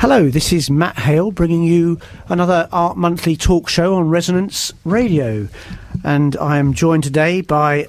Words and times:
Hello, 0.00 0.28
this 0.30 0.52
is 0.52 0.70
Matt 0.70 0.96
Hale 0.96 1.32
bringing 1.32 1.64
you 1.64 1.98
another 2.28 2.68
Art 2.70 2.96
Monthly 2.96 3.34
talk 3.34 3.68
show 3.68 3.96
on 3.96 4.08
Resonance 4.08 4.72
Radio. 4.84 5.48
And 6.04 6.36
I 6.36 6.58
am 6.58 6.72
joined 6.72 7.02
today 7.02 7.40
by 7.40 7.88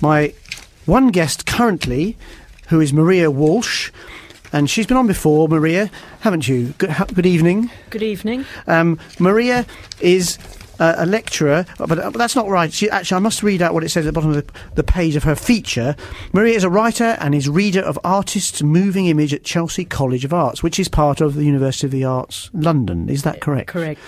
my 0.00 0.32
one 0.86 1.08
guest 1.08 1.46
currently, 1.46 2.16
who 2.68 2.80
is 2.80 2.92
Maria 2.92 3.32
Walsh. 3.32 3.90
And 4.52 4.70
she's 4.70 4.86
been 4.86 4.96
on 4.96 5.08
before, 5.08 5.48
Maria, 5.48 5.90
haven't 6.20 6.46
you? 6.46 6.72
Good, 6.78 6.94
good 7.14 7.26
evening. 7.26 7.68
Good 7.90 8.04
evening. 8.04 8.46
Um, 8.68 9.00
Maria 9.18 9.66
is 10.00 10.38
uh, 10.80 10.94
a 10.96 11.06
lecturer, 11.06 11.64
but, 11.78 11.98
uh, 11.98 12.10
but 12.10 12.18
that's 12.18 12.34
not 12.34 12.48
right. 12.48 12.72
She, 12.72 12.90
actually, 12.90 13.16
I 13.16 13.20
must 13.20 13.42
read 13.44 13.62
out 13.62 13.74
what 13.74 13.84
it 13.84 13.90
says 13.90 14.06
at 14.06 14.08
the 14.08 14.12
bottom 14.12 14.30
of 14.30 14.46
the, 14.46 14.52
the 14.74 14.82
page 14.82 15.14
of 15.14 15.22
her 15.24 15.36
feature. 15.36 15.94
Maria 16.32 16.56
is 16.56 16.64
a 16.64 16.70
writer 16.70 17.16
and 17.20 17.34
is 17.34 17.48
reader 17.48 17.80
of 17.82 17.98
Artists' 18.02 18.62
Moving 18.62 19.06
Image 19.06 19.32
at 19.32 19.44
Chelsea 19.44 19.84
College 19.84 20.24
of 20.24 20.32
Arts, 20.34 20.62
which 20.62 20.80
is 20.80 20.88
part 20.88 21.20
of 21.20 21.34
the 21.34 21.44
University 21.44 21.86
of 21.86 21.90
the 21.92 22.04
Arts 22.04 22.50
London. 22.52 23.08
Is 23.08 23.22
that 23.22 23.40
correct? 23.40 23.68
Correct. 23.68 24.00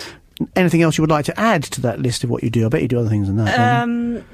Anything 0.56 0.82
else 0.82 0.98
you 0.98 1.02
would 1.02 1.10
like 1.10 1.26
to 1.26 1.38
add 1.38 1.62
to 1.64 1.80
that 1.82 2.00
list 2.00 2.24
of 2.24 2.30
what 2.30 2.42
you 2.42 2.50
do? 2.50 2.66
I 2.66 2.68
bet 2.68 2.82
you 2.82 2.88
do 2.88 2.98
other 2.98 3.08
things 3.08 3.28
than 3.28 3.36
that. 3.36 3.82
Um, 3.82 4.24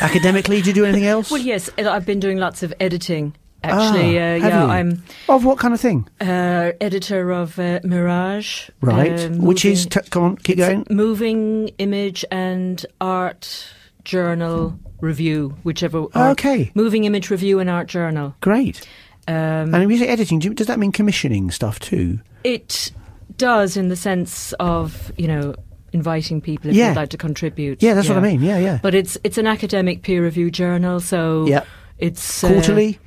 Academically, 0.00 0.62
do 0.62 0.70
you 0.70 0.74
do 0.74 0.84
anything 0.84 1.06
else? 1.06 1.30
well, 1.30 1.40
yes, 1.40 1.68
I've 1.78 2.06
been 2.06 2.20
doing 2.20 2.38
lots 2.38 2.62
of 2.62 2.72
editing. 2.80 3.34
Actually, 3.64 4.18
Ah, 4.18 4.22
uh, 4.22 4.36
yeah, 4.36 4.64
you? 4.64 4.70
I'm 4.70 5.02
Of 5.28 5.44
what 5.44 5.58
kind 5.58 5.74
of 5.74 5.80
thing? 5.80 6.06
uh, 6.20 6.72
editor 6.80 7.30
of 7.32 7.58
uh, 7.58 7.80
MIRAJ, 7.80 8.70
Right. 8.80 9.20
uh, 9.24 9.28
Which 9.30 9.64
is, 9.64 9.86
t- 9.86 10.00
come 10.10 10.22
on, 10.24 10.36
keep 10.36 10.58
going. 10.58 10.86
moving 10.90 11.68
image 11.78 12.24
and 12.30 12.84
art 13.00 13.68
journal 14.04 14.78
review, 15.00 15.56
whichever. 15.64 15.98
or 15.98 16.28
Okay. 16.30 16.70
moving 16.74 17.04
image 17.04 17.30
review 17.30 17.58
and 17.60 17.68
art 17.70 17.88
journal. 17.88 18.34
Great. 18.40 18.86
Um, 19.26 19.34
And 19.34 19.72
when 19.72 19.90
you 19.90 19.98
say 19.98 20.06
editing, 20.08 20.38
do 20.38 20.48
you- 20.48 20.54
does 20.54 20.66
that 20.66 20.78
mean 20.78 20.92
commissioning 20.92 21.50
stuff 21.50 21.78
too? 21.80 22.20
it 22.44 22.92
does 23.38 23.76
in 23.76 23.88
the 23.88 23.96
sense 23.96 24.52
of 24.60 25.10
you 25.16 25.26
know 25.26 25.54
inviting 25.94 26.40
people 26.42 26.68
if 26.70 26.76
Yeah. 26.76 26.88
they'd 26.90 27.00
like 27.00 27.08
to 27.10 27.16
contribute. 27.16 27.82
Yeah, 27.82 27.94
that's 27.94 28.08
what 28.08 28.18
I 28.18 28.20
mean. 28.20 28.42
Yeah, 28.42 28.58
yeah. 28.58 28.78
But 28.82 28.94
it's 28.94 29.16
it's 29.24 29.38
an 29.38 29.46
academic 29.46 30.02
peer 30.02 30.22
review 30.22 30.50
journal, 30.50 31.00
so 31.00 31.46
yeah. 31.48 31.62
it's 31.98 32.44
uh, 32.44 32.48
Quarterly? 32.48 32.98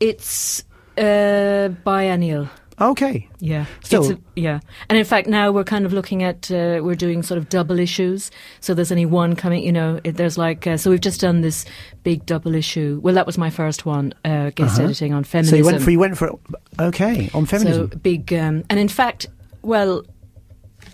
It's 0.00 0.64
uh, 0.98 1.68
biennial. 1.84 2.48
Okay. 2.80 3.28
Yeah, 3.38 3.66
It's 3.82 3.92
a- 4.10 4.18
yeah. 4.34 4.58
And 4.88 4.98
in 4.98 5.04
fact, 5.04 5.28
now 5.28 5.52
we're 5.52 5.62
kind 5.62 5.86
of 5.86 5.92
looking 5.92 6.24
at 6.24 6.50
uh, 6.50 6.80
we're 6.82 6.96
doing 6.96 7.22
sort 7.22 7.38
of 7.38 7.48
double 7.48 7.78
issues. 7.78 8.32
So 8.58 8.74
there's 8.74 8.90
only 8.90 9.06
one 9.06 9.36
coming. 9.36 9.62
You 9.62 9.70
know, 9.70 10.00
it, 10.02 10.16
there's 10.16 10.36
like 10.36 10.66
uh, 10.66 10.76
so 10.76 10.90
we've 10.90 11.00
just 11.00 11.20
done 11.20 11.40
this 11.40 11.64
big 12.02 12.26
double 12.26 12.52
issue. 12.56 12.98
Well, 13.00 13.14
that 13.14 13.26
was 13.26 13.38
my 13.38 13.48
first 13.50 13.86
one, 13.86 14.12
uh, 14.24 14.50
guest 14.50 14.74
Uh-huh. 14.74 14.84
editing 14.84 15.14
on 15.14 15.22
feminism. 15.22 15.52
So 15.52 15.56
you 15.56 15.64
went 15.64 15.82
for 15.82 15.90
you 15.92 15.98
went 16.00 16.18
for 16.18 16.32
okay 16.80 17.30
on 17.32 17.46
feminism. 17.46 17.90
So 17.92 17.96
big, 17.98 18.32
um, 18.32 18.64
and 18.68 18.80
in 18.80 18.88
fact, 18.88 19.26
well, 19.62 20.02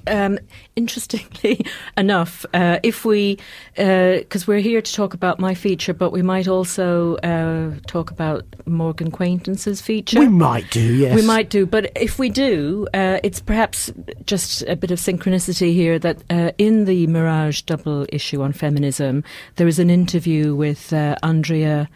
um, 0.06 0.38
interestingly 0.76 1.64
enough, 1.96 2.44
uh, 2.54 2.78
if 2.82 3.04
we, 3.04 3.38
because 3.74 4.46
we're 4.46 4.60
here 4.60 4.80
to 4.80 4.92
talk 4.92 5.14
about 5.14 5.38
my 5.38 5.54
feature, 5.54 5.94
but 5.94 6.10
we 6.10 6.22
might 6.22 6.48
also 6.48 7.16
uh, 7.16 7.72
talk 7.86 8.10
about 8.10 8.44
Morgan 8.66 9.10
Quaintance's 9.10 9.80
feature. 9.80 10.18
we 10.18 10.28
might 10.28 10.70
do, 10.70 10.94
yes. 10.94 11.14
We 11.14 11.22
might 11.22 11.50
do, 11.50 11.66
but 11.66 11.90
if 11.96 12.18
we 12.18 12.28
do, 12.28 12.86
uh, 12.94 13.20
it's 13.22 13.40
perhaps 13.40 13.92
just 14.24 14.62
a 14.62 14.76
bit 14.76 14.90
of 14.90 14.98
synchronicity 14.98 15.72
here 15.72 15.98
that 15.98 16.22
uh, 16.30 16.52
in 16.58 16.84
the 16.84 17.06
MIRAJ 17.06 17.66
double 17.66 18.06
issue 18.10 18.42
on 18.42 18.52
feminism, 18.52 19.24
there 19.56 19.68
is 19.68 19.78
an 19.78 19.90
interview 19.90 20.54
with 20.54 20.92
uh, 20.92 21.16
Andrea. 21.22 21.88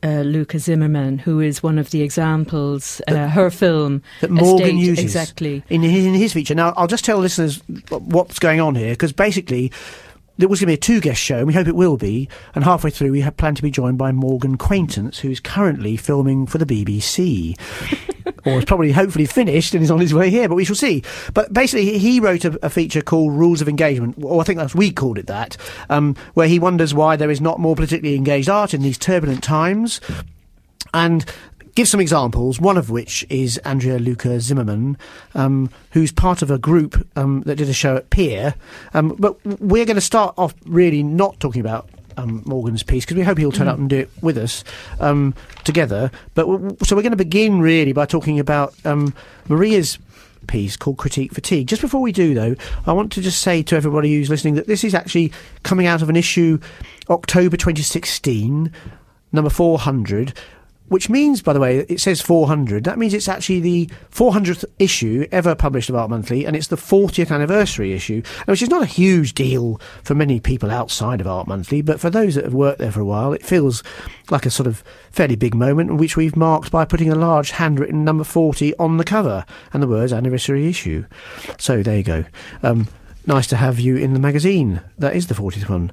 Uh, 0.00 0.22
Luka 0.22 0.60
Zimmerman, 0.60 1.18
who 1.18 1.40
is 1.40 1.60
one 1.60 1.76
of 1.76 1.90
the 1.90 2.02
examples, 2.02 3.00
uh, 3.08 3.28
her 3.28 3.50
film 3.50 4.00
that 4.20 4.30
Morgan 4.30 4.68
Estate, 4.68 4.74
uses 4.74 5.04
exactly. 5.04 5.64
in 5.68 5.82
his, 5.82 6.06
in 6.06 6.14
his 6.14 6.32
feature. 6.32 6.54
Now, 6.54 6.72
I'll 6.76 6.86
just 6.86 7.04
tell 7.04 7.18
listeners 7.18 7.60
what's 7.90 8.38
going 8.38 8.60
on 8.60 8.74
here 8.74 8.92
because 8.92 9.12
basically. 9.12 9.72
There 10.38 10.48
was 10.48 10.60
going 10.60 10.66
to 10.66 10.70
be 10.70 10.74
a 10.74 10.76
two 10.76 11.00
guest 11.00 11.20
show, 11.20 11.38
and 11.38 11.46
we 11.48 11.52
hope 11.52 11.66
it 11.66 11.74
will 11.74 11.96
be. 11.96 12.28
And 12.54 12.62
halfway 12.62 12.90
through, 12.90 13.10
we 13.10 13.22
have 13.22 13.36
planned 13.36 13.56
to 13.56 13.62
be 13.62 13.72
joined 13.72 13.98
by 13.98 14.12
Morgan 14.12 14.56
Quaintance, 14.56 15.18
who's 15.18 15.40
currently 15.40 15.96
filming 15.96 16.46
for 16.46 16.58
the 16.58 16.64
BBC. 16.66 17.58
or 18.44 18.58
is 18.58 18.64
probably 18.64 18.92
hopefully 18.92 19.26
finished 19.26 19.74
and 19.74 19.82
is 19.82 19.90
on 19.90 20.00
his 20.00 20.14
way 20.14 20.30
here, 20.30 20.48
but 20.48 20.54
we 20.54 20.64
shall 20.64 20.76
see. 20.76 21.02
But 21.34 21.52
basically, 21.52 21.98
he 21.98 22.20
wrote 22.20 22.44
a, 22.44 22.58
a 22.64 22.70
feature 22.70 23.02
called 23.02 23.32
Rules 23.32 23.60
of 23.60 23.68
Engagement, 23.68 24.16
or 24.22 24.40
I 24.40 24.44
think 24.44 24.58
that's 24.58 24.74
we 24.74 24.92
called 24.92 25.18
it 25.18 25.26
that, 25.26 25.56
um, 25.90 26.14
where 26.34 26.48
he 26.48 26.58
wonders 26.58 26.94
why 26.94 27.16
there 27.16 27.30
is 27.30 27.40
not 27.40 27.58
more 27.58 27.74
politically 27.74 28.14
engaged 28.14 28.48
art 28.48 28.74
in 28.74 28.82
these 28.82 28.98
turbulent 28.98 29.42
times. 29.42 30.00
And 30.94 31.24
give 31.78 31.86
some 31.86 32.00
examples, 32.00 32.60
one 32.60 32.76
of 32.76 32.90
which 32.90 33.24
is 33.30 33.56
Andrea 33.58 34.00
Luka 34.00 34.40
Zimmerman, 34.40 34.98
um, 35.36 35.70
who's 35.92 36.10
part 36.10 36.42
of 36.42 36.50
a 36.50 36.58
group 36.58 37.06
um, 37.14 37.42
that 37.42 37.54
did 37.54 37.68
a 37.68 37.72
show 37.72 37.94
at 37.94 38.10
Peer. 38.10 38.56
Um, 38.94 39.14
but 39.16 39.38
we're 39.60 39.84
going 39.84 39.94
to 39.94 40.00
start 40.00 40.34
off 40.36 40.56
really 40.66 41.04
not 41.04 41.38
talking 41.38 41.60
about 41.60 41.88
um, 42.16 42.42
Morgan's 42.44 42.82
piece 42.82 43.04
because 43.04 43.16
we 43.16 43.22
hope 43.22 43.38
he'll 43.38 43.52
turn 43.52 43.68
up 43.68 43.78
and 43.78 43.88
do 43.88 44.00
it 44.00 44.10
with 44.22 44.36
us 44.38 44.64
um, 44.98 45.36
together. 45.62 46.10
But 46.34 46.46
so 46.84 46.96
we're 46.96 47.02
going 47.02 47.12
to 47.12 47.16
begin 47.16 47.60
really 47.60 47.92
by 47.92 48.06
talking 48.06 48.40
about 48.40 48.74
um, 48.84 49.14
Maria's 49.46 50.00
piece 50.48 50.76
called 50.76 50.98
Critique 50.98 51.32
Fatigue. 51.32 51.68
Just 51.68 51.82
before 51.82 52.00
we 52.00 52.10
do, 52.10 52.34
though, 52.34 52.56
I 52.86 52.92
want 52.92 53.12
to 53.12 53.20
just 53.20 53.40
say 53.40 53.62
to 53.62 53.76
everybody 53.76 54.12
who's 54.12 54.30
listening 54.30 54.56
that 54.56 54.66
this 54.66 54.82
is 54.82 54.96
actually 54.96 55.30
coming 55.62 55.86
out 55.86 56.02
of 56.02 56.08
an 56.08 56.16
issue 56.16 56.58
October 57.08 57.56
2016, 57.56 58.72
number 59.30 59.48
400. 59.48 60.34
Which 60.88 61.10
means, 61.10 61.42
by 61.42 61.52
the 61.52 61.60
way, 61.60 61.78
it 61.78 62.00
says 62.00 62.20
400. 62.20 62.84
That 62.84 62.98
means 62.98 63.14
it's 63.14 63.28
actually 63.28 63.60
the 63.60 63.90
400th 64.10 64.64
issue 64.78 65.26
ever 65.30 65.54
published 65.54 65.88
of 65.88 65.96
Art 65.96 66.10
Monthly, 66.10 66.46
and 66.46 66.56
it's 66.56 66.68
the 66.68 66.76
40th 66.76 67.30
anniversary 67.30 67.92
issue, 67.92 68.22
which 68.46 68.62
is 68.62 68.70
not 68.70 68.82
a 68.82 68.86
huge 68.86 69.34
deal 69.34 69.80
for 70.02 70.14
many 70.14 70.40
people 70.40 70.70
outside 70.70 71.20
of 71.20 71.26
Art 71.26 71.46
Monthly, 71.46 71.82
but 71.82 72.00
for 72.00 72.10
those 72.10 72.34
that 72.34 72.44
have 72.44 72.54
worked 72.54 72.78
there 72.78 72.92
for 72.92 73.00
a 73.00 73.04
while, 73.04 73.32
it 73.32 73.44
feels 73.44 73.82
like 74.30 74.46
a 74.46 74.50
sort 74.50 74.66
of 74.66 74.82
fairly 75.10 75.36
big 75.36 75.54
moment, 75.54 75.96
which 75.96 76.16
we've 76.16 76.36
marked 76.36 76.70
by 76.70 76.84
putting 76.84 77.10
a 77.10 77.14
large 77.14 77.52
handwritten 77.52 78.04
number 78.04 78.24
40 78.24 78.76
on 78.76 78.96
the 78.96 79.04
cover 79.04 79.44
and 79.72 79.82
the 79.82 79.88
words 79.88 80.12
anniversary 80.12 80.68
issue. 80.68 81.04
So 81.58 81.82
there 81.82 81.96
you 81.96 82.02
go. 82.02 82.24
Um, 82.62 82.88
nice 83.26 83.46
to 83.48 83.56
have 83.56 83.78
you 83.78 83.96
in 83.96 84.14
the 84.14 84.20
magazine. 84.20 84.80
That 84.98 85.14
is 85.14 85.26
the 85.26 85.34
40th 85.34 85.68
one. 85.68 85.92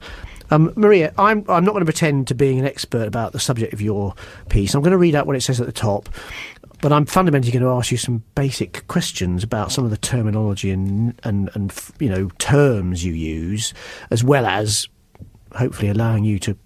Um, 0.51 0.73
Maria, 0.75 1.13
I'm, 1.17 1.45
I'm 1.49 1.65
not 1.65 1.71
going 1.71 1.85
to 1.85 1.91
pretend 1.91 2.27
to 2.27 2.35
being 2.35 2.59
an 2.59 2.65
expert 2.65 3.07
about 3.07 3.31
the 3.31 3.39
subject 3.39 3.73
of 3.73 3.81
your 3.81 4.13
piece. 4.49 4.73
I'm 4.73 4.81
going 4.81 4.91
to 4.91 4.97
read 4.97 5.15
out 5.15 5.27
what 5.27 5.35
it 5.35 5.41
says 5.41 5.59
at 5.59 5.65
the 5.65 5.73
top, 5.73 6.09
but 6.81 6.91
I'm 6.91 7.05
fundamentally 7.05 7.51
going 7.51 7.63
to 7.63 7.69
ask 7.69 7.91
you 7.91 7.97
some 7.97 8.23
basic 8.35 8.87
questions 8.87 9.43
about 9.43 9.71
some 9.71 9.85
of 9.85 9.91
the 9.91 9.97
terminology 9.97 10.71
and, 10.71 11.19
and, 11.23 11.49
and 11.53 11.73
you 11.99 12.09
know, 12.09 12.29
terms 12.37 13.03
you 13.03 13.13
use, 13.13 13.73
as 14.11 14.23
well 14.23 14.45
as 14.45 14.87
hopefully 15.55 15.89
allowing 15.89 16.23
you 16.23 16.37
to 16.39 16.57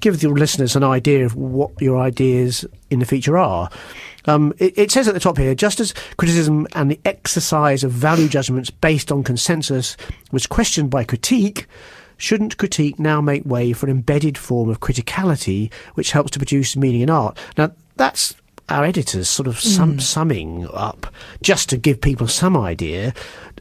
give 0.00 0.20
the 0.20 0.28
listeners 0.28 0.76
an 0.76 0.84
idea 0.84 1.24
of 1.24 1.34
what 1.34 1.70
your 1.80 1.98
ideas 1.98 2.64
in 2.90 3.00
the 3.00 3.06
feature 3.06 3.36
are. 3.36 3.68
Um, 4.26 4.52
it, 4.58 4.76
it 4.78 4.90
says 4.90 5.08
at 5.08 5.14
the 5.14 5.20
top 5.20 5.38
here, 5.38 5.54
just 5.54 5.80
as 5.80 5.94
criticism 6.16 6.66
and 6.74 6.90
the 6.90 7.00
exercise 7.04 7.82
of 7.82 7.90
value 7.90 8.28
judgments 8.28 8.70
based 8.70 9.10
on 9.10 9.24
consensus 9.24 9.96
was 10.30 10.46
questioned 10.46 10.90
by 10.90 11.04
critique, 11.04 11.66
shouldn't 12.18 12.58
critique 12.58 12.98
now 12.98 13.20
make 13.20 13.44
way 13.46 13.72
for 13.72 13.86
an 13.86 13.92
embedded 13.92 14.36
form 14.36 14.68
of 14.68 14.80
criticality 14.80 15.72
which 15.94 16.12
helps 16.12 16.30
to 16.32 16.38
produce 16.38 16.76
meaning 16.76 17.00
in 17.00 17.08
art? 17.08 17.38
Now, 17.56 17.72
that's 17.96 18.34
our 18.68 18.84
editors 18.84 19.28
sort 19.28 19.46
of 19.46 19.58
sum, 19.58 19.98
summing 19.98 20.68
up 20.72 21.06
just 21.42 21.70
to 21.70 21.76
give 21.76 22.00
people 22.00 22.28
some 22.28 22.56
idea. 22.56 23.14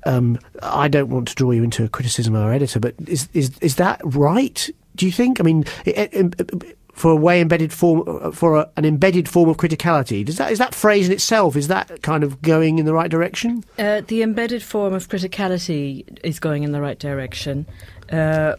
Um, 0.06 0.38
I 0.62 0.88
don't 0.88 1.10
want 1.10 1.30
to 1.30 1.36
draw 1.36 1.52
you 1.52 1.64
into 1.64 1.84
a 1.84 1.90
criticism 1.90 2.36
of 2.36 2.42
our 2.42 2.52
editor, 2.52 2.80
but 2.80 2.96
is 3.08 3.30
is 3.34 3.58
is 3.60 3.76
that 3.76 4.02
right? 4.04 4.70
Do 4.96 5.06
you 5.06 5.12
think? 5.12 5.40
I 5.40 5.44
mean, 5.44 5.64
it, 5.86 6.10
it, 6.14 6.78
for 6.98 7.12
a 7.12 7.16
way 7.16 7.40
embedded 7.40 7.72
form, 7.72 8.32
for 8.32 8.58
a, 8.58 8.70
an 8.76 8.84
embedded 8.84 9.30
form 9.30 9.50
of 9.50 9.58
criticality, 9.58 10.26
does 10.26 10.38
that 10.38 10.52
is 10.52 10.58
that 10.58 10.74
phrase 10.74 11.08
in 11.08 11.14
itself 11.14 11.56
is 11.56 11.68
that 11.68 12.02
kind 12.02 12.24
of 12.24 12.42
going 12.42 12.80
in 12.80 12.86
the 12.86 12.94
right 12.94 13.10
direction? 13.10 13.64
Uh, 13.78 14.02
the 14.08 14.24
embedded 14.24 14.64
form 14.64 14.94
of 14.94 15.08
criticality 15.08 16.20
is 16.24 16.40
going 16.40 16.64
in 16.64 16.72
the 16.72 16.82
right 16.82 17.00
direction. 17.00 17.66
Uh, 18.12 18.56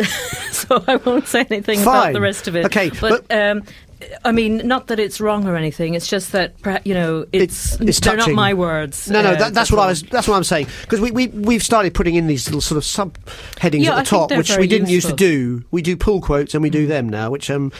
so 0.50 0.82
I 0.88 0.96
won't 0.96 1.26
say 1.26 1.46
anything 1.50 1.82
about 1.82 2.12
the 2.12 2.20
rest 2.20 2.48
of 2.48 2.56
it. 2.56 2.64
Okay, 2.66 2.90
but, 3.00 3.30
um, 3.30 3.62
I 4.24 4.32
mean, 4.32 4.66
not 4.66 4.86
that 4.86 4.98
it's 4.98 5.20
wrong 5.20 5.46
or 5.46 5.56
anything. 5.56 5.94
It's 5.94 6.06
just 6.06 6.32
that 6.32 6.54
you 6.86 6.94
know, 6.94 7.26
it's, 7.32 7.74
It's- 7.74 7.88
it's 7.88 8.00
they're 8.00 8.16
not 8.16 8.32
my 8.32 8.54
words. 8.54 9.10
No, 9.10 9.22
no, 9.22 9.32
uh, 9.32 9.36
that, 9.36 9.54
that's 9.54 9.70
what 9.70 9.80
I 9.80 9.86
was. 9.86 10.02
That's 10.02 10.26
what 10.26 10.36
I'm 10.36 10.44
saying 10.44 10.68
because 10.82 11.00
we 11.00 11.10
we 11.10 11.28
we've 11.28 11.62
started 11.62 11.92
putting 11.92 12.14
in 12.14 12.26
these 12.26 12.46
little 12.46 12.60
sort 12.62 12.78
of 12.78 12.84
subheadings 12.84 13.84
Yeah, 13.84 13.90
at 13.98 14.04
the 14.04 14.10
think 14.10 14.30
top, 14.30 14.30
which 14.36 14.56
we 14.56 14.66
didn't 14.66 14.88
used 14.88 15.08
to 15.08 15.16
do. 15.16 15.64
We 15.70 15.82
do 15.82 15.96
pull 15.96 16.20
quotes 16.20 16.54
and 16.54 16.62
we 16.62 16.70
do 16.70 16.86
them 16.86 17.08
now, 17.08 17.30
which 17.30 17.50
um, 17.50 17.72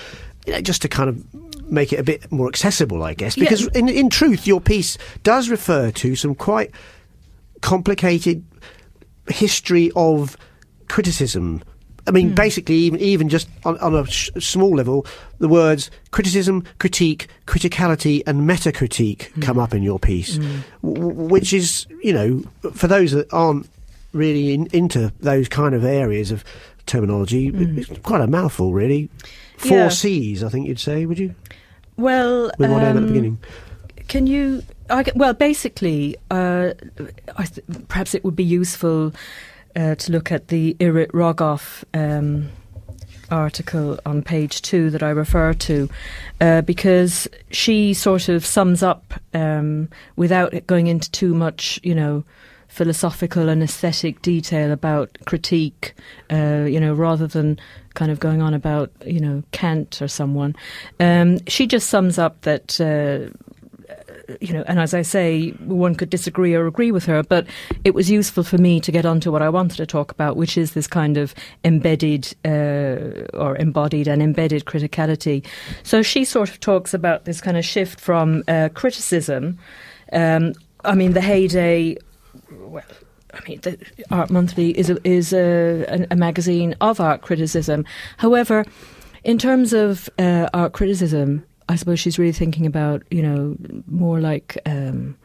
you 0.46 0.52
know, 0.52 0.60
just 0.60 0.82
to 0.82 0.88
kind 0.88 1.08
of 1.08 1.70
make 1.70 1.92
it 1.92 2.00
a 2.00 2.02
bit 2.02 2.30
more 2.30 2.48
accessible, 2.48 3.02
I 3.02 3.14
guess. 3.14 3.36
Yeah. 3.36 3.44
Because 3.44 3.66
in 3.68 3.88
in 3.88 4.10
truth, 4.10 4.46
your 4.46 4.60
piece 4.60 4.98
does 5.22 5.48
refer 5.48 5.90
to 5.92 6.16
some 6.16 6.34
quite 6.34 6.70
complicated 7.62 8.44
history 9.28 9.90
of 9.96 10.36
criticism. 10.90 11.62
I 12.06 12.12
mean, 12.12 12.34
basically, 12.34 12.74
even 12.76 12.98
even 13.00 13.28
just 13.28 13.48
on, 13.64 13.78
on 13.78 13.94
a 13.94 14.04
sh- 14.06 14.30
small 14.40 14.74
level, 14.74 15.06
the 15.38 15.48
words 15.48 15.90
criticism, 16.10 16.64
critique, 16.78 17.28
criticality, 17.46 18.22
and 18.26 18.48
metacritique 18.48 19.28
come 19.42 19.58
up 19.58 19.74
in 19.74 19.82
your 19.82 19.98
piece, 19.98 20.36
w- 20.36 20.54
w- 20.82 21.28
which 21.28 21.52
is, 21.52 21.86
you 22.02 22.12
know, 22.12 22.42
for 22.72 22.88
those 22.88 23.12
that 23.12 23.32
aren't 23.32 23.68
really 24.12 24.54
in, 24.54 24.66
into 24.72 25.12
those 25.20 25.48
kind 25.48 25.74
of 25.74 25.84
areas 25.84 26.30
of 26.32 26.42
terminology, 26.86 27.52
it's 27.54 27.88
quite 28.00 28.22
a 28.22 28.26
mouthful, 28.26 28.72
really. 28.72 29.08
Four 29.58 29.76
Yeah. 29.76 29.88
C's, 29.90 30.42
I 30.42 30.48
think 30.48 30.66
you'd 30.66 30.80
say, 30.80 31.04
would 31.06 31.18
you? 31.18 31.34
Well, 31.96 32.50
With 32.58 32.70
one 32.70 32.80
M 32.82 32.86
at 32.88 32.92
the 32.94 32.98
um, 33.00 33.06
beginning. 33.08 33.38
Can 34.08 34.26
you? 34.26 34.62
I, 34.88 35.04
well, 35.14 35.34
basically, 35.34 36.16
uh, 36.30 36.72
I 37.36 37.44
th- 37.44 37.64
perhaps 37.88 38.14
it 38.14 38.24
would 38.24 38.34
be 38.34 38.42
useful 38.42 39.12
uh, 39.76 39.94
to 39.96 40.12
look 40.12 40.32
at 40.32 40.48
the 40.48 40.76
Irit 40.80 41.10
Rogoff 41.12 41.84
um, 41.94 42.48
article 43.30 43.98
on 44.04 44.22
page 44.22 44.62
two 44.62 44.90
that 44.90 45.02
I 45.02 45.10
refer 45.10 45.54
to, 45.54 45.88
uh, 46.40 46.62
because 46.62 47.28
she 47.50 47.94
sort 47.94 48.28
of 48.28 48.44
sums 48.44 48.82
up 48.82 49.14
um, 49.34 49.88
without 50.16 50.66
going 50.66 50.86
into 50.86 51.10
too 51.10 51.34
much, 51.34 51.80
you 51.82 51.94
know. 51.94 52.24
Philosophical 52.68 53.48
and 53.48 53.64
aesthetic 53.64 54.22
detail 54.22 54.70
about 54.70 55.18
critique, 55.26 55.92
uh, 56.30 56.66
you 56.68 56.78
know, 56.78 56.94
rather 56.94 57.26
than 57.26 57.58
kind 57.94 58.12
of 58.12 58.20
going 58.20 58.40
on 58.40 58.54
about, 58.54 58.92
you 59.04 59.18
know, 59.18 59.42
Kant 59.50 60.00
or 60.00 60.06
someone. 60.06 60.54
Um, 61.00 61.44
she 61.48 61.66
just 61.66 61.90
sums 61.90 62.16
up 62.16 62.42
that 62.42 62.80
uh, 62.80 63.36
you 64.40 64.52
know, 64.52 64.64
and 64.66 64.78
as 64.78 64.94
I 64.94 65.02
say, 65.02 65.50
one 65.64 65.94
could 65.94 66.10
disagree 66.10 66.54
or 66.54 66.66
agree 66.66 66.92
with 66.92 67.04
her, 67.06 67.22
but 67.22 67.46
it 67.84 67.94
was 67.94 68.10
useful 68.10 68.42
for 68.42 68.58
me 68.58 68.80
to 68.80 68.92
get 68.92 69.06
onto 69.06 69.30
what 69.32 69.42
I 69.42 69.48
wanted 69.48 69.76
to 69.76 69.86
talk 69.86 70.10
about, 70.10 70.36
which 70.36 70.56
is 70.56 70.72
this 70.72 70.86
kind 70.86 71.16
of 71.16 71.34
embedded 71.64 72.34
uh, 72.44 73.26
or 73.34 73.56
embodied 73.58 74.08
and 74.08 74.22
embedded 74.22 74.64
criticality. 74.64 75.44
So 75.82 76.02
she 76.02 76.24
sort 76.24 76.50
of 76.50 76.60
talks 76.60 76.94
about 76.94 77.24
this 77.24 77.40
kind 77.40 77.56
of 77.56 77.64
shift 77.64 78.00
from 78.00 78.42
uh, 78.48 78.68
criticism. 78.74 79.58
Um, 80.12 80.54
I 80.84 80.94
mean, 80.94 81.12
the 81.12 81.20
heyday. 81.20 81.96
Well, 82.50 82.84
I 83.32 83.40
mean, 83.48 83.60
the 83.60 83.78
Art 84.10 84.30
Monthly 84.30 84.76
is 84.78 84.90
a, 84.90 84.98
is 85.06 85.32
a, 85.32 86.06
a, 86.10 86.16
magazine 86.16 86.74
of 86.80 86.98
art 86.98 87.22
criticism. 87.22 87.84
However, 88.16 88.64
in 89.22 89.38
terms 89.38 89.72
of 89.72 90.08
uh, 90.18 90.48
art 90.52 90.72
criticism, 90.72 91.44
I 91.70 91.76
suppose 91.76 92.00
she's 92.00 92.18
really 92.18 92.32
thinking 92.32 92.66
about, 92.66 93.04
you 93.12 93.22
know, 93.22 93.56
more 93.86 94.18
like 94.18 94.58
um, 94.66 95.16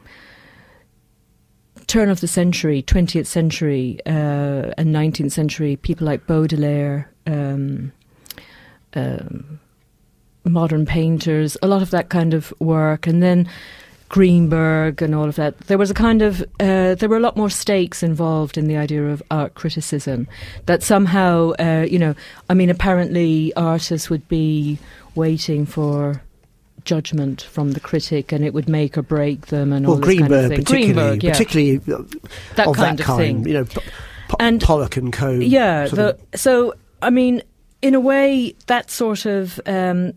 turn 1.88 2.09
of 2.09 2.21
the 2.21 2.27
century, 2.27 2.83
20th 2.83 3.25
century 3.25 4.00
uh, 4.06 4.71
and 4.77 4.94
19th 4.94 5.31
century, 5.31 5.75
people 5.75 6.06
like 6.06 6.27
Baudelaire, 6.27 7.12
um, 7.25 7.92
um, 8.94 9.59
modern 10.44 10.86
painters, 10.86 11.57
a 11.63 11.68
lot 11.68 11.81
of 11.81 11.89
that 11.89 12.09
kind 12.09 12.36
of 12.36 12.53
work. 12.59 13.07
And 13.07 13.24
then 13.24 13.50
Greenberg 14.09 15.01
and 15.01 15.15
all 15.15 15.27
of 15.27 15.38
that. 15.38 15.57
There 15.62 15.80
was 15.80 15.89
a 15.89 15.95
kind 15.95 16.21
of 16.21 16.42
uh, 16.59 16.94
there 16.94 17.09
were 17.09 17.18
a 17.18 17.21
lot 17.21 17.36
more 17.36 17.50
stakes 17.50 18.03
involved 18.03 18.56
in 18.56 18.68
the 18.68 18.77
idea 18.77 19.03
of 19.07 19.24
art 19.31 19.56
criticism. 19.56 20.27
That 20.68 20.83
somehow, 20.83 21.53
uh, 21.57 21.88
you 21.89 21.97
know, 21.97 22.13
I 22.47 22.53
mean, 22.53 22.69
apparently 22.69 23.51
artists 23.56 24.12
would 24.12 24.27
be 24.27 24.77
waiting 25.15 25.65
for 25.65 26.21
judgment 26.85 27.41
from 27.41 27.71
the 27.71 27.79
critic, 27.79 28.31
and 28.31 28.45
it 28.45 28.53
would 28.53 28.69
make 28.69 28.97
or 28.97 29.01
break 29.01 29.47
them, 29.47 29.73
and 29.73 29.85
all 29.85 29.93
Well, 29.97 30.01
this 30.01 30.19
kind 30.19 30.33
of 30.33 30.47
thing. 30.49 30.63
particularly, 30.63 30.93
Greenberg, 30.93 31.23
yeah, 31.23 31.31
particularly 31.31 31.77
uh, 31.77 32.03
that 32.55 32.67
of 32.67 32.75
kind 32.75 32.97
that 32.97 32.99
of 33.01 33.05
kind, 33.05 33.19
thing. 33.43 33.47
you 33.47 33.53
know, 33.53 33.65
P- 33.65 33.79
P- 34.29 34.35
And- 34.39 34.61
Pollock 34.61 34.97
and 34.97 35.11
Co. 35.11 35.31
Yeah. 35.31 35.87
The, 35.87 36.17
so 36.35 36.73
I 37.01 37.09
mean, 37.09 37.41
in 37.81 37.93
a 37.95 37.99
way, 37.99 38.55
that 38.67 38.89
sort 38.89 39.25
of. 39.25 39.59
Um, 39.65 40.13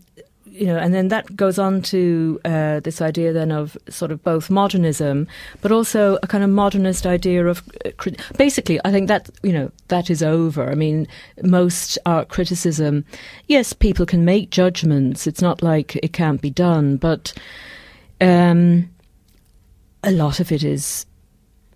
you 0.59 0.65
know, 0.65 0.77
and 0.77 0.93
then 0.93 1.07
that 1.07 1.37
goes 1.37 1.57
on 1.57 1.81
to 1.83 2.39
uh, 2.43 2.81
this 2.81 3.01
idea 3.01 3.31
then 3.31 3.49
of 3.49 3.77
sort 3.87 4.11
of 4.11 4.21
both 4.23 4.49
modernism, 4.49 5.25
but 5.61 5.71
also 5.71 6.19
a 6.21 6.27
kind 6.27 6.43
of 6.43 6.49
modernist 6.49 7.05
idea 7.05 7.47
of 7.47 7.63
uh, 7.85 8.11
basically. 8.37 8.77
I 8.83 8.91
think 8.91 9.07
that 9.07 9.29
you 9.41 9.53
know 9.53 9.71
that 9.87 10.09
is 10.09 10.21
over. 10.21 10.69
I 10.69 10.75
mean, 10.75 11.07
most 11.43 11.97
art 12.05 12.27
criticism, 12.27 13.05
yes, 13.47 13.71
people 13.71 14.05
can 14.05 14.25
make 14.25 14.49
judgments. 14.49 15.27
It's 15.27 15.41
not 15.41 15.63
like 15.63 15.95
it 15.95 16.11
can't 16.11 16.41
be 16.41 16.49
done, 16.49 16.97
but 16.97 17.33
um, 18.19 18.89
a 20.03 20.11
lot 20.11 20.41
of 20.41 20.51
it 20.51 20.63
is 20.63 21.05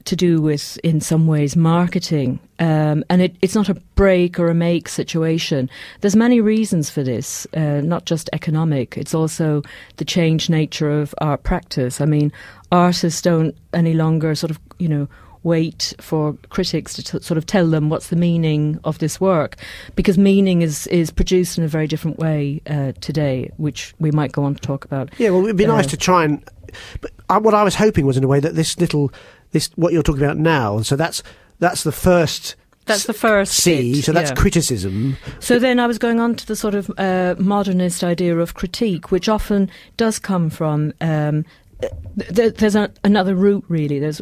to 0.05 0.15
do 0.15 0.41
with, 0.41 0.77
in 0.83 1.01
some 1.01 1.27
ways, 1.27 1.55
marketing. 1.55 2.39
Um, 2.59 3.03
and 3.09 3.21
it, 3.21 3.35
it's 3.41 3.55
not 3.55 3.69
a 3.69 3.75
break 3.95 4.39
or 4.39 4.49
a 4.49 4.53
make 4.53 4.89
situation. 4.89 5.69
There's 6.01 6.15
many 6.15 6.41
reasons 6.41 6.89
for 6.89 7.03
this, 7.03 7.47
uh, 7.55 7.81
not 7.81 8.05
just 8.05 8.29
economic. 8.33 8.97
It's 8.97 9.13
also 9.13 9.61
the 9.97 10.05
changed 10.05 10.49
nature 10.49 10.91
of 10.91 11.15
art 11.19 11.43
practice. 11.43 12.01
I 12.01 12.05
mean, 12.05 12.31
artists 12.71 13.21
don't 13.21 13.55
any 13.73 13.93
longer 13.93 14.35
sort 14.35 14.51
of, 14.51 14.59
you 14.77 14.87
know, 14.89 15.07
wait 15.43 15.93
for 15.99 16.33
critics 16.49 16.93
to 16.93 17.03
t- 17.03 17.19
sort 17.21 17.37
of 17.37 17.45
tell 17.45 17.69
them 17.69 17.89
what's 17.89 18.07
the 18.07 18.15
meaning 18.15 18.79
of 18.85 18.99
this 18.99 19.19
work, 19.19 19.57
because 19.93 20.17
meaning 20.17 20.61
is 20.61 20.87
is 20.87 21.11
produced 21.11 21.57
in 21.57 21.65
a 21.65 21.67
very 21.67 21.85
different 21.85 22.17
way 22.17 22.61
uh, 22.67 22.93
today, 23.01 23.51
which 23.57 23.93
we 23.99 24.09
might 24.09 24.31
go 24.31 24.43
on 24.45 24.55
to 24.55 24.61
talk 24.61 24.85
about. 24.85 25.09
Yeah, 25.17 25.31
well, 25.31 25.43
it'd 25.43 25.57
be 25.57 25.65
nice 25.65 25.87
Uh, 25.87 25.89
to 25.89 25.97
try 25.97 26.23
and. 26.23 26.41
But 27.01 27.11
I, 27.29 27.37
what 27.37 27.53
I 27.53 27.63
was 27.63 27.75
hoping 27.75 28.05
was, 28.05 28.17
in 28.17 28.23
a 28.23 28.27
way, 28.27 28.39
that 28.39 28.55
this 28.55 28.79
little, 28.79 29.11
this 29.53 29.69
what 29.75 29.93
you're 29.93 30.03
talking 30.03 30.23
about 30.23 30.37
now, 30.37 30.75
and 30.75 30.85
so 30.85 30.95
that's 30.95 31.23
that's 31.59 31.83
the 31.83 31.91
first. 31.91 32.55
That's 32.85 33.05
the 33.05 33.13
first 33.13 33.53
C. 33.53 33.93
bit, 33.93 34.03
So 34.03 34.11
that's 34.11 34.31
yeah. 34.31 34.35
criticism. 34.35 35.15
So 35.39 35.57
then 35.57 35.79
I 35.79 35.87
was 35.87 35.97
going 35.97 36.19
on 36.19 36.35
to 36.35 36.45
the 36.45 36.55
sort 36.57 36.75
of 36.75 36.91
uh, 36.97 37.35
modernist 37.39 38.03
idea 38.03 38.37
of 38.37 38.55
critique, 38.55 39.09
which 39.09 39.29
often 39.29 39.71
does 39.95 40.19
come 40.19 40.49
from. 40.49 40.91
Um, 40.99 41.45
th- 41.79 42.35
th- 42.35 42.53
there's 42.55 42.75
a, 42.75 42.91
another 43.05 43.35
route, 43.35 43.63
really. 43.69 43.99
There's 43.99 44.21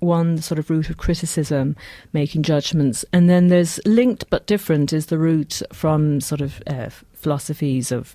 one 0.00 0.36
sort 0.42 0.58
of 0.58 0.68
route 0.68 0.90
of 0.90 0.98
criticism, 0.98 1.74
making 2.12 2.42
judgments, 2.42 3.02
and 3.14 3.30
then 3.30 3.48
there's 3.48 3.80
linked 3.86 4.28
but 4.28 4.46
different 4.46 4.92
is 4.92 5.06
the 5.06 5.16
route 5.16 5.62
from 5.72 6.20
sort 6.20 6.42
of 6.42 6.62
uh, 6.66 6.90
philosophies 7.14 7.90
of 7.92 8.14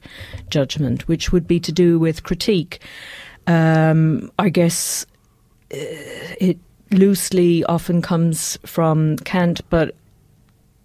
judgment, 0.50 1.08
which 1.08 1.32
would 1.32 1.48
be 1.48 1.60
to 1.60 1.72
do 1.72 1.98
with 1.98 2.22
critique. 2.24 2.82
Um, 3.48 4.30
I 4.38 4.50
guess 4.50 5.06
it 5.70 6.58
loosely 6.92 7.64
often 7.66 8.02
comes 8.02 8.58
from 8.66 9.18
Kant, 9.18 9.62
but 9.70 9.96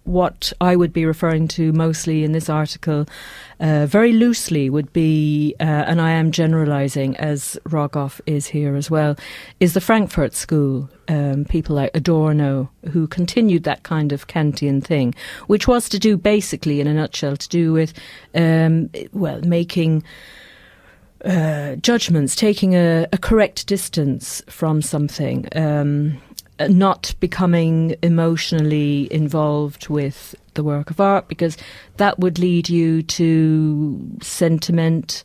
what 0.05 0.51
I 0.59 0.75
would 0.75 0.91
be 0.91 1.05
referring 1.05 1.47
to 1.49 1.71
mostly 1.71 2.23
in 2.23 2.33
this 2.33 2.49
article, 2.49 3.05
uh, 3.59 3.85
very 3.85 4.11
loosely, 4.11 4.69
would 4.69 4.91
be, 4.91 5.55
uh, 5.59 5.63
and 5.63 6.01
I 6.01 6.11
am 6.11 6.31
generalizing 6.31 7.15
as 7.17 7.57
Rogoff 7.63 8.19
is 8.25 8.47
here 8.47 8.75
as 8.75 8.91
well, 8.91 9.15
is 9.59 9.73
the 9.73 9.81
Frankfurt 9.81 10.33
School. 10.33 10.89
Um, 11.07 11.45
people 11.45 11.75
like 11.75 11.91
Adorno, 11.93 12.69
who 12.91 13.07
continued 13.07 13.63
that 13.63 13.83
kind 13.83 14.11
of 14.11 14.27
Kantian 14.27 14.83
thing, 14.83 15.15
which 15.47 15.67
was 15.67 15.87
to 15.89 15.99
do 15.99 16.17
basically, 16.17 16.81
in 16.81 16.87
a 16.87 16.93
nutshell, 16.93 17.37
to 17.37 17.49
do 17.49 17.71
with, 17.71 17.93
um, 18.35 18.89
well, 19.13 19.41
making 19.41 20.03
uh, 21.23 21.75
judgments, 21.77 22.35
taking 22.35 22.75
a, 22.75 23.07
a 23.11 23.17
correct 23.17 23.67
distance 23.67 24.41
from 24.47 24.81
something, 24.81 25.47
um, 25.55 26.21
not 26.69 27.13
becoming 27.19 27.95
emotionally 28.01 29.11
involved 29.11 29.89
with 29.89 30.35
the 30.53 30.63
work 30.63 30.89
of 30.89 30.99
art, 30.99 31.27
because 31.27 31.57
that 31.97 32.19
would 32.19 32.39
lead 32.39 32.69
you 32.69 33.01
to 33.03 33.99
sentiment, 34.21 35.23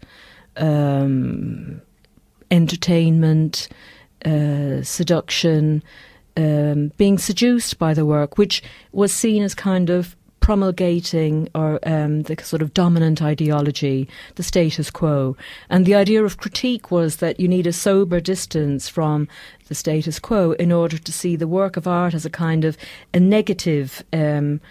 um, 0.56 1.80
entertainment, 2.50 3.68
uh, 4.24 4.82
seduction, 4.82 5.82
um, 6.36 6.92
being 6.96 7.18
seduced 7.18 7.78
by 7.78 7.92
the 7.92 8.06
work, 8.06 8.38
which 8.38 8.62
was 8.92 9.12
seen 9.12 9.42
as 9.42 9.54
kind 9.54 9.90
of 9.90 10.16
promulgating 10.48 11.46
or 11.54 11.78
um, 11.82 12.22
the 12.22 12.34
sort 12.42 12.62
of 12.62 12.72
dominant 12.72 13.20
ideology, 13.20 14.08
the 14.36 14.42
status 14.42 14.90
quo. 14.90 15.36
And 15.68 15.84
the 15.84 15.94
idea 15.94 16.24
of 16.24 16.38
critique 16.38 16.90
was 16.90 17.16
that 17.16 17.38
you 17.38 17.46
need 17.46 17.66
a 17.66 17.72
sober 17.72 18.18
distance 18.18 18.88
from 18.88 19.28
the 19.66 19.74
status 19.74 20.18
quo 20.18 20.52
in 20.52 20.72
order 20.72 20.96
to 20.96 21.12
see 21.12 21.36
the 21.36 21.46
work 21.46 21.76
of 21.76 21.86
art 21.86 22.14
as 22.14 22.24
a 22.24 22.30
kind 22.30 22.64
of 22.64 22.78
a 23.12 23.20
negative. 23.20 24.02
Um, 24.14 24.62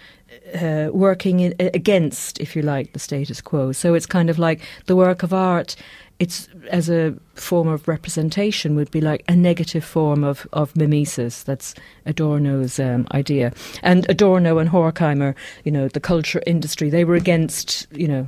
uh, 0.54 0.88
working 0.92 1.40
in, 1.40 1.54
against, 1.58 2.38
if 2.38 2.54
you 2.54 2.60
like, 2.60 2.92
the 2.92 2.98
status 2.98 3.40
quo. 3.40 3.72
So 3.72 3.94
it's 3.94 4.04
kind 4.04 4.28
of 4.28 4.38
like 4.38 4.60
the 4.84 4.96
work 4.96 5.22
of 5.22 5.32
art. 5.32 5.74
It's 6.18 6.48
as 6.70 6.90
a 6.90 7.14
form 7.34 7.68
of 7.68 7.86
representation 7.86 8.74
would 8.74 8.90
be 8.90 9.00
like 9.00 9.24
a 9.28 9.36
negative 9.36 9.84
form 9.84 10.24
of, 10.24 10.46
of 10.52 10.74
mimesis. 10.74 11.44
That's 11.44 11.74
Adorno's 12.06 12.80
um, 12.80 13.06
idea. 13.12 13.52
And 13.82 14.04
Adorno 14.10 14.58
and 14.58 14.68
Horkheimer, 14.70 15.34
you 15.64 15.70
know, 15.70 15.88
the 15.88 16.00
culture 16.00 16.42
industry, 16.46 16.90
they 16.90 17.04
were 17.04 17.14
against, 17.14 17.86
you 17.92 18.08
know, 18.08 18.26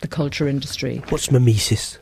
the 0.00 0.08
culture 0.08 0.48
industry 0.48 1.02
What's 1.10 1.30
mimesis? 1.30 1.98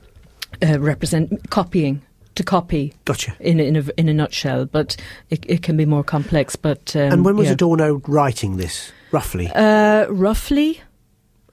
uh, 0.63 0.79
represent 0.79 1.51
copying. 1.51 2.03
to 2.35 2.43
copy 2.43 2.93
Gotcha. 3.05 3.33
in 3.39 3.61
in 3.61 3.77
a, 3.77 3.85
in 3.97 4.09
a 4.09 4.15
nutshell, 4.15 4.67
but 4.67 4.97
it, 5.31 5.45
it 5.49 5.63
can 5.63 5.77
be 5.77 5.87
more 5.87 6.03
complex. 6.05 6.57
But 6.57 6.97
um, 6.97 7.13
and 7.13 7.25
when 7.25 7.37
was 7.37 7.47
yeah. 7.47 7.53
Adorno 7.53 8.03
writing 8.09 8.57
this, 8.57 8.93
roughly? 9.13 9.49
Uh, 9.55 10.07
roughly, 10.11 10.81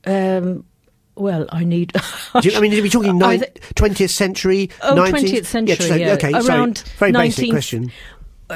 um, 0.05 0.65
well, 1.21 1.45
I 1.49 1.63
need. 1.63 1.93
Do 2.41 2.49
you, 2.49 2.57
I 2.57 2.59
mean, 2.59 2.73
are 2.77 2.81
we 2.81 2.89
talking 2.89 3.19
20th 3.19 4.09
century? 4.09 4.69
Oh, 4.81 4.95
19th? 4.95 5.11
20th 5.11 5.45
century, 5.45 5.75
so- 5.87 5.95
yeah. 5.95 6.13
Okay, 6.13 6.31
Around 6.33 6.77
sorry. 6.79 6.89
Very 6.97 7.11
basic 7.13 7.45
19th 7.45 7.51
question. 7.51 7.91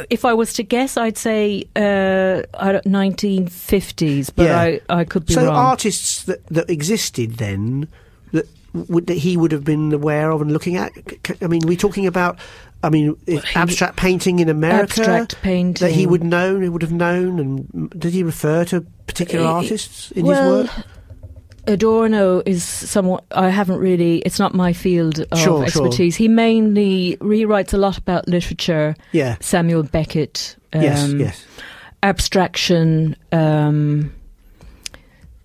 if 0.10 0.26
I 0.26 0.34
was 0.34 0.54
to 0.54 0.64
guess, 0.64 0.98
I'd 0.98 1.18
say 1.18 1.64
uh, 1.76 2.42
1950s, 2.86 4.32
but 4.36 4.44
Yeah. 4.44 4.60
I, 4.60 4.82
I 4.90 5.04
could 5.06 5.26
be 5.26 5.34
So 5.34 5.46
wrong. 5.46 5.56
So 5.56 5.60
artists 5.60 6.24
that, 6.24 6.46
that 6.48 6.70
existed 6.70 7.34
then 7.38 7.88
that 8.32 8.48
would 8.74 9.08
that 9.08 9.18
he 9.18 9.38
would 9.38 9.52
have 9.52 9.64
been 9.64 9.94
aware 9.94 10.32
of 10.32 10.42
and 10.42 10.52
looking 10.52 10.76
at. 10.78 10.92
I 11.42 11.48
mean, 11.48 11.62
we're 11.66 11.78
talking 11.78 12.08
about. 12.08 12.38
I 12.84 12.90
mean, 12.90 13.16
he- 13.26 13.40
abstract 13.56 13.96
painting 13.98 14.40
in 14.40 14.48
America 14.50 15.02
Abstract 15.02 15.42
painting. 15.42 15.88
that 15.88 15.92
he 15.96 16.06
would 16.06 16.24
know, 16.24 16.60
he 16.60 16.70
would 16.70 16.84
have 16.84 16.92
known, 16.92 17.40
and 17.40 17.90
did 18.00 18.14
he 18.14 18.22
refer 18.22 18.64
to 18.66 18.82
particular 19.08 19.44
Uh, 19.48 19.54
artists 19.54 20.12
in 20.12 20.26
well, 20.26 20.62
his 20.64 20.70
work? 20.78 20.86
Adorno 21.68 22.42
is 22.46 22.64
somewhat. 22.64 23.24
I 23.32 23.50
haven't 23.50 23.80
really. 23.80 24.20
It's 24.20 24.40
not 24.40 24.54
my 24.54 24.74
field 24.74 25.20
of 25.32 25.38
Sure, 25.40 25.58
sure. 25.58 25.64
expertise. 25.66 26.16
He 26.16 26.28
mainly 26.28 27.18
rewrites 27.22 27.74
a 27.74 27.78
lot 27.78 27.98
about 27.98 28.28
literature. 28.28 28.96
Yeah. 29.12 29.38
Samuel 29.40 29.84
Beckett. 29.84 30.56
Um, 30.74 30.82
yes. 30.82 31.12
Yes. 31.14 31.46
Abstraction. 32.04 33.16
Um, 33.32 34.14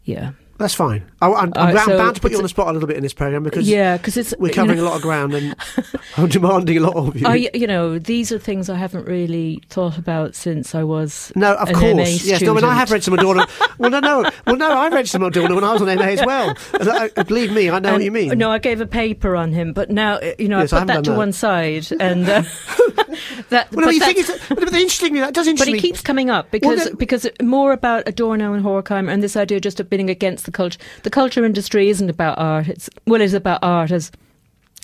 yeah. 0.04 0.32
That's 0.60 0.74
fine. 0.74 1.02
I, 1.22 1.26
Uh, 1.28 1.46
bound, 1.46 1.78
so 1.86 1.96
bound 1.96 2.14
to 2.16 2.20
put 2.20 2.32
you 2.32 2.36
on 2.36 2.42
the 2.42 2.48
spot 2.50 2.68
a 2.68 2.72
little 2.72 2.86
bit 2.86 2.98
in 2.98 3.02
this 3.02 3.14
program 3.14 3.42
because 3.42 3.66
Yeah, 3.66 3.96
because 3.96 4.18
it's 4.18 4.34
we're 4.38 4.48
you 4.48 4.52
covering 4.54 4.76
know- 4.76 4.84
a 4.84 4.88
lot 4.90 4.96
of 4.96 5.00
ground 5.02 5.32
and 5.32 5.56
I'm 6.18 6.28
demanding 6.28 6.76
a 6.76 6.80
lot 6.80 6.96
of 6.96 7.16
you. 7.16 7.26
I, 7.26 7.48
you 7.54 7.66
know, 7.66 7.98
these 7.98 8.30
are 8.30 8.38
things 8.38 8.68
I 8.68 8.76
haven't 8.76 9.06
really 9.06 9.62
thought 9.70 9.96
about 9.96 10.34
since 10.34 10.74
I 10.74 10.82
was 10.84 11.32
No, 11.34 11.54
of 11.54 11.72
course. 11.72 11.94
MA 11.96 12.02
Yes, 12.04 12.42
no, 12.42 12.54
I 12.58 12.60
I 12.60 12.74
have 12.74 12.90
read 12.90 13.02
some 13.02 13.14
Adorno. 13.14 13.46
well, 13.78 13.88
no, 13.90 14.00
no. 14.00 14.30
Well, 14.46 14.56
no, 14.56 14.70
I 14.70 14.88
read 14.90 15.08
some 15.08 15.22
Adorno 15.22 15.54
when 15.54 15.64
I 15.64 15.72
was 15.72 15.80
on 15.80 15.88
MA 15.96 16.02
as 16.04 16.26
well. 16.26 16.54
I, 16.74 17.10
I- 17.16 17.22
believe 17.22 17.52
me, 17.52 17.70
I 17.70 17.78
know 17.78 17.94
what 17.94 18.02
you 18.02 18.10
mean. 18.12 18.36
No, 18.36 18.50
I 18.50 18.58
gave 18.58 18.82
a 18.82 18.86
paper 18.86 19.36
on 19.36 19.52
him, 19.52 19.72
but 19.72 19.88
now 19.90 20.16
uh, 20.16 20.32
you 20.38 20.48
know 20.48 20.58
Yes, 20.60 20.74
I 20.74 20.76
I 20.76 20.80
put 20.80 20.86
that 20.88 21.04
to 21.04 21.10
that. 21.12 21.16
one 21.16 21.32
side, 21.32 21.86
and 21.98 22.28
uh, 22.28 22.42
that. 23.48 23.70
well, 23.72 23.80
no, 23.80 23.86
but, 23.86 23.94
you 23.94 24.00
think 24.00 24.18
it's, 24.18 24.48
but, 24.48 24.58
but 24.58 24.74
interestingly, 24.74 25.20
that 25.20 25.32
does 25.34 25.46
interest 25.46 25.70
but 25.70 25.74
it 25.78 25.80
keeps 25.80 26.02
coming 26.02 26.28
up 26.28 26.50
because 26.50 26.86
no- 26.90 26.96
because 26.96 27.26
more 27.42 27.72
about 27.72 28.06
Adorno 28.06 28.52
and 28.52 28.62
Horkheimer 28.64 29.10
and 29.10 29.22
this 29.22 29.36
idea 29.36 29.58
just 29.60 29.80
of 29.80 29.88
being 29.88 30.10
against 30.10 30.49
the 30.50 30.56
culture. 30.56 30.78
The 31.02 31.10
culture 31.10 31.44
industry 31.44 31.88
isn't 31.88 32.10
about 32.10 32.38
art. 32.38 32.68
It's 32.68 32.88
well, 33.06 33.20
it's 33.20 33.34
about 33.34 33.60
art 33.62 33.90
as 33.90 34.10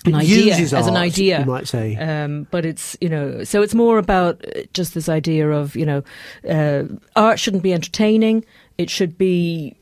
an 0.05 0.13
It 0.13 0.17
idea, 0.23 0.55
as 0.55 0.73
an 0.87 0.95
idea. 0.95 1.39
you 1.39 1.45
might 1.45 1.67
say. 1.67 1.95
Um, 1.95 2.47
but 2.51 2.65
it's 2.65 2.95
you 3.01 3.09
know, 3.09 3.43
so 3.43 3.61
it's 3.61 3.73
more 3.75 3.97
about 3.97 4.43
uh, 4.45 4.61
just 4.73 4.93
this 4.93 5.09
idea 5.09 5.49
of 5.49 5.75
you 5.75 5.85
know, 5.85 6.03
uh, 6.49 6.83
art 7.15 7.39
shouldn't 7.39 7.63
be 7.63 7.73
entertaining. 7.73 8.45
It 8.77 8.89
should 8.89 9.17
be 9.17 9.75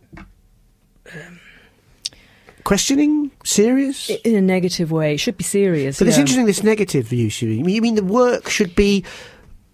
Questioning? 2.63 3.29
Serious? 3.43 4.09
in 4.23 4.35
a 4.35 4.41
negative 4.41 4.91
way. 4.91 5.13
It 5.13 5.19
should 5.19 5.37
be 5.37 5.43
serious. 5.43 5.99
but 5.99 6.07
it's 6.07 6.17
interesting, 6.17 6.47
this 6.47 6.63
negative 6.63 7.05
view, 7.07 7.29
You 7.39 7.63
mean- 7.63 7.75
you 7.75 7.81
mean 7.81 7.93
the 7.95 8.03
work 8.03 8.49
should 8.49 8.73
be 8.75 9.03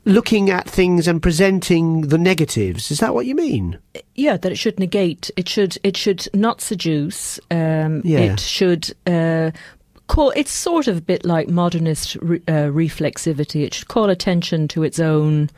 looking 0.06 0.50
at 0.50 0.68
things 0.70 1.08
and 1.08 1.22
presenting 1.22 2.02
the 2.08 2.18
negatives? 2.18 2.90
Is 2.92 3.00
that 3.00 3.14
what 3.14 3.26
you 3.26 3.36
mean? 3.36 3.78
yeah 4.16 4.36
that 4.38 4.52
it 4.52 4.56
should 4.58 4.80
negate 4.80 5.30
it 5.38 5.48
should 5.50 5.78
it 5.84 5.96
should 5.98 6.28
not 6.34 6.60
seduce 6.62 7.40
um 7.50 8.02
Yeah. 8.04 8.20
it 8.34 8.40
should 8.40 8.94
uh 9.08 9.52
call 10.08 10.32
it's 10.36 10.52
sort 10.52 10.88
of 10.88 10.98
a 10.98 11.02
bit 11.02 11.24
like 11.26 11.48
modernist 11.50 12.16
re, 12.22 12.42
uh, 12.48 12.70
reflexivity 12.72 13.64
it 13.64 13.74
should 13.74 13.88
call 13.88 14.10
attention 14.10 14.68
to 14.70 14.84
its 14.84 15.00
own 15.00 15.50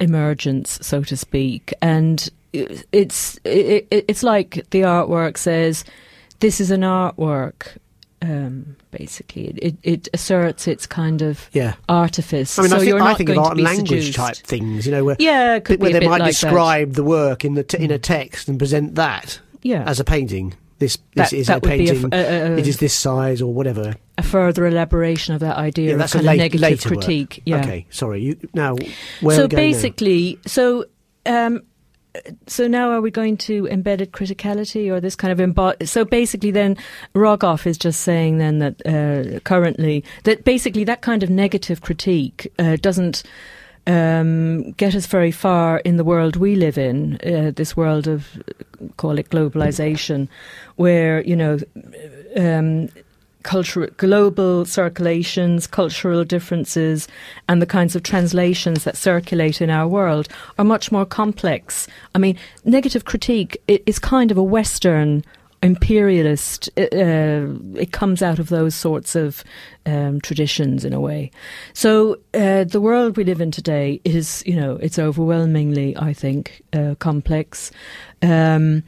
emergence 0.00 0.78
so 0.80 1.02
to 1.02 1.16
speak 1.16 1.72
and 1.82 2.28
it- 2.52 2.86
it's 2.92 3.38
it, 3.44 3.86
it, 3.90 4.04
it's 4.08 4.22
like 4.22 4.64
the 4.70 4.82
artwork 4.82 5.36
says 5.36 5.84
this 6.40 6.60
is 6.60 6.70
an 6.70 6.82
artwork 6.82 7.76
um 8.20 8.76
basically 8.90 9.46
it, 9.62 9.76
it, 9.84 10.08
asserts 10.12 10.66
its 10.66 10.86
kind 10.86 11.22
of 11.22 11.48
Yeah. 11.52 11.74
artifice 11.88 12.58
I 12.58 12.62
mean, 12.62 12.70
so 12.70 12.76
I 12.76 12.78
think, 12.80 12.88
you're 12.88 13.00
I 13.02 13.14
think 13.14 13.28
of 13.30 13.38
art 13.38 13.52
and 13.52 13.62
language 13.62 13.88
seduced. 14.06 14.14
type 14.14 14.36
things, 14.36 14.86
you 14.86 14.92
know, 14.92 15.04
where, 15.04 15.16
yeah 15.20 15.54
it 15.56 15.64
could 15.64 15.80
where 15.80 15.90
a 15.90 15.92
they 15.92 16.00
might 16.00 16.20
like 16.20 16.32
that. 16.34 16.40
describe 16.40 16.94
the 16.94 17.04
work 17.04 17.44
in 17.44 17.54
the 17.54 17.62
t- 17.62 17.78
in 17.82 17.90
a 17.92 17.98
text 17.98 18.48
and 18.48 18.58
present 18.58 18.96
that 18.96 19.38
yeah 19.62 19.84
as 19.86 20.00
a 20.00 20.04
painting. 20.04 20.54
This 20.80 20.96
this 21.14 21.30
That- 21.30 21.36
is 21.36 21.46
that 21.48 21.58
a 21.58 21.60
be 21.60 21.68
a 21.68 21.70
painting. 21.92 22.08
a- 22.12 22.16
a- 22.16 22.56
it 22.58 22.66
is 22.66 22.78
this 22.78 22.94
size 22.94 23.40
or 23.42 23.52
whatever. 23.54 23.94
a 24.16 24.22
further 24.22 24.66
elaboration 24.66 25.34
of 25.34 25.40
that 25.40 25.56
idea 25.56 25.86
Yeah, 25.88 25.92
of 25.92 25.98
that's 26.00 26.14
a 26.14 26.18
kind 26.18 26.26
late, 26.26 26.34
of 26.34 26.38
negative 26.40 26.60
later 26.60 26.88
work. 26.90 26.98
critique. 27.04 27.42
Yeah. 27.46 27.60
Okay, 27.60 27.86
sorry. 27.90 28.20
You 28.22 28.36
now 28.54 28.74
where 29.20 29.34
are 29.34 29.38
so 29.38 29.42
we 29.44 29.48
going 29.48 29.70
now? 29.70 29.76
basically, 29.76 30.38
so 30.46 30.84
um, 31.26 31.62
so 32.46 32.66
now 32.66 32.90
are 32.90 33.00
we 33.00 33.10
going 33.10 33.36
to 33.36 33.66
embedded 33.68 34.12
criticality 34.12 34.90
or 34.90 35.00
this 35.00 35.16
kind 35.16 35.32
of 35.32 35.38
embo- 35.38 35.86
so 35.86 36.04
basically 36.04 36.50
then 36.50 36.76
Rogoff 37.14 37.66
is 37.66 37.78
just 37.78 38.00
saying 38.00 38.38
then 38.38 38.58
that 38.58 38.86
uh, 38.86 39.40
currently 39.40 40.04
that 40.24 40.44
basically 40.44 40.84
that 40.84 41.00
kind 41.00 41.22
of 41.22 41.30
negative 41.30 41.80
critique 41.80 42.52
uh, 42.58 42.76
doesn't 42.76 43.22
um, 43.88 44.72
get 44.72 44.94
us 44.94 45.06
very 45.06 45.30
far 45.30 45.78
in 45.78 45.96
the 45.96 46.04
world 46.04 46.36
we 46.36 46.54
live 46.54 46.76
in, 46.76 47.18
uh, 47.24 47.52
this 47.56 47.76
world 47.76 48.06
of 48.06 48.42
call 48.98 49.18
it 49.18 49.30
globalization, 49.30 50.28
where 50.76 51.22
you 51.22 51.34
know 51.34 51.58
um, 52.36 52.88
cultural 53.42 53.88
global 53.96 54.64
circulations, 54.64 55.66
cultural 55.66 56.24
differences, 56.24 57.08
and 57.48 57.62
the 57.62 57.66
kinds 57.66 57.96
of 57.96 58.02
translations 58.02 58.84
that 58.84 58.96
circulate 58.96 59.60
in 59.60 59.70
our 59.70 59.88
world 59.88 60.28
are 60.58 60.64
much 60.64 60.90
more 60.92 61.06
complex. 61.06 61.86
I 62.14 62.18
mean, 62.18 62.36
negative 62.64 63.04
critique 63.04 63.56
is 63.66 63.98
kind 63.98 64.30
of 64.30 64.36
a 64.36 64.42
Western 64.42 65.24
imperialist. 65.62 66.68
Uh, 66.76 67.46
it 67.74 67.92
comes 67.92 68.22
out 68.22 68.38
of 68.38 68.48
those 68.48 68.74
sorts 68.74 69.16
of 69.16 69.42
um, 69.86 70.20
traditions 70.20 70.84
in 70.84 70.92
a 70.92 71.00
way. 71.00 71.30
So 71.72 72.18
uh, 72.34 72.64
the 72.64 72.80
world 72.80 73.16
we 73.16 73.24
live 73.24 73.40
in 73.40 73.50
today 73.50 74.00
is, 74.04 74.42
you 74.46 74.54
know, 74.54 74.76
it's 74.76 74.98
overwhelmingly, 74.98 75.96
I 75.96 76.12
think, 76.12 76.62
uh, 76.72 76.94
complex. 76.98 77.70
Um, 78.22 78.84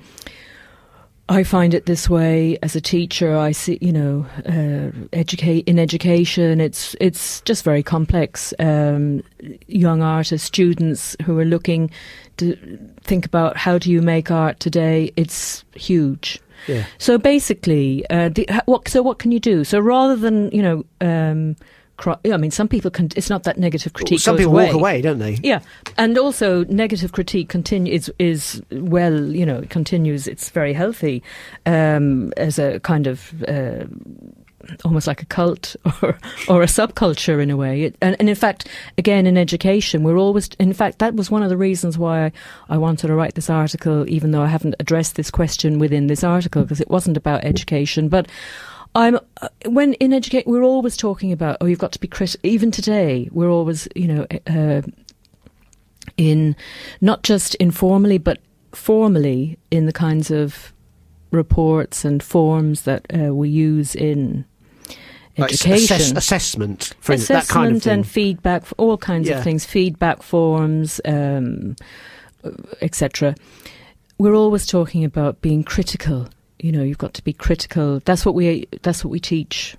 I 1.30 1.44
find 1.44 1.74
it 1.74 1.86
this 1.86 2.10
way 2.10 2.58
as 2.60 2.74
a 2.74 2.80
teacher. 2.80 3.36
I 3.36 3.52
see, 3.52 3.78
you 3.80 3.92
know, 3.92 4.26
uh, 4.46 4.90
educate 5.12 5.68
in 5.68 5.78
education. 5.78 6.60
It's 6.60 6.96
it's 7.00 7.40
just 7.42 7.62
very 7.62 7.84
complex. 7.84 8.52
Um, 8.58 9.22
young 9.68 10.02
artists, 10.02 10.44
students 10.44 11.16
who 11.24 11.38
are 11.38 11.44
looking 11.44 11.88
to 12.38 12.56
think 13.02 13.26
about 13.26 13.56
how 13.56 13.78
do 13.78 13.92
you 13.92 14.02
make 14.02 14.32
art 14.32 14.58
today. 14.58 15.12
It's 15.14 15.64
huge. 15.76 16.40
Yeah. 16.66 16.84
So 16.98 17.16
basically, 17.16 18.04
uh, 18.10 18.30
the, 18.30 18.48
what 18.66 18.88
so 18.88 19.00
what 19.00 19.20
can 19.20 19.30
you 19.30 19.38
do? 19.38 19.62
So 19.62 19.78
rather 19.78 20.16
than 20.16 20.50
you 20.50 20.62
know, 20.62 20.84
um, 21.00 21.54
I 22.06 22.36
mean, 22.36 22.50
some 22.50 22.68
people 22.68 22.90
can. 22.90 23.08
It's 23.16 23.30
not 23.30 23.44
that 23.44 23.58
negative 23.58 23.92
critique. 23.92 24.20
Some 24.20 24.36
people 24.36 24.52
away. 24.52 24.66
walk 24.66 24.74
away, 24.74 25.02
don't 25.02 25.18
they? 25.18 25.38
Yeah, 25.42 25.60
and 25.98 26.16
also 26.18 26.64
negative 26.64 27.12
critique 27.12 27.48
continue 27.48 27.92
is 27.92 28.12
is 28.18 28.62
well, 28.70 29.20
you 29.22 29.44
know, 29.44 29.58
it 29.58 29.70
continues. 29.70 30.26
It's 30.26 30.50
very 30.50 30.72
healthy 30.72 31.22
um, 31.66 32.32
as 32.36 32.58
a 32.58 32.80
kind 32.80 33.06
of. 33.06 33.42
Uh, 33.46 33.84
Almost 34.84 35.06
like 35.06 35.22
a 35.22 35.26
cult 35.26 35.74
or 36.02 36.18
or 36.46 36.62
a 36.62 36.66
subculture 36.66 37.42
in 37.42 37.50
a 37.50 37.56
way, 37.56 37.84
it, 37.84 37.96
and, 38.02 38.14
and 38.20 38.28
in 38.28 38.34
fact, 38.34 38.68
again 38.98 39.26
in 39.26 39.38
education, 39.38 40.02
we're 40.02 40.18
always. 40.18 40.50
In 40.58 40.74
fact, 40.74 40.98
that 40.98 41.14
was 41.14 41.30
one 41.30 41.42
of 41.42 41.48
the 41.48 41.56
reasons 41.56 41.96
why 41.96 42.26
I, 42.26 42.32
I 42.68 42.76
wanted 42.76 43.06
to 43.06 43.14
write 43.14 43.36
this 43.36 43.48
article, 43.48 44.06
even 44.06 44.32
though 44.32 44.42
I 44.42 44.48
haven't 44.48 44.74
addressed 44.78 45.16
this 45.16 45.30
question 45.30 45.78
within 45.78 46.08
this 46.08 46.22
article 46.22 46.62
because 46.62 46.80
it 46.80 46.90
wasn't 46.90 47.16
about 47.16 47.42
education. 47.42 48.10
But 48.10 48.28
I'm 48.94 49.18
uh, 49.40 49.48
when 49.66 49.94
in 49.94 50.12
educate, 50.12 50.46
we're 50.46 50.62
always 50.64 50.96
talking 50.96 51.30
about 51.32 51.56
oh, 51.60 51.66
you've 51.66 51.78
got 51.78 51.92
to 51.92 52.00
be 52.00 52.08
critical. 52.08 52.40
Even 52.48 52.70
today, 52.70 53.28
we're 53.32 53.50
always 53.50 53.86
you 53.94 54.08
know 54.08 54.26
uh, 54.46 54.82
in 56.16 56.56
not 57.00 57.22
just 57.22 57.54
informally 57.56 58.18
but 58.18 58.38
formally 58.72 59.58
in 59.70 59.86
the 59.86 59.92
kinds 59.92 60.30
of 60.30 60.72
reports 61.30 62.04
and 62.04 62.22
forms 62.22 62.82
that 62.82 63.06
uh, 63.14 63.32
we 63.34 63.48
use 63.48 63.94
in 63.94 64.44
Like 65.38 65.52
education. 65.52 65.94
assess- 65.96 66.12
assessment, 66.16 66.94
for 67.00 67.12
instance, 67.12 67.30
Assessment 67.44 67.46
that 67.48 67.52
kind 67.52 67.76
of 67.76 67.82
thing. 67.82 67.92
and 67.92 68.06
feedback, 68.08 68.64
all 68.76 68.96
kinds 68.98 69.28
Yeah. 69.28 69.38
of 69.38 69.44
things, 69.44 69.64
feedback 69.64 70.22
forms, 70.22 71.00
um, 71.04 71.76
etc. 72.80 73.34
We're 74.18 74.34
always 74.34 74.66
talking 74.66 75.04
about 75.04 75.40
being 75.40 75.62
critical. 75.64 76.28
You 76.62 76.72
know, 76.72 76.82
you've 76.82 76.98
got 76.98 77.14
to 77.14 77.24
be 77.24 77.32
critical. 77.32 78.00
That's 78.04 78.24
what 78.26 78.34
we. 78.34 78.66
That's 78.82 79.04
what 79.04 79.10
we 79.10 79.20
teach. 79.20 79.76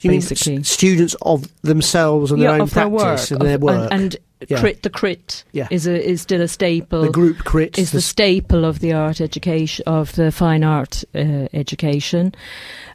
you 0.00 0.10
mean 0.10 0.20
basically. 0.20 0.62
students 0.62 1.14
of 1.22 1.46
themselves 1.62 2.30
and 2.30 2.40
Yeah, 2.40 2.48
their 2.48 2.54
own 2.56 2.60
of 2.62 2.70
their 2.74 2.88
practice 2.88 3.30
work, 3.30 3.40
and 3.40 3.48
their 3.48 3.58
work? 3.58 3.88
and, 3.92 4.16
Yeah. 4.48 4.58
crit 4.60 4.82
the 4.82 4.90
crit 4.90 5.44
Yeah. 5.52 5.68
is 5.70 5.86
a 5.86 5.94
is 6.10 6.20
still 6.20 6.40
a 6.40 6.48
staple 6.48 7.02
the 7.02 7.10
group 7.10 7.38
crit 7.44 7.78
is 7.78 7.90
the 7.92 7.98
s- 7.98 8.06
staple 8.06 8.64
of 8.64 8.78
the 8.80 8.92
art 8.92 9.20
education 9.20 9.84
of 9.86 10.12
the 10.16 10.32
fine 10.32 10.64
art 10.64 11.04
uh, 11.14 11.46
education. 11.52 12.32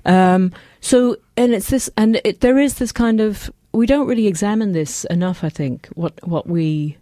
Um, 0.06 0.52
so, 0.82 1.16
and 1.38 1.54
it's 1.54 1.70
this, 1.70 1.90
and 1.98 2.20
it, 2.26 2.40
there 2.42 2.58
is 2.60 2.76
this 2.76 2.92
kind 2.92 3.20
of 3.22 3.50
we 3.74 3.86
don't 3.86 4.08
really 4.08 4.28
examine 4.28 4.72
this 4.74 5.06
enough. 5.06 5.44
I 5.44 5.50
think 5.50 5.88
what 5.96 6.14
what 6.28 6.48
we 6.48 6.98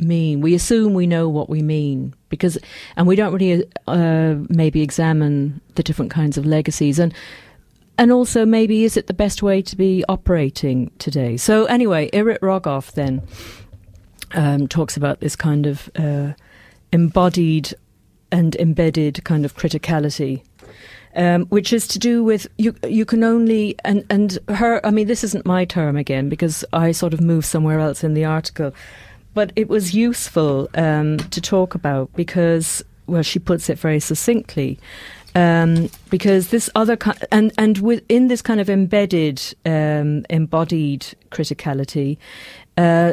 mean. 0.00 0.40
We 0.42 0.54
assume 0.54 0.94
we 0.94 1.06
know 1.06 1.28
what 1.28 1.48
we 1.48 1.62
mean 1.62 2.14
because, 2.28 2.58
and 2.96 3.06
we 3.06 3.16
don't 3.16 3.32
really 3.32 3.64
uh, 3.86 4.36
maybe 4.48 4.82
examine 4.82 5.60
the 5.74 5.82
different 5.82 6.10
kinds 6.10 6.38
of 6.38 6.46
legacies 6.46 6.98
and. 6.98 7.14
And 7.98 8.12
also, 8.12 8.44
maybe 8.44 8.84
is 8.84 8.98
it 8.98 9.06
the 9.06 9.14
best 9.14 9.42
way 9.42 9.62
to 9.62 9.74
be 9.74 10.04
operating 10.06 10.90
today? 10.98 11.38
So, 11.38 11.64
anyway, 11.64 12.10
Irit 12.10 12.40
Rogoff 12.40 12.92
then 12.92 13.22
um, 14.34 14.68
talks 14.68 14.98
about 14.98 15.20
this 15.20 15.34
kind 15.34 15.66
of 15.66 15.90
uh, 15.96 16.32
embodied 16.92 17.74
and 18.32 18.54
embedded 18.56 19.24
kind 19.24 19.44
of 19.44 19.56
criticality, 19.56 20.42
um, 21.14 21.46
which 21.46 21.72
is 21.72 21.86
to 21.88 21.98
do 21.98 22.22
with 22.24 22.46
you. 22.58 22.74
You 22.86 23.04
can 23.04 23.24
only 23.24 23.76
and 23.84 24.04
and 24.10 24.38
her. 24.48 24.84
I 24.84 24.90
mean, 24.90 25.06
this 25.06 25.24
isn't 25.24 25.46
my 25.46 25.64
term 25.64 25.96
again 25.96 26.28
because 26.28 26.64
I 26.72 26.92
sort 26.92 27.14
of 27.14 27.20
moved 27.20 27.46
somewhere 27.46 27.80
else 27.80 28.04
in 28.04 28.14
the 28.14 28.24
article, 28.24 28.74
but 29.36 29.52
it 29.54 29.68
was 29.68 29.94
useful 29.94 30.66
um, 30.76 31.18
to 31.18 31.42
talk 31.42 31.74
about 31.74 32.10
because 32.14 32.82
well, 33.06 33.22
she 33.22 33.38
puts 33.38 33.68
it 33.68 33.78
very 33.78 34.00
succinctly. 34.00 34.78
Um, 35.34 35.90
because 36.08 36.48
this 36.48 36.70
other 36.74 36.96
ki- 36.96 37.26
and 37.30 37.52
and 37.58 37.76
within 37.78 38.28
this 38.28 38.40
kind 38.40 38.60
of 38.60 38.70
embedded, 38.70 39.42
um, 39.66 40.24
embodied 40.30 41.02
criticality, 41.30 42.16
uh, 42.78 43.12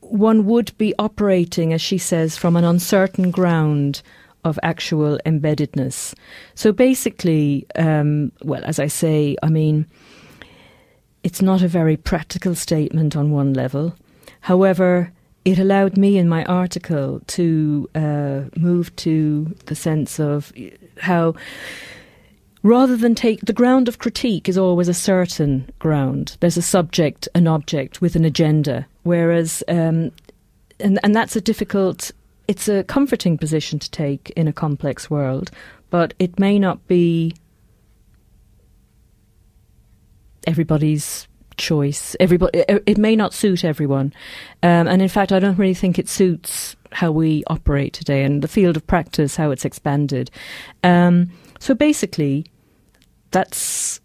one 0.00 0.46
would 0.46 0.70
be 0.78 0.94
operating, 1.00 1.72
as 1.72 1.82
she 1.82 1.98
says, 1.98 2.36
from 2.36 2.54
an 2.54 2.62
uncertain 2.62 3.32
ground 3.32 4.02
of 4.44 4.60
actual 4.62 5.18
embeddedness. 5.26 6.14
So 6.54 6.70
basically, 6.70 7.66
um, 7.74 8.30
well, 8.44 8.62
as 8.64 8.78
I 8.78 8.86
say, 8.86 9.36
I 9.42 9.48
mean, 9.48 9.86
it's 11.24 11.42
not 11.42 11.62
a 11.62 11.68
very 11.68 11.96
practical 11.96 12.54
statement 12.54 13.16
on 13.16 13.32
one 13.32 13.52
level. 13.52 13.96
However, 14.42 15.12
it 15.46 15.60
allowed 15.60 15.96
me 15.96 16.18
in 16.18 16.28
my 16.28 16.44
article 16.46 17.20
to 17.28 17.88
uh, 17.94 18.42
move 18.56 18.94
to 18.96 19.54
the 19.66 19.76
sense 19.76 20.18
of 20.18 20.52
how 21.00 21.36
rather 22.64 22.96
than 22.96 23.14
take 23.14 23.40
the 23.42 23.52
ground 23.52 23.86
of 23.86 24.00
critique 24.00 24.48
is 24.48 24.58
always 24.58 24.88
a 24.88 24.94
certain 24.94 25.70
ground. 25.78 26.36
There's 26.40 26.56
a 26.56 26.62
subject, 26.62 27.28
an 27.36 27.46
object 27.46 28.00
with 28.00 28.16
an 28.16 28.24
agenda, 28.24 28.88
whereas 29.04 29.62
um, 29.68 30.10
and 30.80 30.98
and 31.04 31.14
that's 31.14 31.36
a 31.36 31.40
difficult. 31.40 32.10
It's 32.48 32.68
a 32.68 32.82
comforting 32.82 33.38
position 33.38 33.78
to 33.78 33.90
take 33.90 34.30
in 34.30 34.48
a 34.48 34.52
complex 34.52 35.08
world, 35.08 35.52
but 35.90 36.12
it 36.18 36.40
may 36.40 36.58
not 36.58 36.84
be 36.88 37.34
everybody's 40.44 41.28
choice. 41.56 42.14
Everybody, 42.20 42.64
it 42.68 42.98
may 42.98 43.16
not 43.16 43.34
suit 43.34 43.64
everyone, 43.64 44.12
um, 44.62 44.86
and 44.88 45.00
in 45.02 45.08
fact, 45.08 45.32
I 45.32 45.38
don't 45.38 45.58
really 45.58 45.74
think 45.74 45.98
it 45.98 46.08
suits 46.08 46.76
how 46.92 47.10
we 47.10 47.42
operate 47.48 47.92
today 47.92 48.24
and 48.24 48.42
the 48.42 48.48
field 48.48 48.76
of 48.76 48.86
practice, 48.86 49.36
how 49.36 49.50
it's 49.50 49.64
expanded. 49.64 50.30
Um, 50.84 51.30
so 51.58 51.74
basically, 51.74 52.46
that's 53.30 54.00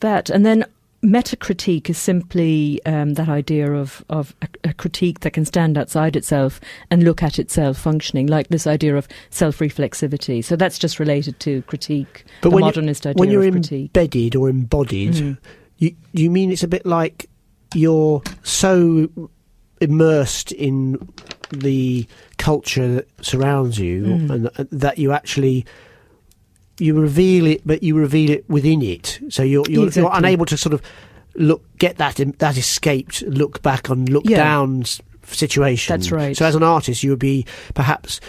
that, 0.00 0.30
and 0.30 0.44
then 0.44 0.64
metacritique 1.02 1.90
is 1.90 1.98
simply 1.98 2.80
um, 2.86 3.12
that 3.14 3.28
idea 3.28 3.70
of 3.72 4.02
of 4.08 4.34
a, 4.40 4.48
a 4.70 4.72
critique 4.72 5.20
that 5.20 5.32
can 5.32 5.44
stand 5.44 5.76
outside 5.76 6.16
itself 6.16 6.60
and 6.90 7.02
look 7.02 7.22
at 7.22 7.38
itself 7.38 7.76
functioning, 7.76 8.26
like 8.26 8.48
this 8.48 8.66
idea 8.66 8.96
of 8.96 9.06
self-reflexivity. 9.30 10.42
So 10.42 10.56
that's 10.56 10.78
just 10.78 10.98
related 10.98 11.38
to 11.40 11.60
critique, 11.62 12.24
But 12.40 12.48
the 12.50 12.54
when 12.54 12.62
you- 12.62 12.68
modernist 12.68 13.06
idea 13.06 13.20
when 13.20 13.30
you're 13.30 13.44
of 13.44 13.52
critique. 13.52 13.90
embedded 13.94 14.34
or 14.36 14.48
embodied, 14.48 15.12
Mm. 15.14 15.38
You 15.78 15.94
you 16.12 16.30
mean 16.30 16.50
it's 16.52 16.62
a 16.62 16.68
bit 16.68 16.84
like 16.86 17.28
you're 17.74 18.22
so 18.42 19.08
immersed 19.80 20.52
in 20.52 20.96
the 21.50 22.06
culture 22.38 22.94
that 22.94 23.08
surrounds 23.24 23.78
you 23.78 24.02
Mm. 24.04 24.30
and 24.30 24.50
th- 24.56 24.68
that 24.70 24.98
you 24.98 25.12
actually 25.12 25.64
you 26.78 26.98
reveal 26.98 27.46
it 27.46 27.62
but 27.66 27.82
you 27.82 27.94
reveal 27.96 28.30
it 28.30 28.48
within 28.48 28.82
it 28.82 29.20
so 29.28 29.42
you're 29.42 29.64
you're, 29.68 29.88
you're 29.90 30.10
unable 30.12 30.46
to 30.46 30.56
sort 30.56 30.72
of 30.74 30.82
look 31.36 31.62
get 31.78 31.96
that 31.98 32.16
that 32.38 32.56
escaped 32.56 33.22
look 33.22 33.62
back 33.62 33.90
on 33.90 34.06
look 34.06 34.24
Yeah. 34.26 34.38
down 34.38 34.84
situation 35.26 35.96
That's 35.96 36.10
right. 36.10 36.36
so 36.36 36.44
as 36.46 36.54
an 36.54 36.62
artist 36.62 37.02
you 37.02 37.10
would 37.10 37.18
be 37.18 37.46
perhaps 37.74 38.20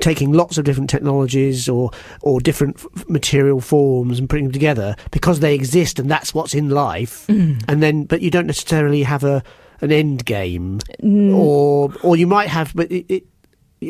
taking 0.00 0.32
lots 0.32 0.58
of 0.58 0.64
different 0.64 0.90
technologies 0.90 1.68
or 1.68 1.90
or 2.22 2.40
different 2.40 2.76
f- 2.76 3.08
material 3.08 3.60
forms 3.60 4.18
and 4.18 4.28
putting 4.28 4.46
them 4.46 4.52
together 4.52 4.96
because 5.12 5.40
they 5.40 5.54
exist 5.54 5.98
and 5.98 6.10
that's 6.10 6.34
what's 6.34 6.54
in 6.54 6.68
life 6.70 7.26
Mm. 7.28 7.62
and 7.68 7.82
then 7.82 8.04
but 8.04 8.22
you 8.22 8.30
don't 8.30 8.46
necessarily 8.46 9.02
have 9.04 9.22
a 9.24 9.42
an 9.80 9.92
end 9.92 10.24
game 10.24 10.78
Mm. 11.02 11.34
or 11.36 11.92
or 12.02 12.16
you 12.16 12.26
might 12.26 12.48
have 12.48 12.72
but 12.74 12.90
it, 12.90 13.06
it 13.08 13.24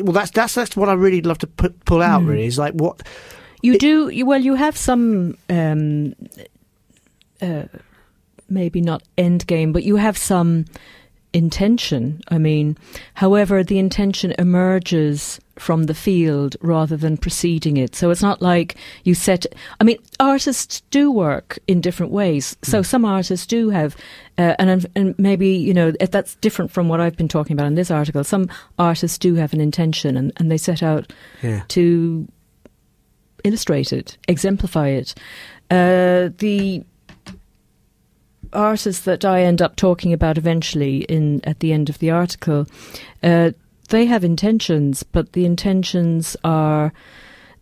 well 0.03 0.13
that's 0.13 0.31
that's 0.31 0.53
that's 0.55 0.75
what 0.77 0.89
I 0.89 0.93
really 0.93 1.21
love 1.21 1.37
to 1.39 1.47
put, 1.47 1.83
pull 1.85 2.01
out 2.01 2.21
Mm. 2.21 2.27
really 2.29 2.45
is 2.45 2.57
like 2.59 2.73
what 2.73 3.01
You 3.63 3.73
It- 3.75 3.79
do 3.79 4.09
you, 4.09 4.25
well. 4.25 4.41
You 4.41 4.55
have 4.55 4.75
some, 4.75 5.37
um, 5.49 6.13
uh, 7.41 7.63
maybe 8.49 8.81
not 8.81 9.03
end 9.17 9.47
game, 9.47 9.71
but 9.71 9.83
you 9.83 9.95
have 9.95 10.17
some 10.17 10.65
intention. 11.33 12.21
I 12.29 12.37
mean, 12.37 12.77
however, 13.15 13.63
the 13.63 13.79
intention 13.79 14.33
emerges 14.37 15.39
from 15.57 15.83
the 15.83 15.93
field 15.93 16.55
rather 16.61 16.97
than 16.97 17.17
preceding 17.17 17.77
it. 17.77 17.95
So 17.95 18.09
it's 18.09 18.21
not 18.21 18.41
like 18.41 18.75
you 19.03 19.13
set. 19.13 19.45
I 19.79 19.83
mean, 19.83 19.97
artists 20.19 20.81
do 20.91 21.11
work 21.11 21.59
in 21.67 21.81
different 21.81 22.11
ways. 22.11 22.55
So 22.63 22.81
some 22.81 23.05
artists 23.05 23.45
do 23.45 23.69
have, 23.69 23.95
uh, 24.37 24.55
and 24.59 24.85
and 24.95 25.19
maybe 25.19 25.49
you 25.49 25.73
know 25.73 25.93
if 25.99 26.11
that's 26.11 26.35
different 26.35 26.71
from 26.71 26.87
what 26.87 26.99
I've 26.99 27.17
been 27.17 27.27
talking 27.27 27.55
about 27.55 27.67
in 27.67 27.75
this 27.75 27.91
article. 27.91 28.23
Some 28.23 28.49
artists 28.79 29.17
do 29.17 29.35
have 29.35 29.53
an 29.53 29.61
intention, 29.61 30.17
and, 30.17 30.31
and 30.37 30.51
they 30.51 30.57
set 30.57 30.81
out 30.81 31.11
yeah 31.41 31.63
to 31.69 32.27
illustrate 33.43 33.91
it, 33.93 34.17
exemplify 34.27 34.87
it. 34.87 35.13
Uh, 35.69 36.29
the 36.37 36.83
artists 38.53 39.03
that 39.05 39.25
I 39.25 39.43
end 39.43 39.61
up 39.61 39.75
talking 39.75 40.13
about 40.13 40.37
eventually 40.37 41.03
in 41.03 41.41
at 41.43 41.59
the 41.59 41.73
end 41.73 41.89
of 41.89 41.99
the 41.99 42.11
article, 42.11 42.67
uh, 43.21 43.51
they 43.89 44.05
have 44.05 44.23
intentions, 44.23 45.03
but 45.03 45.33
the 45.33 45.45
intentions 45.45 46.35
are 46.43 46.93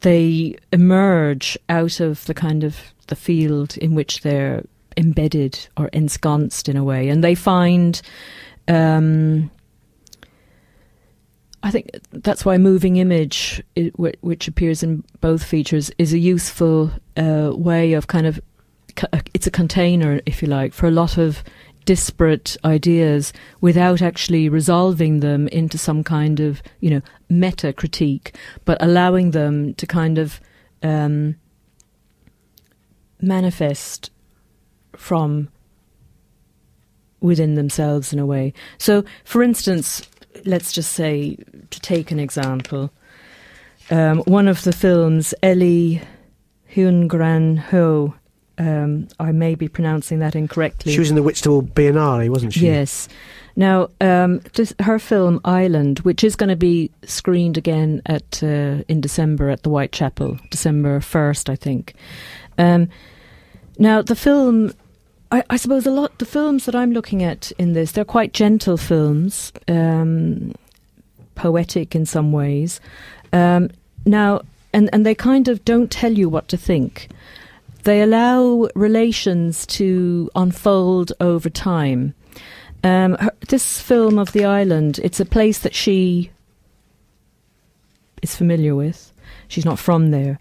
they 0.01 0.55
emerge 0.71 1.57
out 1.69 1.99
of 1.99 2.25
the 2.25 2.33
kind 2.33 2.63
of 2.63 2.77
the 3.07 3.15
field 3.15 3.77
in 3.77 3.95
which 3.95 4.21
they're 4.21 4.63
embedded 4.97 5.67
or 5.77 5.87
ensconced 5.93 6.67
in 6.67 6.77
a 6.77 6.83
way, 6.83 7.09
and 7.09 7.23
they 7.23 7.35
find. 7.35 8.01
Um, 8.67 9.51
I 11.63 11.69
think 11.69 11.91
that's 12.11 12.43
why 12.43 12.57
moving 12.57 12.97
image, 12.97 13.61
which 13.95 14.47
appears 14.47 14.81
in 14.81 15.03
both 15.19 15.43
features, 15.43 15.91
is 15.99 16.11
a 16.11 16.17
useful 16.17 16.91
uh, 17.17 17.51
way 17.55 17.93
of 17.93 18.07
kind 18.07 18.25
of. 18.25 18.39
Co- 18.91 19.07
It's 19.33 19.47
a 19.47 19.51
container, 19.51 20.21
if 20.25 20.41
you 20.41 20.47
like, 20.47 20.73
for 20.73 20.87
a 20.87 20.91
lot 20.91 21.17
of 21.17 21.43
disparate 21.85 22.57
ideas 22.63 23.33
without 23.59 24.01
actually 24.01 24.47
resolving 24.49 25.19
them 25.19 25.47
into 25.47 25.77
some 25.77 26.03
kind 26.03 26.39
of, 26.39 26.61
you 26.79 26.89
know, 26.89 27.01
meta 27.29 27.73
critique, 27.73 28.35
but 28.65 28.77
allowing 28.81 29.31
them 29.31 29.73
to 29.75 29.87
kind 29.87 30.17
of 30.17 30.39
um, 30.83 31.35
manifest 33.19 34.11
from 34.95 35.49
within 37.19 37.55
themselves 37.55 38.13
in 38.13 38.19
a 38.19 38.25
way. 38.25 38.53
So, 38.77 39.03
for 39.23 39.43
instance, 39.43 40.07
let's 40.45 40.71
just 40.71 40.93
say, 40.93 41.37
to 41.69 41.79
take 41.79 42.11
an 42.11 42.19
example, 42.19 42.91
um, 43.89 44.19
one 44.19 44.47
of 44.47 44.63
the 44.63 44.71
films, 44.71 45.33
Ellie 45.43 46.01
Hyun 46.73 47.57
Ho, 47.57 48.15
um, 48.57 49.07
I 49.19 49.31
may 49.31 49.55
be 49.55 49.67
pronouncing 49.67 50.19
that 50.19 50.35
incorrectly. 50.35 50.93
she 50.93 50.99
was 50.99 51.09
in 51.09 51.15
the 51.15 51.23
Whitstable 51.23 51.63
Biennale 51.63 52.29
wasn't 52.29 52.53
she 52.53 52.67
Yes. 52.67 53.07
Now, 53.55 53.89
um, 53.99 54.41
her 54.79 54.99
film 54.99 55.41
Island, 55.43 55.99
which 55.99 56.23
is 56.23 56.35
going 56.35 56.49
to 56.49 56.55
be 56.55 56.89
screened 57.03 57.57
again 57.57 58.01
at 58.05 58.41
uh, 58.41 58.83
in 58.87 59.01
December 59.01 59.49
at 59.49 59.63
the 59.63 59.69
Whitechapel, 59.69 60.39
December 60.49 60.99
first, 61.01 61.49
I 61.49 61.55
think. 61.55 61.93
Um, 62.57 62.89
now, 63.77 64.01
the 64.01 64.15
film, 64.15 64.73
I, 65.31 65.43
I 65.49 65.57
suppose, 65.57 65.85
a 65.85 65.91
lot 65.91 66.17
the 66.19 66.25
films 66.25 66.65
that 66.65 66.75
I'm 66.75 66.91
looking 66.91 67.23
at 67.23 67.51
in 67.57 67.73
this, 67.73 67.91
they're 67.91 68.05
quite 68.05 68.31
gentle 68.33 68.77
films, 68.77 69.51
um, 69.67 70.53
poetic 71.35 71.95
in 71.95 72.05
some 72.05 72.31
ways. 72.31 72.79
Um, 73.33 73.69
now, 74.05 74.41
and 74.73 74.89
and 74.93 75.05
they 75.05 75.15
kind 75.15 75.47
of 75.47 75.65
don't 75.65 75.91
tell 75.91 76.13
you 76.13 76.29
what 76.29 76.47
to 76.49 76.57
think. 76.57 77.09
They 77.83 78.01
allow 78.01 78.69
relations 78.75 79.65
to 79.67 80.29
unfold 80.35 81.13
over 81.19 81.49
time. 81.49 82.13
Um, 82.83 83.13
her, 83.15 83.31
this 83.47 83.81
film 83.81 84.17
of 84.17 84.31
the 84.31 84.45
island, 84.45 84.99
it's 85.03 85.19
a 85.19 85.25
place 85.25 85.59
that 85.59 85.75
she 85.75 86.31
is 88.21 88.35
familiar 88.35 88.75
with. 88.75 89.11
She's 89.47 89.65
not 89.65 89.79
from 89.79 90.11
there, 90.11 90.39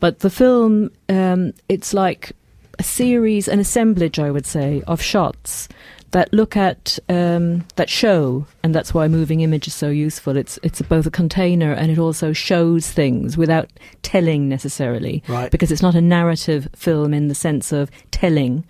but 0.00 0.20
the 0.20 0.30
film, 0.30 0.90
um, 1.08 1.52
it's 1.68 1.92
like 1.92 2.32
a 2.78 2.82
series, 2.82 3.48
an 3.48 3.60
assemblage, 3.60 4.18
I 4.18 4.30
would 4.30 4.46
say, 4.46 4.82
of 4.86 5.02
shots 5.02 5.68
that 6.16 6.32
look 6.32 6.56
at 6.56 6.98
um, 7.10 7.62
that 7.76 7.90
show, 7.90 8.46
and 8.62 8.74
that's 8.74 8.94
why 8.94 9.06
moving 9.06 9.40
image 9.42 9.66
is 9.66 9.74
so 9.74 9.90
useful. 9.90 10.34
It's 10.36 10.58
it's 10.62 10.80
both 10.80 11.06
a 11.06 11.10
container 11.10 11.72
and 11.72 11.90
it 11.90 11.98
also 11.98 12.32
shows 12.32 12.90
things 12.90 13.36
without 13.36 13.68
telling 14.02 14.48
necessarily, 14.48 15.22
Right. 15.28 15.50
because 15.50 15.70
it's 15.70 15.82
not 15.82 15.94
a 15.94 16.00
narrative 16.00 16.68
film 16.74 17.12
in 17.12 17.28
the 17.28 17.34
sense 17.34 17.70
of 17.70 17.90
telling. 18.10 18.64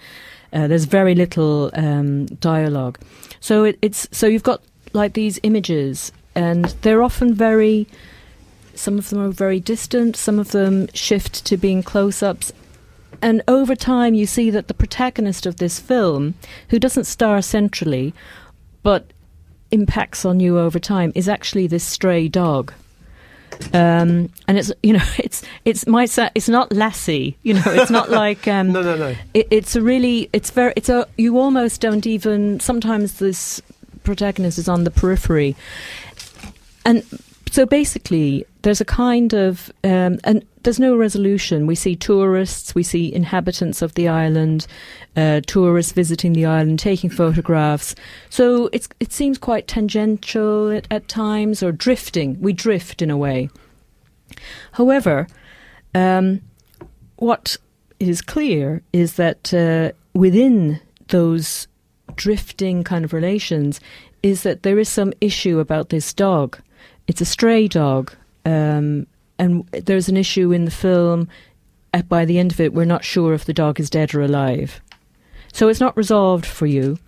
Uh, 0.53 0.67
there's 0.67 0.87
very 0.87 1.15
little 1.15 1.71
um, 1.75 2.27
dialogue, 2.41 2.99
so 3.41 3.65
it, 3.65 3.79
it's 3.81 4.09
so 4.11 4.27
you've 4.27 4.43
got 4.53 4.61
like 4.93 5.13
these 5.13 5.39
images, 5.45 6.11
and 6.35 6.65
they're 6.83 7.03
often 7.03 7.33
very. 7.33 7.87
Some 8.75 8.99
of 8.99 9.09
them 9.09 9.21
are 9.21 9.31
very 9.31 9.61
distant. 9.61 10.17
Some 10.17 10.39
of 10.41 10.51
them 10.51 10.89
shift 10.95 11.45
to 11.47 11.57
being 11.57 11.83
close-ups, 11.83 12.53
and 13.23 13.43
over 13.49 13.75
time 13.75 14.15
you 14.15 14.27
see 14.27 14.51
that 14.51 14.69
the 14.69 14.75
protagonist 14.75 15.47
of 15.47 15.57
this 15.57 15.81
film, 15.81 16.35
who 16.71 16.79
doesn't 16.79 17.05
star 17.05 17.43
centrally, 17.43 18.15
but 18.83 19.13
impacts 19.71 20.25
on 20.25 20.41
you 20.41 20.59
over 20.59 20.79
time, 20.79 21.13
is 21.15 21.29
actually 21.29 21.67
this 21.67 21.85
stray 21.85 22.29
dog. 22.29 22.73
Um, 23.73 24.31
and 24.49 24.59
it's 24.59 24.71
you 24.83 24.93
know 24.93 25.05
it's 25.19 25.43
it's 25.65 25.87
my 25.87 26.07
it's 26.35 26.49
not 26.49 26.73
Lassie 26.73 27.39
you 27.43 27.55
know 27.55 27.63
it's 27.67 27.91
not 27.91 28.11
like 28.25 28.47
um, 28.49 28.73
No, 28.73 28.83
no, 28.83 28.97
no. 28.97 29.15
it, 29.33 29.49
it's 29.51 29.75
a 29.77 29.81
really 29.81 30.29
it's 30.33 30.51
very 30.51 30.75
it's 30.77 30.89
a 30.91 31.07
you 31.17 31.39
almost 31.39 31.81
don't 31.81 32.07
even 32.07 32.61
sometimes 32.61 33.19
this 33.19 33.63
protagonist 34.05 34.59
is 34.59 34.69
on 34.69 34.85
the 34.85 34.91
periphery 34.91 35.57
and 36.85 37.03
so 37.51 37.65
basically 37.65 38.45
there's 38.63 38.81
a 38.81 38.85
kind 38.85 39.33
of 39.33 39.71
um, 39.85 40.19
and 40.25 40.45
there's 40.63 40.81
no 40.81 40.97
resolution. 40.97 41.67
We 41.67 41.75
see 41.75 41.97
tourists 41.97 42.75
we 42.75 42.83
see 42.83 43.13
inhabitants 43.13 43.83
of 43.83 43.95
the 43.95 44.09
island 44.09 44.67
uh, 45.17 45.41
tourists 45.47 45.93
visiting 45.93 46.33
the 46.33 46.47
island 46.47 46.79
taking 46.79 47.11
photographs. 47.11 47.95
So 48.31 48.69
it's 48.73 48.89
it 49.01 49.13
seems 49.13 49.39
quite 49.39 49.69
tangential 49.69 50.71
at, 50.71 50.87
at 50.91 51.09
times 51.09 51.63
or 51.63 51.73
drifting. 51.73 52.41
We 52.41 52.53
drift 52.53 53.01
in 53.03 53.11
a 53.11 53.17
way. 53.17 53.49
However 54.73 55.29
um, 55.95 56.43
what 57.17 57.57
is 57.99 58.21
clear 58.21 58.83
is 58.93 59.15
that 59.15 59.55
uh, 59.55 59.93
within 60.13 60.81
those 61.09 61.69
drifting 62.17 62.85
kind 62.85 63.05
of 63.05 63.13
relations 63.13 63.81
is 64.23 64.43
that 64.43 64.63
there 64.63 64.79
is 64.79 64.89
some 64.89 65.13
issue 65.21 65.59
about 65.59 65.89
this 65.89 66.13
dog. 66.13 66.59
It's 67.07 67.21
a 67.21 67.25
stray 67.25 67.69
dog, 67.69 68.13
um, 68.45 69.07
and 69.39 69.67
there's 69.71 70.09
an 70.09 70.17
issue 70.17 70.53
in 70.53 70.65
the 70.65 70.71
film. 70.71 71.29
By 72.09 72.27
the 72.27 72.39
end 72.39 72.53
of 72.53 72.61
it, 72.61 72.75
we're 72.75 72.85
not 72.85 73.05
sure 73.05 73.33
if 73.33 73.47
the 73.47 73.55
dog 73.55 73.81
is 73.81 73.89
dead 73.89 74.15
or 74.15 74.21
alive. 74.21 74.83
So 75.55 75.69
it's 75.69 75.81
not 75.81 75.97
resolved 75.97 76.45
for 76.45 76.67
you. 76.67 76.99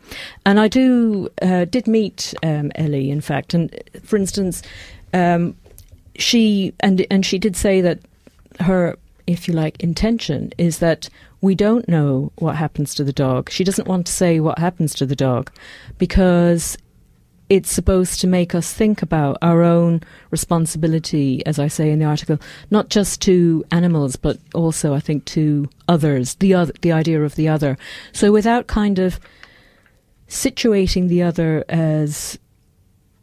And 0.46 0.58
I 0.58 0.68
do 0.68 1.28
uh, 1.42 1.66
did 1.66 1.86
meet 1.86 2.32
um, 2.42 2.72
Ellie, 2.76 3.10
in 3.10 3.20
fact, 3.20 3.52
and 3.52 3.78
for 4.02 4.16
instance, 4.16 4.62
um, 5.12 5.54
she 6.16 6.72
and 6.80 7.06
and 7.10 7.26
she 7.26 7.38
did 7.38 7.56
say 7.56 7.82
that 7.82 7.98
her, 8.60 8.96
if 9.26 9.48
you 9.48 9.54
like, 9.54 9.82
intention 9.82 10.52
is 10.56 10.78
that 10.78 11.10
we 11.42 11.54
don't 11.54 11.88
know 11.88 12.32
what 12.36 12.56
happens 12.56 12.94
to 12.94 13.04
the 13.04 13.12
dog. 13.12 13.50
She 13.50 13.64
doesn't 13.64 13.86
want 13.86 14.06
to 14.06 14.12
say 14.12 14.40
what 14.40 14.58
happens 14.58 14.94
to 14.94 15.06
the 15.06 15.16
dog 15.16 15.52
because 15.98 16.78
it's 17.48 17.72
supposed 17.72 18.20
to 18.20 18.26
make 18.26 18.54
us 18.54 18.72
think 18.74 19.00
about 19.00 19.38
our 19.40 19.62
own 19.62 20.02
responsibility, 20.30 21.44
as 21.46 21.58
I 21.58 21.68
say 21.68 21.90
in 21.90 21.98
the 21.98 22.04
article, 22.04 22.38
not 22.70 22.90
just 22.90 23.22
to 23.22 23.64
animals, 23.70 24.16
but 24.16 24.38
also, 24.54 24.94
I 24.94 25.00
think, 25.00 25.24
to 25.26 25.68
others, 25.88 26.34
the 26.34 26.54
other, 26.54 26.72
the 26.82 26.92
idea 26.92 27.22
of 27.22 27.36
the 27.36 27.48
other. 27.48 27.78
So 28.12 28.32
without 28.32 28.66
kind 28.66 28.98
of 28.98 29.18
situating 30.28 31.08
the 31.08 31.22
other 31.22 31.64
as 31.68 32.38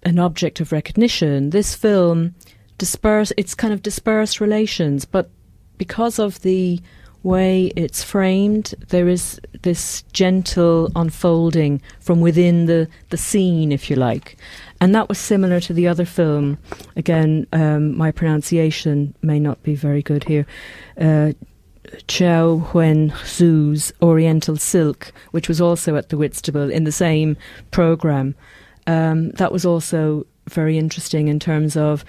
an 0.04 0.18
object 0.18 0.60
of 0.60 0.72
recognition, 0.72 1.52
this 1.52 1.76
film 1.76 2.34
disperse 2.78 3.32
it's 3.38 3.56
kind 3.56 3.74
of 3.74 3.82
dispersed 3.82 4.42
relations, 4.42 5.06
but 5.06 5.30
because 5.78 6.20
of 6.20 6.42
the 6.42 6.82
way 7.26 7.74
it's 7.76 8.04
framed, 8.04 8.76
there 8.90 9.10
is 9.10 9.42
this 9.64 10.04
gentle 10.14 10.92
unfolding 10.96 11.82
from 12.00 12.22
within 12.22 12.68
the, 12.68 12.88
the 13.10 13.18
scene, 13.18 13.72
if 13.72 13.90
you 13.90 13.96
like. 13.96 14.38
And 14.80 14.94
that 14.94 15.10
was 15.10 15.18
similar 15.18 15.60
to 15.62 15.74
the 15.74 15.88
other 15.88 16.06
film. 16.06 16.60
Again, 16.96 17.48
um, 17.52 17.98
my 17.98 18.12
pronunciation 18.12 19.16
may 19.24 19.40
not 19.40 19.62
be 19.64 19.74
very 19.74 20.04
good 20.04 20.24
here. 20.26 20.46
Uh, 21.02 21.34
Chow 22.08 22.58
Huen 22.72 23.12
Zhu's 23.12 23.92
Oriental 24.02 24.58
Silk, 24.58 25.12
which 25.32 25.48
was 25.48 25.60
also 25.60 25.96
at 25.96 26.10
the 26.10 26.18
Whitstable 26.18 26.70
in 26.70 26.84
the 26.84 26.92
same 26.92 27.38
program. 27.72 28.36
Um, 28.88 29.32
that 29.32 29.52
was 29.52 29.66
also 29.66 30.28
very 30.48 30.78
interesting 30.78 31.28
in 31.28 31.40
terms 31.40 31.76
of 31.76 32.06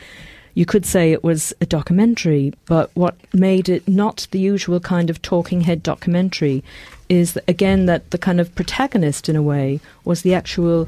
you 0.57 0.65
could 0.65 0.87
say 0.87 1.13
it 1.13 1.23
was 1.23 1.53
a 1.61 1.67
documentary, 1.67 2.55
but 2.65 2.91
what 2.95 3.15
made 3.35 3.69
it 3.69 3.87
not 3.87 4.27
the 4.31 4.39
usual 4.39 4.81
kind 4.81 5.11
of 5.11 5.21
talking 5.21 5.61
head 5.61 5.83
documentary 5.83 6.65
is 7.11 7.35
that, 7.35 7.45
again 7.47 7.85
that 7.85 8.11
the 8.11 8.17
kind 8.17 8.41
of 8.41 8.55
protagonist, 8.55 9.29
in 9.29 9.37
a 9.37 9.43
way, 9.43 9.81
was 10.07 10.23
the 10.23 10.33
actual. 10.33 10.87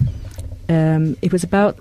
Um, 0.70 1.18
it 1.20 1.32
was 1.32 1.44
about 1.44 1.78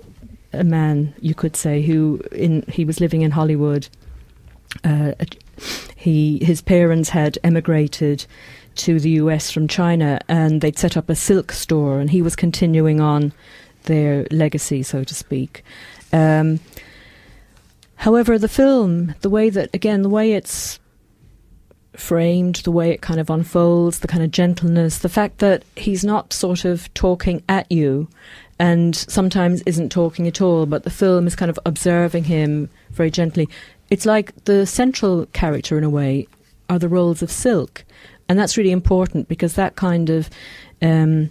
a 0.52 0.64
man, 0.64 1.14
you 1.22 1.34
could 1.34 1.56
say, 1.56 1.80
who 1.80 2.20
in 2.30 2.62
he 2.68 2.84
was 2.84 3.00
living 3.00 3.22
in 3.22 3.30
Hollywood. 3.30 3.88
Uh, 4.84 5.12
he 5.96 6.44
his 6.44 6.60
parents 6.60 7.08
had 7.08 7.38
emigrated 7.42 8.26
to 8.74 9.00
the 9.00 9.10
U.S. 9.22 9.50
from 9.50 9.66
China, 9.66 10.20
and 10.28 10.60
they'd 10.60 10.78
set 10.78 10.98
up 10.98 11.08
a 11.08 11.16
silk 11.16 11.52
store, 11.52 12.00
and 12.00 12.10
he 12.10 12.20
was 12.20 12.36
continuing 12.36 13.00
on 13.00 13.32
their 13.84 14.26
legacy, 14.30 14.82
so 14.82 15.04
to 15.04 15.14
speak. 15.14 15.64
Um, 16.12 16.60
However, 17.98 18.38
the 18.38 18.48
film, 18.48 19.14
the 19.22 19.30
way 19.30 19.50
that, 19.50 19.70
again, 19.74 20.02
the 20.02 20.08
way 20.08 20.32
it's 20.32 20.78
framed, 21.96 22.56
the 22.56 22.70
way 22.70 22.92
it 22.92 23.02
kind 23.02 23.18
of 23.18 23.28
unfolds, 23.28 23.98
the 23.98 24.06
kind 24.06 24.22
of 24.22 24.30
gentleness, 24.30 24.98
the 24.98 25.08
fact 25.08 25.38
that 25.38 25.64
he's 25.76 26.04
not 26.04 26.32
sort 26.32 26.64
of 26.64 26.92
talking 26.94 27.42
at 27.48 27.70
you 27.72 28.08
and 28.60 28.94
sometimes 28.94 29.62
isn't 29.62 29.90
talking 29.90 30.28
at 30.28 30.40
all, 30.40 30.64
but 30.64 30.84
the 30.84 30.90
film 30.90 31.26
is 31.26 31.34
kind 31.34 31.50
of 31.50 31.58
observing 31.66 32.22
him 32.22 32.70
very 32.90 33.10
gently. 33.10 33.48
It's 33.90 34.06
like 34.06 34.32
the 34.44 34.64
central 34.64 35.26
character, 35.26 35.76
in 35.76 35.82
a 35.82 35.90
way, 35.90 36.28
are 36.70 36.78
the 36.78 36.88
roles 36.88 37.20
of 37.20 37.32
Silk. 37.32 37.84
And 38.28 38.38
that's 38.38 38.56
really 38.56 38.70
important 38.70 39.28
because 39.28 39.54
that 39.54 39.74
kind 39.74 40.08
of. 40.08 40.30
Um, 40.80 41.30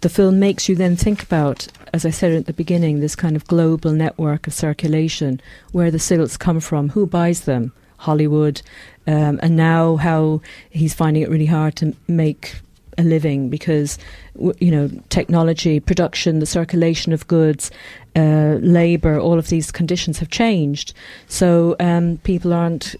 the 0.00 0.08
film 0.08 0.38
makes 0.38 0.68
you 0.68 0.76
then 0.76 0.96
think 0.96 1.22
about, 1.22 1.66
as 1.92 2.06
I 2.06 2.10
said 2.10 2.32
at 2.32 2.46
the 2.46 2.52
beginning, 2.52 3.00
this 3.00 3.16
kind 3.16 3.36
of 3.36 3.46
global 3.46 3.92
network 3.92 4.46
of 4.46 4.54
circulation, 4.54 5.40
where 5.72 5.90
the 5.90 5.98
silks 5.98 6.36
come 6.36 6.60
from, 6.60 6.90
who 6.90 7.06
buys 7.06 7.42
them, 7.42 7.72
Hollywood, 7.98 8.62
um, 9.06 9.40
and 9.42 9.56
now 9.56 9.96
how 9.96 10.40
he's 10.70 10.94
finding 10.94 11.22
it 11.22 11.28
really 11.28 11.46
hard 11.46 11.76
to 11.76 11.96
make 12.06 12.56
a 12.96 13.02
living 13.02 13.48
because 13.48 13.96
you 14.58 14.70
know 14.70 14.90
technology, 15.08 15.80
production, 15.80 16.40
the 16.40 16.46
circulation 16.46 17.12
of 17.12 17.26
goods, 17.28 17.70
uh, 18.16 18.58
labour, 18.60 19.18
all 19.18 19.38
of 19.38 19.48
these 19.48 19.70
conditions 19.70 20.18
have 20.18 20.30
changed. 20.30 20.92
So 21.28 21.76
um, 21.80 22.18
people 22.18 22.52
aren't 22.52 22.96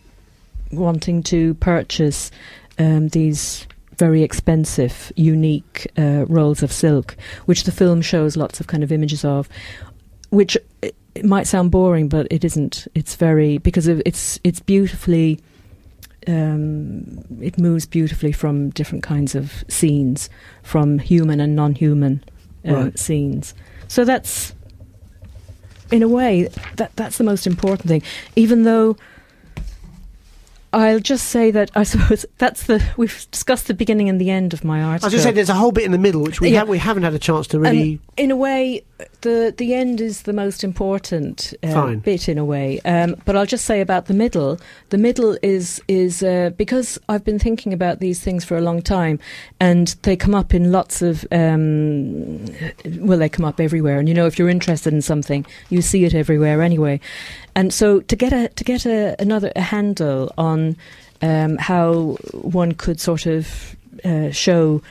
wanting 0.73 1.23
to 1.25 1.55
purchase 1.55 2.31
um, 2.79 3.09
these 3.09 3.67
very 3.99 4.23
expensive, 4.23 5.13
unique 5.17 5.87
uh, 5.99 6.25
rolls 6.29 6.63
of 6.63 6.73
silk, 6.73 7.17
which 7.47 7.65
the 7.65 7.73
film 7.73 8.01
shows 8.03 8.37
lots 8.37 8.61
of 8.61 8.67
kind 8.67 8.83
of 8.85 8.93
images 8.93 9.25
of, 9.25 9.49
which 10.31 10.57
it, 10.83 10.95
it 11.15 11.25
might 11.25 11.47
sound 11.47 11.71
boring, 11.71 12.09
but 12.09 12.27
it 12.31 12.45
isn't. 12.45 12.87
It's 12.95 13.17
very 13.17 13.59
because 13.59 13.89
it's 13.89 14.39
it's 14.45 14.61
beautifully. 14.61 15.41
Um, 16.27 17.25
it 17.41 17.59
moves 17.59 17.87
beautifully 17.87 18.33
from 18.33 18.71
different 18.71 19.03
kinds 19.03 19.35
of 19.35 19.65
scenes, 19.69 20.29
from 20.63 20.99
human 20.99 21.41
and 21.41 21.57
non-human 21.57 22.23
uh, 22.69 22.75
Right. 22.75 22.99
scenes. 22.99 23.55
So 23.87 24.05
that's, 24.05 24.53
in 25.91 26.03
a 26.03 26.09
way, 26.09 26.49
that 26.77 26.95
that's 26.97 27.17
the 27.19 27.25
most 27.25 27.47
important 27.47 27.89
thing. 27.89 28.03
Even 28.37 28.65
though 28.65 28.97
I'll 30.73 31.01
just 31.01 31.27
say 31.29 31.51
that 31.51 31.71
I 31.75 31.83
suppose 31.93 32.27
that's 32.39 32.65
the 32.67 32.83
we've 32.97 33.27
discussed 33.31 33.67
the 33.69 33.75
beginning 33.75 34.09
and 34.09 34.21
the 34.21 34.31
end 34.31 34.53
of 34.53 34.65
my 34.65 34.81
I 34.81 34.85
article. 34.85 35.07
was 35.07 35.13
going 35.15 35.23
to 35.23 35.29
say 35.29 35.33
there's 35.33 35.49
a 35.49 35.55
whole 35.55 35.73
bit 35.73 35.85
in 35.85 35.93
the 35.93 35.99
middle 35.99 36.23
which 36.23 36.41
we 36.41 36.51
Yeah. 36.51 36.61
have 36.61 36.69
we 36.69 36.79
haven't 36.79 37.03
had 37.05 37.15
a 37.15 37.19
chance 37.19 37.47
to 37.49 37.59
really. 37.61 37.93
And 37.93 38.01
in 38.19 38.33
a 38.33 38.37
way, 38.37 38.83
the 39.21 39.55
the 39.57 39.75
end 39.75 40.01
is 40.01 40.23
the 40.23 40.33
most 40.33 40.65
important 40.65 41.55
uh, 41.63 41.95
bit 41.95 42.29
in 42.29 42.37
a 42.37 42.45
way. 42.45 42.81
Um, 42.85 43.15
but 43.25 43.37
I'll 43.37 43.47
just 43.47 43.65
say 43.65 43.81
about 43.81 44.07
the 44.07 44.15
middle. 44.15 44.59
The 44.91 44.99
middle 44.99 45.39
is 45.41 45.81
is 45.87 46.23
uh, 46.23 46.51
because 46.57 46.99
I've 47.09 47.25
been 47.25 47.39
thinking 47.39 47.73
about 47.73 48.01
these 48.01 48.21
things 48.21 48.45
for 48.45 48.57
a 48.57 48.61
long 48.61 48.83
time, 48.83 49.21
and 49.61 49.89
they 50.03 50.17
come 50.17 50.35
up 50.35 50.53
in 50.53 50.73
lots 50.73 51.01
of 51.01 51.25
um, 51.31 52.45
well, 52.99 53.19
they 53.19 53.29
come 53.29 53.45
up 53.45 53.61
everywhere. 53.61 54.01
And 54.01 54.09
you 54.09 54.15
know, 54.15 54.27
if 54.27 54.39
you're 54.39 54.51
interested 54.51 54.93
in 54.93 55.01
something, 55.01 55.47
you 55.71 55.81
see 55.81 56.05
it 56.05 56.13
everywhere 56.13 56.61
anyway. 56.61 57.01
And 57.55 57.73
so 57.73 58.01
to 58.01 58.17
get 58.17 58.33
a 58.33 58.49
to 58.49 58.65
get 58.65 58.85
a, 58.85 59.15
another 59.21 59.53
a 59.55 59.63
handle 59.63 60.33
on 60.37 60.77
um, 61.23 61.57
how 61.57 62.19
one 62.33 62.73
could 62.73 63.01
sort 63.01 63.27
of 63.27 63.77
uh, 64.05 64.31
show 64.33 64.83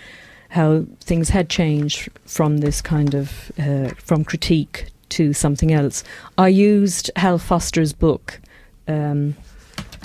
how 0.50 0.86
things 1.02 1.30
had 1.30 1.50
changed 1.50 2.10
from 2.26 2.58
this 2.58 2.82
kind 2.82 3.14
of 3.14 3.52
uh, 3.60 3.90
from 3.98 4.24
critique 4.24 4.88
to 5.10 5.34
something 5.34 5.74
else. 5.74 6.04
I 6.38 6.48
used 6.50 7.12
Hal 7.16 7.38
Foster's 7.38 7.94
book. 7.94 8.40
Um, 8.88 9.36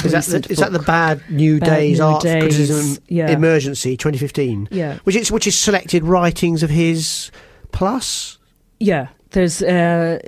Is 0.04 0.12
that, 0.12 0.24
the, 0.24 0.52
is 0.52 0.58
that 0.58 0.72
the. 0.72 0.80
Bad 0.80 1.22
New 1.30 1.60
Bad 1.60 1.66
Days 1.66 1.98
New 1.98 2.04
Art 2.04 2.22
Days, 2.22 2.42
Criticism 2.42 3.02
yeah. 3.08 3.30
Emergency 3.30 3.96
2015? 3.96 4.68
Yeah, 4.72 4.98
Which 5.04 5.14
is, 5.14 5.30
which 5.30 5.46
is 5.46 5.56
selected 5.56 6.02
writings 6.04 6.62
of 6.62 6.70
his 6.70 7.30
plus? 7.70 8.38
yeah. 8.80 9.08
There's 9.30 9.62
uh, 9.62 10.18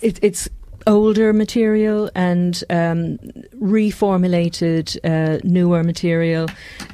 it, 0.00 0.18
it's 0.22 0.48
older 0.86 1.32
material 1.32 2.10
and 2.14 2.62
um, 2.70 3.18
reformulated 3.60 4.96
uh, 5.04 5.40
newer 5.44 5.82
material, 5.82 6.48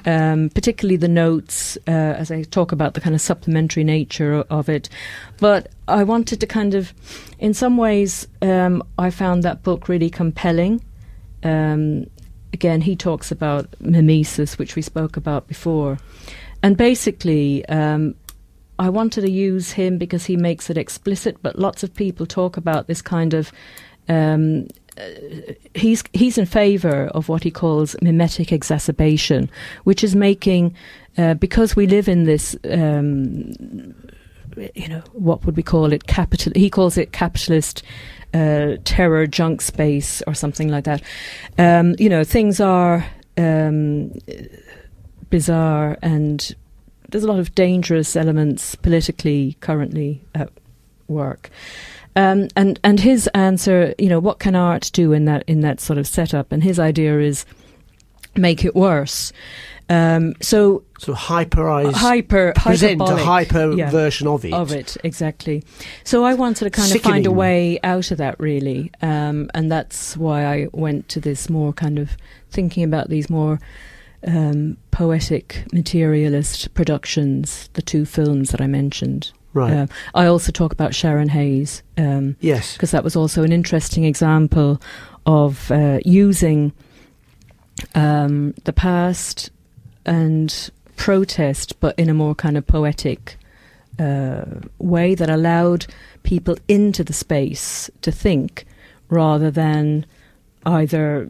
um, 0.06 0.50
particularly 0.50 0.96
the 0.96 1.08
notes, 1.08 1.76
uh, 1.86 1.90
as 1.90 2.30
I 2.30 2.42
talk 2.42 2.72
about 2.72 2.94
the 2.94 3.00
kind 3.00 3.14
of 3.14 3.20
supplementary 3.20 3.84
nature 3.84 4.44
of 4.50 4.68
it. 4.68 4.88
But 5.38 5.70
I 5.86 6.04
wanted 6.04 6.40
to 6.40 6.46
kind 6.46 6.74
of, 6.74 6.92
in 7.38 7.54
some 7.54 7.76
ways, 7.76 8.26
um, 8.42 8.82
I 8.98 9.10
found 9.10 9.42
that 9.42 9.62
book 9.62 9.88
really 9.88 10.10
compelling. 10.10 10.82
Um, 11.42 12.06
again, 12.52 12.80
he 12.80 12.96
talks 12.96 13.30
about 13.30 13.68
mimesis, 13.80 14.58
which 14.58 14.76
we 14.76 14.82
spoke 14.82 15.16
about 15.16 15.46
before. 15.48 15.98
And 16.62 16.76
basically, 16.76 17.64
um, 17.66 18.14
I 18.78 18.88
wanted 18.88 19.22
to 19.22 19.30
use 19.30 19.72
him 19.72 19.98
because 19.98 20.26
he 20.26 20.36
makes 20.36 20.70
it 20.70 20.78
explicit, 20.78 21.36
but 21.42 21.58
lots 21.58 21.82
of 21.82 21.94
people 21.94 22.26
talk 22.26 22.56
about 22.56 22.86
this 22.86 23.02
kind 23.02 23.34
of. 23.34 23.52
Um, 24.08 24.68
uh, 24.96 25.02
he's 25.74 26.02
he's 26.12 26.38
in 26.38 26.46
favour 26.46 27.06
of 27.08 27.28
what 27.28 27.42
he 27.42 27.50
calls 27.50 27.94
mimetic 28.02 28.52
exacerbation, 28.52 29.50
which 29.84 30.02
is 30.02 30.16
making 30.16 30.74
uh, 31.16 31.34
because 31.34 31.76
we 31.76 31.86
live 31.86 32.08
in 32.08 32.24
this. 32.24 32.56
Um, 32.70 33.94
you 34.74 34.88
know 34.88 35.02
what 35.12 35.44
would 35.44 35.56
we 35.56 35.62
call 35.62 35.92
it? 35.92 36.06
Capital. 36.06 36.52
He 36.56 36.70
calls 36.70 36.96
it 36.96 37.12
capitalist 37.12 37.82
uh, 38.34 38.76
terror 38.84 39.26
junk 39.26 39.60
space 39.60 40.22
or 40.26 40.34
something 40.34 40.68
like 40.68 40.84
that. 40.84 41.02
Um, 41.58 41.94
you 41.98 42.08
know, 42.08 42.24
things 42.24 42.60
are 42.60 43.06
um, 43.36 44.12
bizarre 45.30 45.96
and 46.02 46.54
there's 47.08 47.24
a 47.24 47.28
lot 47.28 47.38
of 47.38 47.54
dangerous 47.54 48.16
elements 48.16 48.74
politically 48.74 49.56
currently 49.60 50.22
at 50.34 50.50
work. 51.08 51.50
Um, 52.16 52.48
and 52.56 52.80
and 52.82 53.00
his 53.00 53.28
answer, 53.28 53.94
you 53.98 54.08
know, 54.08 54.18
what 54.18 54.38
can 54.38 54.56
art 54.56 54.90
do 54.92 55.12
in 55.12 55.24
that 55.26 55.44
in 55.46 55.60
that 55.60 55.80
sort 55.80 55.98
of 55.98 56.06
setup? 56.06 56.52
And 56.52 56.62
his 56.62 56.78
idea 56.78 57.20
is 57.20 57.46
make 58.36 58.64
it 58.64 58.74
worse. 58.74 59.32
Um, 59.90 60.34
so 60.42 60.84
Sort 60.98 61.16
of 61.16 61.24
hyperized. 61.24 61.94
hyper 61.94 62.52
present 62.54 63.00
a 63.00 63.16
hyper 63.16 63.72
yeah, 63.72 63.90
version 63.90 64.26
of 64.26 64.44
it. 64.44 64.52
of 64.52 64.70
it 64.70 64.98
exactly. 65.02 65.64
So 66.04 66.24
I 66.24 66.34
wanted 66.34 66.64
to 66.64 66.70
kind 66.70 66.94
of 66.94 67.00
find 67.00 67.24
a 67.24 67.30
way 67.30 67.78
out 67.82 68.10
of 68.10 68.18
that 68.18 68.38
really, 68.38 68.90
um, 69.00 69.50
and 69.54 69.72
that's 69.72 70.14
why 70.16 70.44
I 70.44 70.68
went 70.72 71.08
to 71.10 71.20
this 71.20 71.48
more 71.48 71.72
kind 71.72 71.98
of 71.98 72.16
thinking 72.50 72.84
about 72.84 73.08
these 73.08 73.30
more 73.30 73.60
um, 74.26 74.76
poetic 74.90 75.64
materialist 75.72 76.72
productions, 76.74 77.70
the 77.74 77.82
two 77.82 78.04
films 78.04 78.50
that 78.50 78.60
I 78.60 78.66
mentioned. 78.66 79.32
Right. 79.54 79.72
Uh, 79.72 79.86
I 80.14 80.26
also 80.26 80.52
talk 80.52 80.72
about 80.72 80.94
Sharon 80.94 81.30
Hayes 81.30 81.82
because 81.96 82.36
yes. 82.40 82.74
Because 82.74 82.90
that 82.90 83.04
was 83.04 83.16
also 83.16 83.42
an 83.42 83.52
interesting 83.52 84.04
example 84.04 84.80
of 85.26 85.70
uh, 85.70 86.00
using 86.04 86.72
um, 87.94 88.54
the 88.64 88.72
past 88.72 89.50
and 90.04 90.70
protest, 90.96 91.78
but 91.80 91.98
in 91.98 92.08
a 92.08 92.14
more 92.14 92.34
kind 92.34 92.56
of 92.56 92.66
poetic 92.66 93.36
uh, 93.98 94.44
way 94.78 95.14
that 95.14 95.30
allowed 95.30 95.86
people 96.22 96.56
into 96.68 97.02
the 97.02 97.12
space 97.12 97.90
to 98.02 98.12
think 98.12 98.64
rather 99.08 99.50
than 99.50 100.04
either 100.68 101.26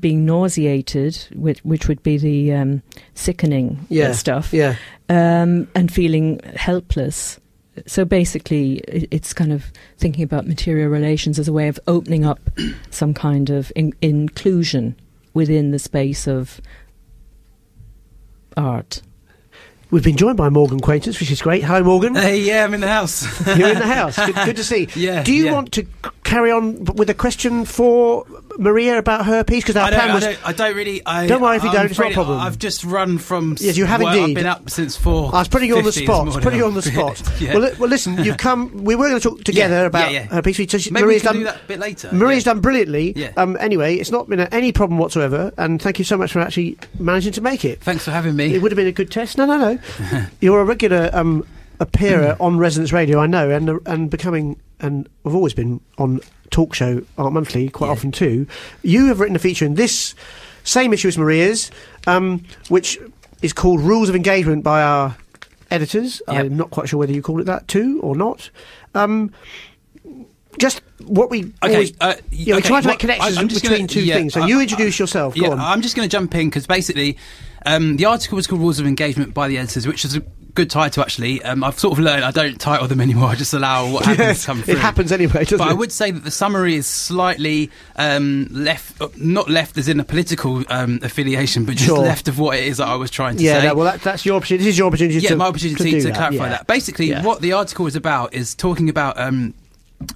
being 0.00 0.26
nauseated, 0.26 1.16
which, 1.34 1.60
which 1.60 1.88
would 1.88 2.02
be 2.02 2.18
the 2.18 2.52
um, 2.52 2.82
sickening 3.14 3.86
Yeah. 3.88 4.12
stuff, 4.12 4.52
Yeah. 4.52 4.74
um, 5.08 5.68
and 5.74 5.92
feeling 5.92 6.40
helpless. 6.56 7.38
So 7.86 8.04
basically, 8.04 8.78
it's 8.88 9.32
kind 9.32 9.52
of 9.52 9.72
thinking 9.96 10.24
about 10.24 10.46
material 10.46 10.88
relations 10.88 11.38
as 11.38 11.48
a 11.48 11.52
way 11.52 11.68
of 11.68 11.78
opening 11.86 12.24
up 12.26 12.40
some 12.90 13.14
kind 13.14 13.48
of 13.48 13.72
in- 13.76 13.94
inclusion 14.02 14.96
within 15.34 15.70
the 15.70 15.78
space 15.78 16.26
of 16.26 16.60
art. 18.56 19.02
We've 19.90 20.04
been 20.04 20.16
joined 20.16 20.36
by 20.36 20.50
Morgan 20.50 20.78
Quaintance, 20.78 21.18
which 21.18 21.32
is 21.32 21.42
great. 21.42 21.64
Hi, 21.64 21.80
Morgan. 21.80 22.14
Hey, 22.14 22.40
yeah, 22.42 22.62
I'm 22.64 22.74
in 22.74 22.80
the 22.80 22.86
house. 22.88 23.24
You're 23.58 23.70
in 23.70 23.78
the 23.78 23.86
house. 23.86 24.16
Good, 24.24 24.34
good 24.44 24.56
to 24.56 24.64
see. 24.64 24.86
Yeah, 24.94 25.24
Do 25.24 25.32
you 25.32 25.46
yeah. 25.46 25.52
want 25.52 25.72
to 25.72 25.86
carry 26.22 26.52
on 26.52 26.84
with 26.84 27.10
a 27.10 27.14
question 27.14 27.64
for 27.64 28.24
Maria 28.60 28.98
about 28.98 29.26
her 29.26 29.42
piece? 29.42 29.64
Because 29.64 29.76
our 29.76 29.86
I 29.86 29.90
plan 29.90 30.10
I 30.10 30.14
was. 30.14 30.24
don't, 30.24 30.38
I 30.48 30.52
don't 30.52 30.76
really. 30.76 31.02
I, 31.04 31.26
Don't 31.26 31.40
worry 31.40 31.56
if 31.56 31.62
you 31.64 31.70
I'm 31.70 31.74
don't, 31.74 31.86
it's 31.90 31.98
not 31.98 32.10
a 32.10 32.14
problem. 32.14 32.40
I've 32.40 32.58
just 32.58 32.84
run 32.84 33.18
from. 33.18 33.56
Yes, 33.58 33.76
you 33.76 33.86
have 33.86 34.02
well, 34.02 34.14
indeed. 34.16 34.30
I've 34.36 34.42
been 34.42 34.46
up 34.46 34.70
since 34.70 34.96
four. 34.96 35.34
I 35.34 35.38
was 35.38 35.48
putting 35.48 35.68
you 35.68 35.78
on 35.78 35.84
the 35.84 35.92
spot. 35.92 36.26
morning. 36.26 36.42
Putting 36.42 36.58
you 36.58 36.66
on 36.66 36.74
the 36.74 36.82
spot. 36.92 37.22
yeah. 37.40 37.54
well, 37.56 37.72
well, 37.78 37.88
listen. 37.88 38.22
You've 38.22 38.36
come. 38.36 38.84
We 38.84 38.94
were 38.94 39.08
going 39.08 39.20
to 39.20 39.28
talk 39.28 39.42
together 39.44 39.74
Yeah, 39.80 39.86
about 39.86 40.12
yeah, 40.12 40.24
her 40.26 40.42
piece. 40.42 40.58
So 40.70 40.78
she- 40.78 40.90
Maybe 40.90 41.04
Maria's 41.06 41.22
we 41.22 41.26
can 41.28 41.34
done. 41.36 41.40
do 41.40 41.44
that 41.44 41.64
a 41.64 41.66
bit 41.66 41.78
later. 41.78 42.12
Maria's 42.12 42.44
done 42.44 42.60
brilliantly. 42.60 43.12
Yeah. 43.16 43.32
Um, 43.36 43.56
anyway, 43.58 43.96
it's 43.96 44.10
not 44.10 44.28
been 44.28 44.40
any 44.40 44.72
problem 44.72 44.98
whatsoever, 44.98 45.52
and 45.56 45.80
thank 45.80 45.98
you 45.98 46.04
so 46.04 46.16
much 46.18 46.32
for 46.32 46.40
actually 46.40 46.76
managing 46.98 47.32
to 47.32 47.40
make 47.40 47.64
it. 47.64 47.80
Thanks 47.80 48.04
for 48.04 48.10
having 48.10 48.36
me. 48.36 48.54
It 48.54 48.60
would 48.62 48.72
have 48.72 48.76
been 48.76 48.86
a 48.86 48.92
good 48.92 49.10
test. 49.10 49.38
No, 49.38 49.46
no, 49.46 49.56
no. 49.58 50.26
You're 50.40 50.60
a 50.60 50.64
regular 50.64 51.08
um, 51.14 51.46
appearer 51.80 52.36
on 52.40 52.58
Resonance 52.58 52.92
Radio, 52.92 53.20
I 53.20 53.26
know, 53.26 53.48
and 53.50 53.80
and 53.86 54.10
becoming, 54.10 54.60
and 54.80 55.08
I've 55.24 55.34
always 55.34 55.54
been 55.54 55.80
on 55.98 56.20
talk 56.50 56.74
show 56.74 57.02
Art 57.18 57.32
Monthly 57.32 57.68
quite 57.68 57.88
Yeah. 57.88 57.92
often 57.92 58.12
too. 58.12 58.46
You 58.82 59.06
have 59.06 59.20
written 59.20 59.36
a 59.36 59.40
feature 59.40 59.64
in 59.64 59.74
this 59.74 60.14
same 60.64 60.92
issue 60.92 61.08
as 61.08 61.16
Maria's, 61.18 61.70
um, 62.06 62.42
which 62.68 62.98
is 63.42 63.52
called 63.52 63.80
Rules 63.80 64.08
of 64.08 64.14
Engagement 64.16 64.62
by 64.64 64.82
our 64.82 65.16
editors. 65.70 66.20
Yep. 66.28 66.36
I'm 66.44 66.56
not 66.56 66.70
quite 66.70 66.88
sure 66.88 66.98
whether 66.98 67.12
you 67.12 67.22
call 67.22 67.40
it 67.40 67.44
that 67.46 67.66
too 67.68 68.00
or 68.02 68.14
not. 68.16 68.50
Um, 68.94 69.30
just 70.58 70.82
what 71.06 71.30
we 71.30 71.44
Okay, 71.62 71.74
always, 71.74 71.92
uh, 72.00 72.14
yeah, 72.30 72.54
we 72.56 72.60
okay, 72.60 72.68
try 72.68 72.80
to 72.80 72.88
make 72.88 72.98
connections 72.98 73.54
between 73.54 73.78
gonna- 73.80 73.88
two 73.88 74.02
yeah, 74.02 74.14
things. 74.16 74.34
So 74.34 74.42
I- 74.42 74.46
you 74.48 74.58
I- 74.58 74.62
introduce 74.62 74.98
yourself. 74.98 75.34
Go 75.36 75.42
yeah, 75.42 75.48
on. 75.50 75.60
I'm 75.60 75.80
just 75.80 75.94
going 75.96 76.06
to 76.08 76.12
jump 76.12 76.34
in 76.34 76.48
because 76.50 76.66
basically, 76.66 77.16
um, 77.64 77.96
the 77.96 78.04
article 78.04 78.36
was 78.36 78.46
called 78.46 78.60
"Rules 78.60 78.78
of 78.80 78.86
Engagement" 78.86 79.32
by 79.32 79.48
the 79.48 79.56
editors, 79.58 79.86
which 79.86 80.04
is 80.04 80.16
a 80.16 80.22
good 80.54 80.70
title 80.70 81.02
actually. 81.02 81.42
Um, 81.42 81.62
I've 81.64 81.78
sort 81.78 81.92
of 81.92 81.98
learned 82.04 82.24
I 82.24 82.30
don't 82.30 82.60
title 82.60 82.86
them 82.88 83.00
anymore. 83.00 83.28
I 83.28 83.34
just 83.34 83.52
allow 83.54 83.90
what 83.90 84.04
happens 84.06 84.18
Yes, 84.26 84.40
to 84.42 84.46
come 84.46 84.62
through. 84.62 84.74
it 84.74 84.80
happens 84.80 85.12
anyway, 85.12 85.44
doesn't 85.44 85.58
But 85.58 85.68
it? 85.68 85.70
I 85.70 85.74
would 85.74 85.92
say 85.92 86.10
that 86.10 86.24
the 86.24 86.30
summary 86.30 86.74
is 86.74 86.86
slightly 86.86 87.70
um, 87.96 88.48
left, 88.50 89.00
uh, 89.00 89.08
not 89.16 89.48
left 89.48 89.78
as 89.78 89.88
in 89.88 90.00
a 90.00 90.04
political 90.04 90.64
um, 90.68 90.98
affiliation, 91.02 91.64
but 91.64 91.74
just 91.76 91.86
Sure. 91.86 91.98
left 91.98 92.28
of 92.28 92.38
what 92.38 92.58
it 92.58 92.64
is 92.64 92.78
that 92.78 92.88
I 92.88 92.94
was 92.96 93.10
trying 93.10 93.36
to 93.36 93.42
yeah, 93.42 93.60
say. 93.60 93.66
no, 93.68 93.74
well, 93.74 93.84
that, 93.92 94.02
that's 94.02 94.24
your 94.26 94.36
opportunity. 94.36 94.64
This 94.64 94.74
is 94.74 94.78
your 94.78 94.86
opportunity 94.88 95.18
yeah, 95.18 95.30
to, 95.30 95.36
my 95.36 95.46
opportunity 95.46 95.92
to, 95.92 96.00
to, 96.02 96.12
clarify 96.12 96.44
yeah. 96.44 96.48
that. 96.50 96.66
Basically, 96.66 97.06
Yeah. 97.06 97.22
what 97.22 97.40
the 97.40 97.52
article 97.52 97.86
is 97.86 97.96
about 97.96 98.34
is 98.34 98.54
talking 98.54 98.88
about. 98.88 99.18
Um, 99.18 99.54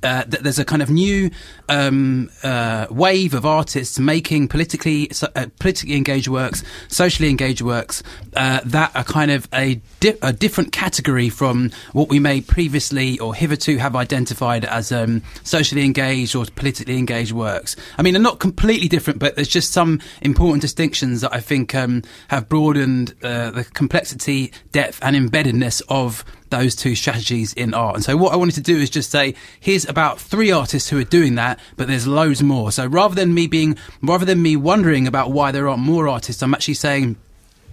uh, 0.02 0.24
that 0.26 0.42
there's 0.42 0.58
a 0.58 0.64
kind 0.64 0.82
of 0.82 0.90
new 0.90 1.30
um, 1.68 2.30
uh, 2.42 2.86
wave 2.90 3.34
of 3.34 3.44
artists 3.44 3.98
making 3.98 4.48
politically 4.48 5.10
uh, 5.34 5.46
politically 5.58 5.96
engaged 5.96 6.28
works, 6.28 6.62
socially 6.88 7.28
engaged 7.28 7.60
works 7.60 8.02
uh, 8.34 8.60
that 8.64 8.94
are 8.96 9.04
kind 9.04 9.30
of 9.30 9.48
a, 9.52 9.80
di- 10.00 10.16
a 10.22 10.32
different 10.32 10.72
category 10.72 11.28
from 11.28 11.70
what 11.92 12.08
we 12.08 12.18
may 12.18 12.40
previously 12.40 13.18
or 13.18 13.34
hitherto 13.34 13.76
have 13.76 13.94
identified 13.94 14.64
as 14.64 14.90
um, 14.90 15.22
socially 15.42 15.84
engaged 15.84 16.34
or 16.34 16.44
politically 16.46 16.98
engaged 16.98 17.32
works. 17.32 17.76
I 17.98 18.02
mean, 18.02 18.14
they're 18.14 18.22
not 18.22 18.40
completely 18.40 18.88
different, 18.88 19.18
but 19.18 19.36
there's 19.36 19.48
just 19.48 19.72
some 19.72 20.00
important 20.22 20.62
distinctions 20.62 21.20
that 21.20 21.32
I 21.34 21.40
think 21.40 21.74
um, 21.74 22.02
have 22.28 22.48
broadened 22.48 23.14
uh, 23.22 23.50
the 23.50 23.64
complexity, 23.64 24.52
depth, 24.72 24.98
and 25.02 25.14
embeddedness 25.14 25.82
of 25.88 26.24
those 26.58 26.74
two 26.74 26.94
strategies 26.94 27.52
in 27.52 27.74
art. 27.74 27.96
And 27.96 28.04
so 28.04 28.16
what 28.16 28.32
I 28.32 28.36
wanted 28.36 28.54
to 28.56 28.60
do 28.60 28.76
is 28.76 28.90
just 28.90 29.10
say, 29.10 29.34
here's 29.60 29.88
about 29.88 30.20
three 30.20 30.50
artists 30.50 30.88
who 30.88 30.98
are 30.98 31.04
doing 31.04 31.34
that, 31.34 31.58
but 31.76 31.88
there's 31.88 32.06
loads 32.06 32.42
more. 32.42 32.70
So 32.72 32.86
rather 32.86 33.14
than 33.14 33.34
me 33.34 33.46
being, 33.46 33.76
rather 34.02 34.24
than 34.24 34.40
me 34.42 34.56
wondering 34.56 35.06
about 35.06 35.32
why 35.32 35.52
there 35.52 35.68
aren't 35.68 35.82
more 35.82 36.08
artists, 36.08 36.42
I'm 36.42 36.54
actually 36.54 36.74
saying, 36.74 37.16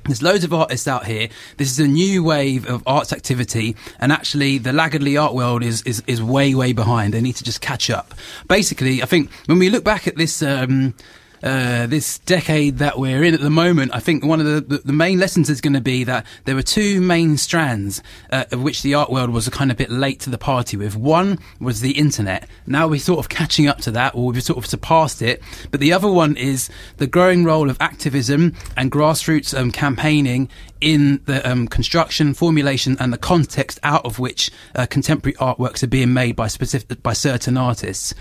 There's 0.06 0.24
loads 0.24 0.44
of 0.44 0.54
artists 0.54 0.88
out 0.88 1.06
here. 1.06 1.30
This 1.58 1.70
is 1.70 1.80
a 1.80 1.88
new 1.88 2.24
wave 2.24 2.68
of 2.68 2.82
arts 2.88 3.14
activity, 3.14 3.76
and 4.00 4.12
actually, 4.12 4.58
the 4.58 4.74
laggardly 4.74 5.16
art 5.16 5.36
world 5.36 5.64
is, 5.64 5.84
is, 5.84 6.02
is 6.08 6.22
way, 6.24 6.56
way 6.56 6.74
behind. 6.74 7.14
They 7.14 7.22
need 7.22 7.36
to 7.36 7.44
just 7.44 7.62
catch 7.62 7.90
up. 7.90 8.16
Basically, 8.48 9.04
I 9.04 9.06
think 9.06 9.32
when 9.46 9.60
we 9.60 9.70
look 9.70 9.84
back 9.84 10.08
at 10.08 10.16
this 10.16 10.42
um, 10.42 10.96
uh, 11.44 11.88
this 11.88 12.20
decade 12.20 12.78
that 12.78 12.98
we're 12.98 13.24
in 13.24 13.34
at 13.34 13.40
the 13.40 13.50
moment, 13.50 13.92
I 13.94 14.00
think 14.00 14.24
one 14.24 14.40
of 14.40 14.46
the, 14.46 14.62
the, 14.62 14.82
the 14.86 14.94
main 14.94 15.20
lessons 15.20 15.50
is 15.50 15.62
going 15.62 15.74
to 15.74 15.82
be 15.82 16.04
that 16.04 16.26
there 16.46 16.56
were 16.56 16.62
two 16.62 17.02
main 17.02 17.38
strands 17.38 18.02
uh, 18.32 18.46
of 18.52 18.62
which 18.62 18.82
the 18.82 18.94
art 18.94 19.10
world 19.12 19.30
was 19.30 19.48
a 19.48 19.52
kind 19.52 19.72
of 19.72 19.78
bit 19.78 19.90
late 19.90 20.20
to 20.22 20.30
the 20.30 20.38
party 20.38 20.78
with. 20.78 20.96
One 20.96 21.40
was 21.60 21.82
the 21.82 21.92
internet. 21.92 22.48
Now 22.66 22.88
we're 22.88 23.00
sort 23.00 23.20
of 23.20 23.30
catching 23.30 23.68
up 23.68 23.80
to 23.82 23.92
that, 23.92 24.16
or 24.16 24.32
we've 24.32 24.44
sort 24.44 24.58
of 24.58 24.66
surpassed 24.66 25.22
it. 25.22 25.42
But 25.72 25.80
the 25.80 25.94
other 25.94 26.12
one 26.12 26.36
is 26.38 26.70
the 26.98 27.08
growing 27.08 27.44
role 27.44 27.70
of 27.70 27.78
activism 27.80 28.56
and 28.78 28.92
grassroots 28.92 29.58
um, 29.58 29.72
campaigning 29.72 30.50
in 30.80 31.22
the 31.26 31.48
um, 31.50 31.68
construction, 31.68 32.34
formulation, 32.34 32.98
and 33.00 33.14
the 33.14 33.18
context 33.18 33.80
out 33.84 34.06
of 34.06 34.20
which 34.20 34.52
uh, 34.76 34.86
contemporary 34.88 35.36
artworks 35.36 35.84
are 35.84 35.88
being 35.88 36.14
made 36.14 36.36
by 36.36 36.48
specific 36.48 37.02
by 37.04 37.14
certain 37.14 37.58
artists. 37.58 38.14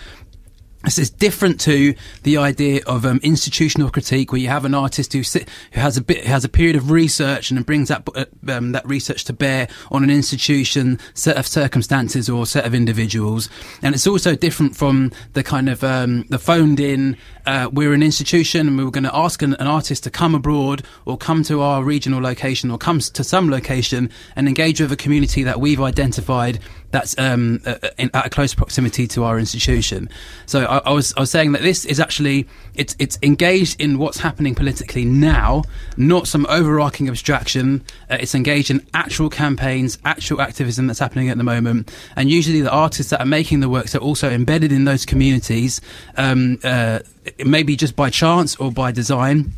This 0.84 0.98
is 0.98 1.10
different 1.10 1.60
to 1.62 1.94
the 2.22 2.38
idea 2.38 2.80
of 2.86 3.04
um, 3.04 3.20
institutional 3.22 3.90
critique, 3.90 4.32
where 4.32 4.40
you 4.40 4.48
have 4.48 4.64
an 4.64 4.74
artist 4.74 5.12
who 5.12 5.22
sit, 5.22 5.46
who 5.72 5.80
has 5.80 5.98
a 5.98 6.00
bit 6.00 6.24
has 6.24 6.42
a 6.42 6.48
period 6.48 6.74
of 6.74 6.90
research 6.90 7.50
and 7.50 7.58
then 7.58 7.64
brings 7.64 7.88
that 7.88 8.08
uh, 8.14 8.24
um, 8.48 8.72
that 8.72 8.86
research 8.86 9.24
to 9.24 9.34
bear 9.34 9.68
on 9.90 10.02
an 10.02 10.08
institution, 10.08 10.98
set 11.12 11.36
of 11.36 11.46
circumstances, 11.46 12.30
or 12.30 12.46
set 12.46 12.64
of 12.64 12.74
individuals. 12.74 13.50
And 13.82 13.94
it's 13.94 14.06
also 14.06 14.34
different 14.34 14.74
from 14.74 15.12
the 15.34 15.42
kind 15.42 15.68
of 15.68 15.84
um, 15.84 16.24
the 16.30 16.38
phoned 16.38 16.80
in. 16.80 17.18
Uh, 17.44 17.68
we're 17.70 17.92
an 17.92 18.02
institution, 18.02 18.66
and 18.66 18.78
we 18.78 18.84
are 18.84 18.90
going 18.90 19.04
to 19.04 19.16
ask 19.16 19.42
an, 19.42 19.54
an, 19.54 19.66
artist 19.66 20.04
to 20.04 20.10
come 20.10 20.34
abroad 20.34 20.82
or 21.04 21.16
come 21.16 21.42
to 21.42 21.60
our 21.60 21.82
regional 21.82 22.22
location 22.22 22.70
or 22.70 22.78
come 22.78 23.00
to 23.00 23.24
some 23.24 23.50
location 23.50 24.10
and 24.36 24.46
engage 24.46 24.80
with 24.80 24.92
a 24.92 24.96
community 24.96 25.42
that 25.42 25.60
we've 25.60 25.80
identified 25.80 26.58
that's 26.90 27.16
um, 27.18 27.60
at 27.64 28.26
a 28.26 28.30
close 28.30 28.54
proximity 28.54 29.06
to 29.06 29.24
our 29.24 29.38
institution. 29.38 30.08
So 30.46 30.66
I, 30.70 30.78
I, 30.86 30.92
was 30.92 31.12
I 31.16 31.20
was 31.20 31.30
saying 31.30 31.52
that 31.52 31.62
this 31.62 31.84
is 31.84 31.98
actually 31.98 32.46
it's 32.74 32.94
it's 32.98 33.18
engaged 33.22 33.80
in 33.80 33.98
what's 33.98 34.20
happening 34.20 34.54
politically 34.54 35.04
now, 35.04 35.64
not 35.96 36.28
some 36.28 36.46
overarching 36.48 37.08
abstraction. 37.08 37.84
Uh, 38.08 38.18
it's 38.20 38.34
engaged 38.34 38.70
in 38.70 38.86
actual 38.94 39.28
campaigns, 39.28 39.98
actual 40.04 40.40
activism 40.40 40.86
that's 40.86 41.00
happening 41.00 41.28
at 41.28 41.36
the 41.36 41.44
moment, 41.44 41.92
and 42.16 42.30
usually 42.30 42.60
the 42.60 42.70
artists 42.70 43.10
that 43.10 43.20
are 43.20 43.26
making 43.26 43.60
the 43.60 43.68
works 43.68 43.94
are 43.94 43.98
also 43.98 44.30
embedded 44.30 44.70
in 44.70 44.84
those 44.84 45.04
communities, 45.04 45.80
um, 46.16 46.58
uh, 46.62 47.00
maybe 47.44 47.74
just 47.74 47.96
by 47.96 48.08
chance 48.08 48.56
or 48.56 48.70
by 48.70 48.92
design 48.92 49.52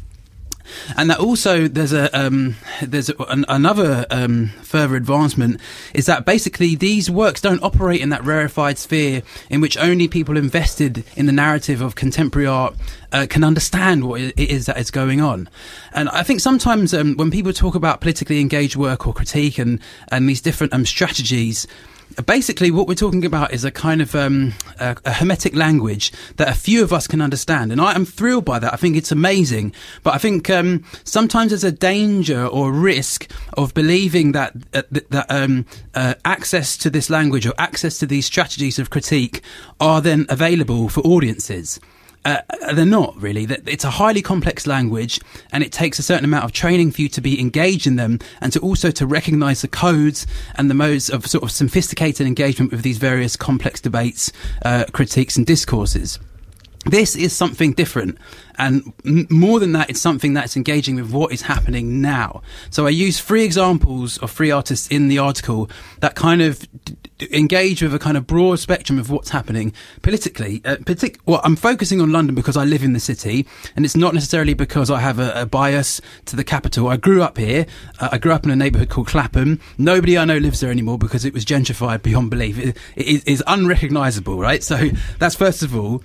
and 0.97 1.11
that 1.11 1.19
also 1.19 1.69
there's 1.69 1.93
a 1.93 2.15
um, 2.19 2.57
there's 2.83 3.09
a, 3.09 3.17
an, 3.29 3.45
another 3.49 4.07
um, 4.11 4.49
further 4.63 4.97
advancement 4.97 5.61
is 5.95 6.07
that 6.07 6.25
basically 6.25 6.75
these 6.75 7.11
works 7.11 7.41
don't 7.41 7.63
operate 7.63 8.01
in 8.01 8.09
that 8.11 8.25
rarefied 8.25 8.79
sphere 8.79 9.23
in 9.51 9.61
which 9.61 9.77
only 9.77 10.09
people 10.09 10.37
invested 10.37 11.05
in 11.17 11.27
the 11.27 11.33
narrative 11.33 11.81
of 11.81 11.95
contemporary 11.95 12.47
art 12.47 12.75
uh, 13.13 13.27
can 13.29 13.45
understand 13.45 14.05
what 14.05 14.21
it 14.21 14.39
is 14.39 14.67
that 14.67 14.79
is 14.79 14.91
going 14.91 15.21
on. 15.21 15.49
And 15.93 16.09
I 16.09 16.23
think 16.23 16.41
sometimes 16.41 16.95
um, 16.95 17.17
when 17.17 17.31
people 17.31 17.53
talk 17.53 17.75
about 17.75 18.01
politically 18.01 18.41
engaged 18.41 18.77
work 18.77 19.07
or 19.07 19.13
critique 19.13 19.59
and 19.59 19.81
and 20.09 20.29
these 20.29 20.41
different 20.41 20.73
um, 20.73 20.87
strategies 20.87 21.67
basically 22.27 22.71
what 22.71 22.87
we're 22.89 22.95
talking 22.95 23.25
about 23.25 23.53
is 23.53 23.65
a 23.65 23.71
kind 23.71 24.03
of 24.03 24.15
um, 24.15 24.55
a, 24.79 24.97
a, 25.05 25.13
hermetic 25.13 25.55
language 25.55 26.13
that 26.37 26.49
a 26.49 26.55
few 26.55 26.83
of 26.83 26.93
us 26.93 27.07
can 27.07 27.21
understand. 27.21 27.73
And 27.73 27.81
i 27.81 27.95
am 27.95 28.05
thrilled 28.05 28.45
by 28.45 28.59
that. 28.59 28.73
I 28.73 28.77
think 28.77 28.97
it's 28.97 29.13
amazing. 29.13 29.73
But 30.03 30.15
i 30.15 30.19
think 30.19 30.51
um, 30.51 30.85
sometimes 31.05 31.51
there's 31.51 31.65
a 31.65 31.73
danger 31.73 32.47
or 32.47 32.73
risk 32.73 33.31
of 33.57 33.75
believing 33.75 34.33
that 34.33 34.55
uh, 34.75 34.83
that 34.91 35.27
um, 35.31 35.67
uh, 35.95 36.15
access 36.25 36.77
to 36.79 36.91
this 36.91 37.11
language 37.11 37.47
or 37.47 37.55
access 37.59 37.99
to 37.99 38.07
these 38.07 38.27
strategies 38.27 38.79
of 38.79 38.91
critique 38.91 39.43
are 39.81 40.01
then 40.01 40.27
available 40.29 40.89
for 40.89 41.01
audiences 41.01 41.81
uh, 42.25 42.39
they're 42.73 42.85
not 42.85 43.21
really. 43.21 43.45
It's 43.67 43.85
a 43.85 43.91
highly 43.91 44.23
complex 44.23 44.67
language, 44.67 45.21
and 45.51 45.63
it 45.63 45.73
takes 45.73 45.99
a 45.99 46.03
certain 46.03 46.25
amount 46.25 46.45
of 46.45 46.53
training 46.53 46.93
for 46.93 47.03
you 47.03 47.09
to 47.11 47.21
be 47.21 47.41
engaged 47.41 47.87
in 47.87 47.97
them, 47.97 48.19
and 48.41 48.53
to 48.53 48.61
also 48.61 48.91
to 48.93 49.07
recognise 49.07 49.63
the 49.63 49.69
codes 49.69 50.27
and 50.55 50.71
the 50.71 50.75
modes 50.75 51.11
of 51.11 51.27
sort 51.27 51.45
of 51.45 51.51
sophisticated 51.51 52.27
engagement 52.27 52.71
with 52.71 52.83
these 52.83 52.99
various 52.99 53.37
complex 53.37 53.81
debates, 53.81 54.33
uh, 54.65 54.85
critiques, 54.93 55.37
and 55.37 55.47
discourses. 55.47 56.19
This 56.85 57.15
is 57.15 57.33
something 57.33 57.73
different. 57.75 58.19
And 58.59 58.93
more 59.31 59.61
than 59.61 59.73
that, 59.73 59.89
it's 59.89 60.01
something 60.01 60.35
that's 60.35 60.57
engaging 60.57 60.97
with 60.97 61.11
what 61.13 61.33
is 61.33 61.43
happening 61.43 62.01
now. 62.01 62.43
So 62.71 62.87
I 62.87 62.91
use 62.91 63.21
three 63.21 63.45
examples 63.45 64.19
of 64.19 64.31
three 64.31 64.51
artists 64.51 64.89
in 64.89 65.09
the 65.09 65.19
article 65.19 65.71
that 66.01 66.17
kind 66.17 66.43
of 66.43 66.67
d- 66.85 66.97
engage 67.33 67.83
with 67.83 67.95
a 67.95 67.99
kind 67.99 68.17
of 68.17 68.27
broad 68.27 68.59
spectrum 68.59 68.99
of 68.99 69.11
what's 69.11 69.31
happening 69.31 69.73
politically. 70.03 70.61
Uh, 70.65 70.77
partic- 70.77 71.19
well, 71.25 71.41
I'm 71.45 71.57
focusing 71.57 72.01
on 72.01 72.11
London 72.11 72.35
because 72.35 72.57
I 72.57 72.65
live 72.65 72.83
in 72.83 72.93
the 72.93 73.01
city, 73.01 73.47
and 73.77 73.85
it's 73.85 73.97
not 73.97 74.13
necessarily 74.13 74.55
because 74.55 74.91
I 74.91 74.99
have 75.01 75.19
a, 75.21 75.33
a 75.43 75.47
bias 75.47 76.01
to 76.27 76.37
the 76.37 76.45
capital. 76.45 76.89
I 76.89 76.97
grew 76.97 77.23
up 77.23 77.39
here. 77.39 77.65
Uh, 78.01 78.11
I 78.13 78.19
grew 78.19 78.33
up 78.33 78.45
in 78.45 78.51
a 78.51 78.57
neighbourhood 78.57 78.91
called 78.91 79.07
Clapham. 79.07 79.61
Nobody 79.79 80.19
I 80.19 80.25
know 80.25 80.39
lives 80.39 80.61
there 80.61 80.71
anymore 80.71 80.99
because 80.99 81.25
it 81.25 81.33
was 81.33 81.45
gentrified 81.45 82.03
beyond 82.03 82.31
belief. 82.31 82.59
it, 82.59 82.77
it 82.97 83.27
is 83.27 83.43
unrecognisable, 83.47 84.39
right? 84.39 84.63
So 84.63 84.91
that's 85.19 85.37
first 85.37 85.63
of 85.63 85.77
all 85.77 86.03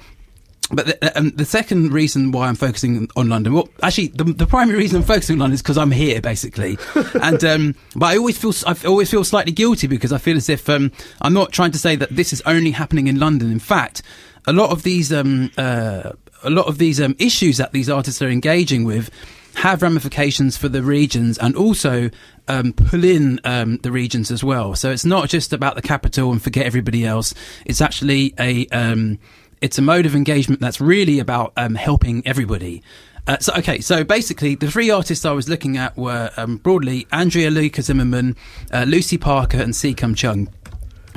but 0.72 0.86
the, 0.86 1.18
um, 1.18 1.30
the, 1.32 1.46
second 1.46 1.94
reason 1.94 2.32
why 2.32 2.48
I'm 2.48 2.56
focusing 2.56 3.10
on 3.16 3.30
London, 3.30 3.54
well, 3.54 3.70
actually, 3.82 4.08
the, 4.08 4.26
the 4.26 4.46
primary 4.46 4.78
reason 4.78 4.98
I'm 4.98 5.08
focusing 5.08 5.36
on 5.36 5.40
London 5.40 5.54
is 5.54 5.62
because 5.62 5.78
I'm 5.78 5.92
here, 5.92 6.20
basically. 6.20 6.78
and 7.22 7.44
um, 7.46 7.76
but 7.96 8.08
I 8.08 8.18
always 8.18 8.38
feel 8.38 8.54
I 8.66 8.76
always 8.86 9.10
feel 9.10 9.24
slightly 9.24 9.54
guilty 9.54 9.88
because 9.88 10.12
I 10.12 10.18
feel 10.18 10.36
as 10.36 10.50
if 10.50 10.70
um, 10.70 10.92
I'm 11.22 11.34
not 11.34 11.54
trying 11.54 11.72
to 11.72 11.80
say 11.80 11.96
that 11.96 12.16
this 12.16 12.34
is 12.34 12.42
only 12.42 12.72
happening 12.72 13.08
in 13.08 13.18
London. 13.18 13.50
In 13.50 13.60
fact, 13.60 14.02
a 14.46 14.52
lot 14.52 14.72
of 14.72 14.84
these 14.84 15.14
um, 15.14 15.52
uh, 15.58 16.12
a 16.44 16.50
lot 16.50 16.68
of 16.68 16.78
these 16.78 17.00
um, 17.00 17.16
issues 17.18 17.58
that 17.58 17.72
these 17.72 17.90
artists 17.90 18.22
are 18.22 18.30
engaging 18.30 18.84
with 18.84 19.10
have 19.56 19.82
ramifications 19.82 20.56
for 20.56 20.70
the 20.70 20.84
regions 20.84 21.38
and 21.40 21.56
also 21.56 22.12
um, 22.48 22.74
pull 22.74 23.04
in 23.04 23.40
um, 23.44 23.78
the 23.78 23.92
regions 23.92 24.30
as 24.30 24.44
well. 24.44 24.76
So 24.76 24.92
it's 24.92 25.06
not 25.06 25.30
just 25.30 25.52
about 25.52 25.76
the 25.76 25.82
capital 25.82 26.32
and 26.32 26.42
forget 26.42 26.66
everybody 26.66 27.06
else. 27.06 27.34
It's 27.66 27.82
actually 27.82 28.36
a 28.40 28.68
um, 28.68 29.18
it's 29.62 29.78
a 29.78 29.82
mode 29.82 30.06
of 30.06 30.16
engagement 30.16 30.62
that's 30.62 30.80
really 30.80 31.20
about 31.20 31.54
um, 31.58 31.76
helping 31.76 32.26
everybody. 32.26 32.84
Uh, 33.28 33.38
so 33.40 33.54
okay, 33.56 33.80
so 33.82 34.04
basically, 34.04 34.56
the 34.56 34.72
three 34.72 34.90
artists 34.90 35.26
I 35.26 35.32
was 35.32 35.50
looking 35.50 35.76
at 35.76 35.98
were 35.98 36.32
um, 36.38 36.58
broadly 36.58 37.08
Andrea 37.12 37.52
Luka 37.52 37.82
Zimmerman, 37.82 38.38
uh, 38.72 38.86
Lucy 38.88 39.18
Parker, 39.18 39.58
and. 39.58 39.76
Kum 39.98 40.16
Chung. 40.16 40.48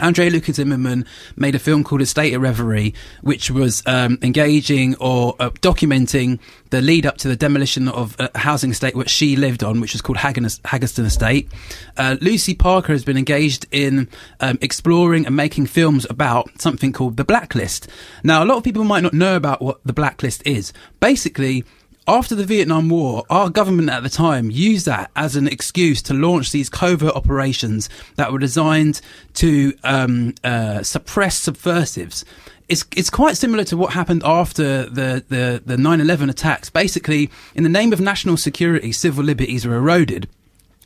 Andrea 0.00 0.30
Lucas 0.30 0.56
Zimmerman 0.56 1.04
made 1.36 1.54
a 1.54 1.58
film 1.58 1.84
called 1.84 2.00
A 2.00 2.06
State 2.06 2.34
of 2.34 2.42
Reverie, 2.42 2.94
which 3.22 3.50
was 3.50 3.82
um, 3.86 4.18
engaging 4.22 4.96
or 4.96 5.34
uh, 5.38 5.50
documenting 5.50 6.38
the 6.70 6.80
lead 6.80 7.06
up 7.06 7.18
to 7.18 7.28
the 7.28 7.36
demolition 7.36 7.88
of 7.88 8.16
a 8.18 8.36
housing 8.38 8.70
estate 8.70 8.94
which 8.94 9.10
she 9.10 9.36
lived 9.36 9.62
on, 9.62 9.80
which 9.80 9.92
was 9.92 10.00
called 10.00 10.18
Haggerston 10.18 11.04
Estate. 11.04 11.50
Uh, 11.96 12.16
Lucy 12.20 12.54
Parker 12.54 12.92
has 12.92 13.04
been 13.04 13.16
engaged 13.16 13.66
in 13.70 14.08
um, 14.40 14.58
exploring 14.60 15.26
and 15.26 15.36
making 15.36 15.66
films 15.66 16.06
about 16.08 16.48
something 16.60 16.92
called 16.92 17.16
the 17.16 17.24
Blacklist. 17.24 17.88
Now, 18.22 18.42
a 18.42 18.46
lot 18.46 18.56
of 18.56 18.64
people 18.64 18.84
might 18.84 19.02
not 19.02 19.12
know 19.12 19.36
about 19.36 19.60
what 19.60 19.80
the 19.84 19.92
Blacklist 19.92 20.46
is. 20.46 20.72
Basically, 21.00 21.64
after 22.10 22.34
the 22.34 22.44
Vietnam 22.44 22.88
War, 22.88 23.22
our 23.30 23.48
government 23.48 23.88
at 23.88 24.02
the 24.02 24.08
time 24.08 24.50
used 24.50 24.84
that 24.86 25.12
as 25.14 25.36
an 25.36 25.46
excuse 25.46 26.02
to 26.02 26.12
launch 26.12 26.50
these 26.50 26.68
covert 26.68 27.14
operations 27.14 27.88
that 28.16 28.32
were 28.32 28.40
designed 28.40 29.00
to 29.34 29.72
um, 29.84 30.34
uh, 30.42 30.82
suppress 30.82 31.38
subversives. 31.38 32.24
It's, 32.68 32.84
it's 32.96 33.10
quite 33.10 33.36
similar 33.36 33.62
to 33.62 33.76
what 33.76 33.92
happened 33.92 34.22
after 34.24 34.86
the, 34.86 35.24
the, 35.28 35.62
the 35.64 35.76
9-11 35.76 36.30
attacks. 36.30 36.68
Basically, 36.68 37.30
in 37.54 37.62
the 37.62 37.68
name 37.68 37.92
of 37.92 38.00
national 38.00 38.36
security, 38.38 38.90
civil 38.90 39.22
liberties 39.22 39.64
were 39.64 39.76
eroded. 39.76 40.28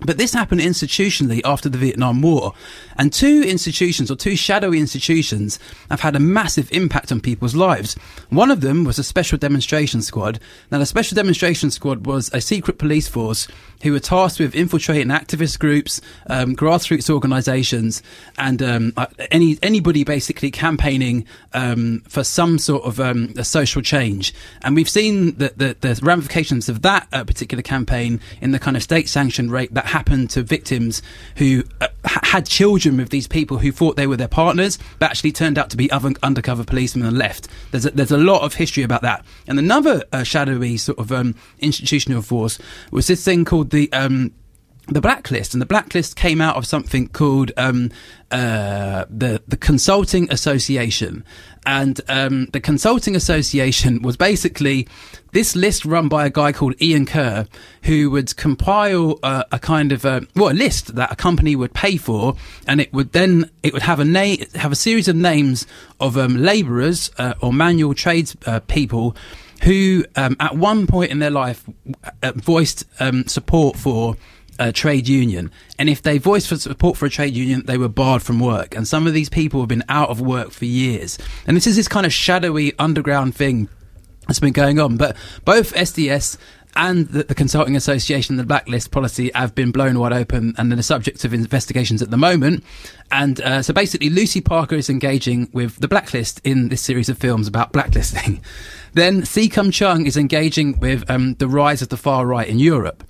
But 0.00 0.18
this 0.18 0.34
happened 0.34 0.60
institutionally 0.60 1.40
after 1.44 1.68
the 1.68 1.78
Vietnam 1.78 2.20
War. 2.20 2.52
And 2.98 3.12
two 3.12 3.44
institutions, 3.44 4.10
or 4.10 4.16
two 4.16 4.34
shadowy 4.34 4.80
institutions, 4.80 5.60
have 5.88 6.00
had 6.00 6.16
a 6.16 6.20
massive 6.20 6.70
impact 6.72 7.12
on 7.12 7.20
people's 7.20 7.54
lives. 7.54 7.94
One 8.28 8.50
of 8.50 8.60
them 8.60 8.84
was 8.84 8.98
a 8.98 9.04
special 9.04 9.38
demonstration 9.38 10.02
squad. 10.02 10.40
Now, 10.72 10.78
the 10.78 10.86
special 10.86 11.14
demonstration 11.14 11.70
squad 11.70 12.06
was 12.06 12.28
a 12.34 12.40
secret 12.40 12.78
police 12.78 13.06
force 13.06 13.46
who 13.82 13.92
were 13.92 14.00
tasked 14.00 14.40
with 14.40 14.54
infiltrating 14.54 15.08
activist 15.08 15.58
groups, 15.58 16.00
um, 16.28 16.56
grassroots 16.56 17.08
organisations, 17.08 18.02
and 18.36 18.62
um, 18.62 18.92
uh, 18.96 19.06
any 19.30 19.58
anybody 19.62 20.04
basically 20.04 20.50
campaigning 20.50 21.24
um, 21.52 22.02
for 22.08 22.24
some 22.24 22.58
sort 22.58 22.82
of 22.84 22.98
um, 22.98 23.32
a 23.36 23.44
social 23.44 23.82
change. 23.82 24.34
And 24.62 24.74
we've 24.74 24.88
seen 24.88 25.36
the, 25.36 25.52
the, 25.56 25.76
the 25.80 26.00
ramifications 26.02 26.68
of 26.68 26.82
that 26.82 27.06
uh, 27.12 27.24
particular 27.24 27.62
campaign 27.62 28.20
in 28.40 28.50
the 28.50 28.58
kind 28.58 28.76
of 28.76 28.82
state-sanctioned 28.82 29.52
rape 29.52 29.70
that 29.72 29.83
that 29.84 29.90
happened 29.90 30.30
to 30.30 30.42
victims 30.42 31.02
who 31.36 31.62
uh, 31.80 31.88
had 32.04 32.46
children 32.46 32.96
with 32.96 33.10
these 33.10 33.26
people 33.26 33.58
who 33.58 33.70
thought 33.70 33.96
they 33.96 34.06
were 34.06 34.16
their 34.16 34.28
partners, 34.28 34.78
but 34.98 35.10
actually 35.10 35.32
turned 35.32 35.58
out 35.58 35.70
to 35.70 35.76
be 35.76 35.90
other 35.90 36.12
undercover 36.22 36.64
policemen 36.64 37.06
and 37.06 37.18
left. 37.18 37.48
There's 37.70 37.86
a, 37.86 37.90
there's 37.90 38.10
a 38.10 38.18
lot 38.18 38.42
of 38.42 38.54
history 38.54 38.82
about 38.82 39.02
that. 39.02 39.24
And 39.46 39.58
another 39.58 40.02
uh, 40.12 40.22
shadowy 40.22 40.76
sort 40.78 40.98
of 40.98 41.12
um, 41.12 41.34
institutional 41.58 42.22
force 42.22 42.58
was 42.90 43.06
this 43.06 43.24
thing 43.24 43.44
called 43.44 43.70
the 43.70 43.92
um, 43.92 44.32
the 44.86 45.00
blacklist, 45.00 45.54
and 45.54 45.62
the 45.62 45.66
blacklist 45.66 46.16
came 46.16 46.40
out 46.40 46.56
of 46.56 46.66
something 46.66 47.08
called 47.08 47.52
um, 47.56 47.90
uh, 48.30 49.04
the 49.08 49.42
the 49.48 49.56
Consulting 49.56 50.30
Association, 50.30 51.24
and 51.64 52.00
um, 52.08 52.46
the 52.52 52.60
Consulting 52.60 53.16
Association 53.16 54.02
was 54.02 54.16
basically 54.16 54.86
this 55.32 55.56
list 55.56 55.84
run 55.84 56.08
by 56.08 56.26
a 56.26 56.30
guy 56.30 56.52
called 56.52 56.80
Ian 56.82 57.06
Kerr, 57.06 57.46
who 57.84 58.10
would 58.10 58.36
compile 58.36 59.18
a 59.22 59.58
kind 59.58 59.90
of 59.90 60.04
a, 60.04 60.26
well 60.36 60.50
a 60.50 60.54
list 60.54 60.94
that 60.94 61.10
a 61.10 61.16
company 61.16 61.56
would 61.56 61.72
pay 61.72 61.96
for, 61.96 62.36
and 62.66 62.80
it 62.80 62.92
would 62.92 63.12
then 63.12 63.50
it 63.62 63.72
would 63.72 63.82
have 63.82 64.00
a 64.00 64.04
name 64.04 64.44
have 64.54 64.72
a 64.72 64.76
series 64.76 65.08
of 65.08 65.16
names 65.16 65.66
of 65.98 66.18
um, 66.18 66.36
labourers 66.36 67.10
uh, 67.18 67.34
or 67.40 67.52
manual 67.52 67.94
trades 67.94 68.36
uh, 68.46 68.60
people 68.60 69.16
who 69.62 70.04
um, 70.16 70.36
at 70.40 70.56
one 70.56 70.86
point 70.86 71.10
in 71.10 71.20
their 71.20 71.30
life 71.30 71.64
uh, 72.22 72.32
voiced 72.34 72.84
um, 73.00 73.26
support 73.26 73.76
for 73.76 74.16
a 74.58 74.72
trade 74.72 75.08
union. 75.08 75.50
And 75.78 75.88
if 75.88 76.02
they 76.02 76.18
voiced 76.18 76.48
for 76.48 76.56
support 76.56 76.96
for 76.96 77.06
a 77.06 77.10
trade 77.10 77.34
union, 77.34 77.64
they 77.66 77.78
were 77.78 77.88
barred 77.88 78.22
from 78.22 78.40
work. 78.40 78.74
And 78.74 78.86
some 78.86 79.06
of 79.06 79.14
these 79.14 79.28
people 79.28 79.60
have 79.60 79.68
been 79.68 79.84
out 79.88 80.10
of 80.10 80.20
work 80.20 80.50
for 80.50 80.64
years. 80.64 81.18
And 81.46 81.56
this 81.56 81.66
is 81.66 81.76
this 81.76 81.88
kind 81.88 82.06
of 82.06 82.12
shadowy 82.12 82.76
underground 82.78 83.34
thing 83.34 83.68
that's 84.26 84.40
been 84.40 84.52
going 84.52 84.78
on. 84.78 84.96
But 84.96 85.16
both 85.44 85.74
SDS 85.74 86.38
and 86.76 87.08
the, 87.08 87.24
the, 87.24 87.34
Consulting 87.34 87.76
Association, 87.76 88.36
the 88.36 88.44
blacklist 88.44 88.90
policy, 88.90 89.30
have 89.34 89.54
been 89.54 89.70
blown 89.70 89.98
wide 89.98 90.12
open 90.12 90.54
and 90.58 90.70
they're 90.70 90.76
the 90.76 90.82
subject 90.82 91.24
of 91.24 91.32
investigations 91.32 92.02
at 92.02 92.10
the 92.10 92.16
moment. 92.16 92.64
And 93.10 93.40
uh, 93.40 93.62
so 93.62 93.72
basically, 93.72 94.10
Lucy 94.10 94.40
Parker 94.40 94.74
is 94.74 94.90
engaging 94.90 95.50
with 95.52 95.76
the 95.76 95.88
blacklist 95.88 96.40
in 96.44 96.68
this 96.68 96.82
series 96.82 97.08
of 97.08 97.18
films 97.18 97.46
about 97.46 97.72
blacklisting. 97.72 98.42
then 98.92 99.24
See 99.24 99.48
Kum 99.48 99.70
Chung 99.70 100.06
is 100.06 100.16
engaging 100.16 100.78
with 100.80 101.08
um, 101.08 101.34
the 101.34 101.48
rise 101.48 101.82
of 101.82 101.90
the 101.90 101.96
far 101.96 102.26
right 102.26 102.48
in 102.48 102.58
Europe 102.58 103.04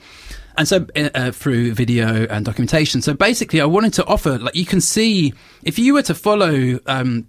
and 0.56 0.68
so 0.68 0.86
uh, 0.96 1.10
uh, 1.14 1.30
through 1.32 1.74
video 1.74 2.26
and 2.26 2.44
documentation. 2.44 3.02
So 3.02 3.14
basically, 3.14 3.60
I 3.60 3.66
wanted 3.66 3.92
to 3.94 4.06
offer 4.06 4.38
like 4.38 4.54
you 4.54 4.66
can 4.66 4.80
see 4.80 5.34
if 5.62 5.78
you 5.78 5.94
were 5.94 6.02
to 6.02 6.14
follow. 6.14 6.78
Um, 6.86 7.26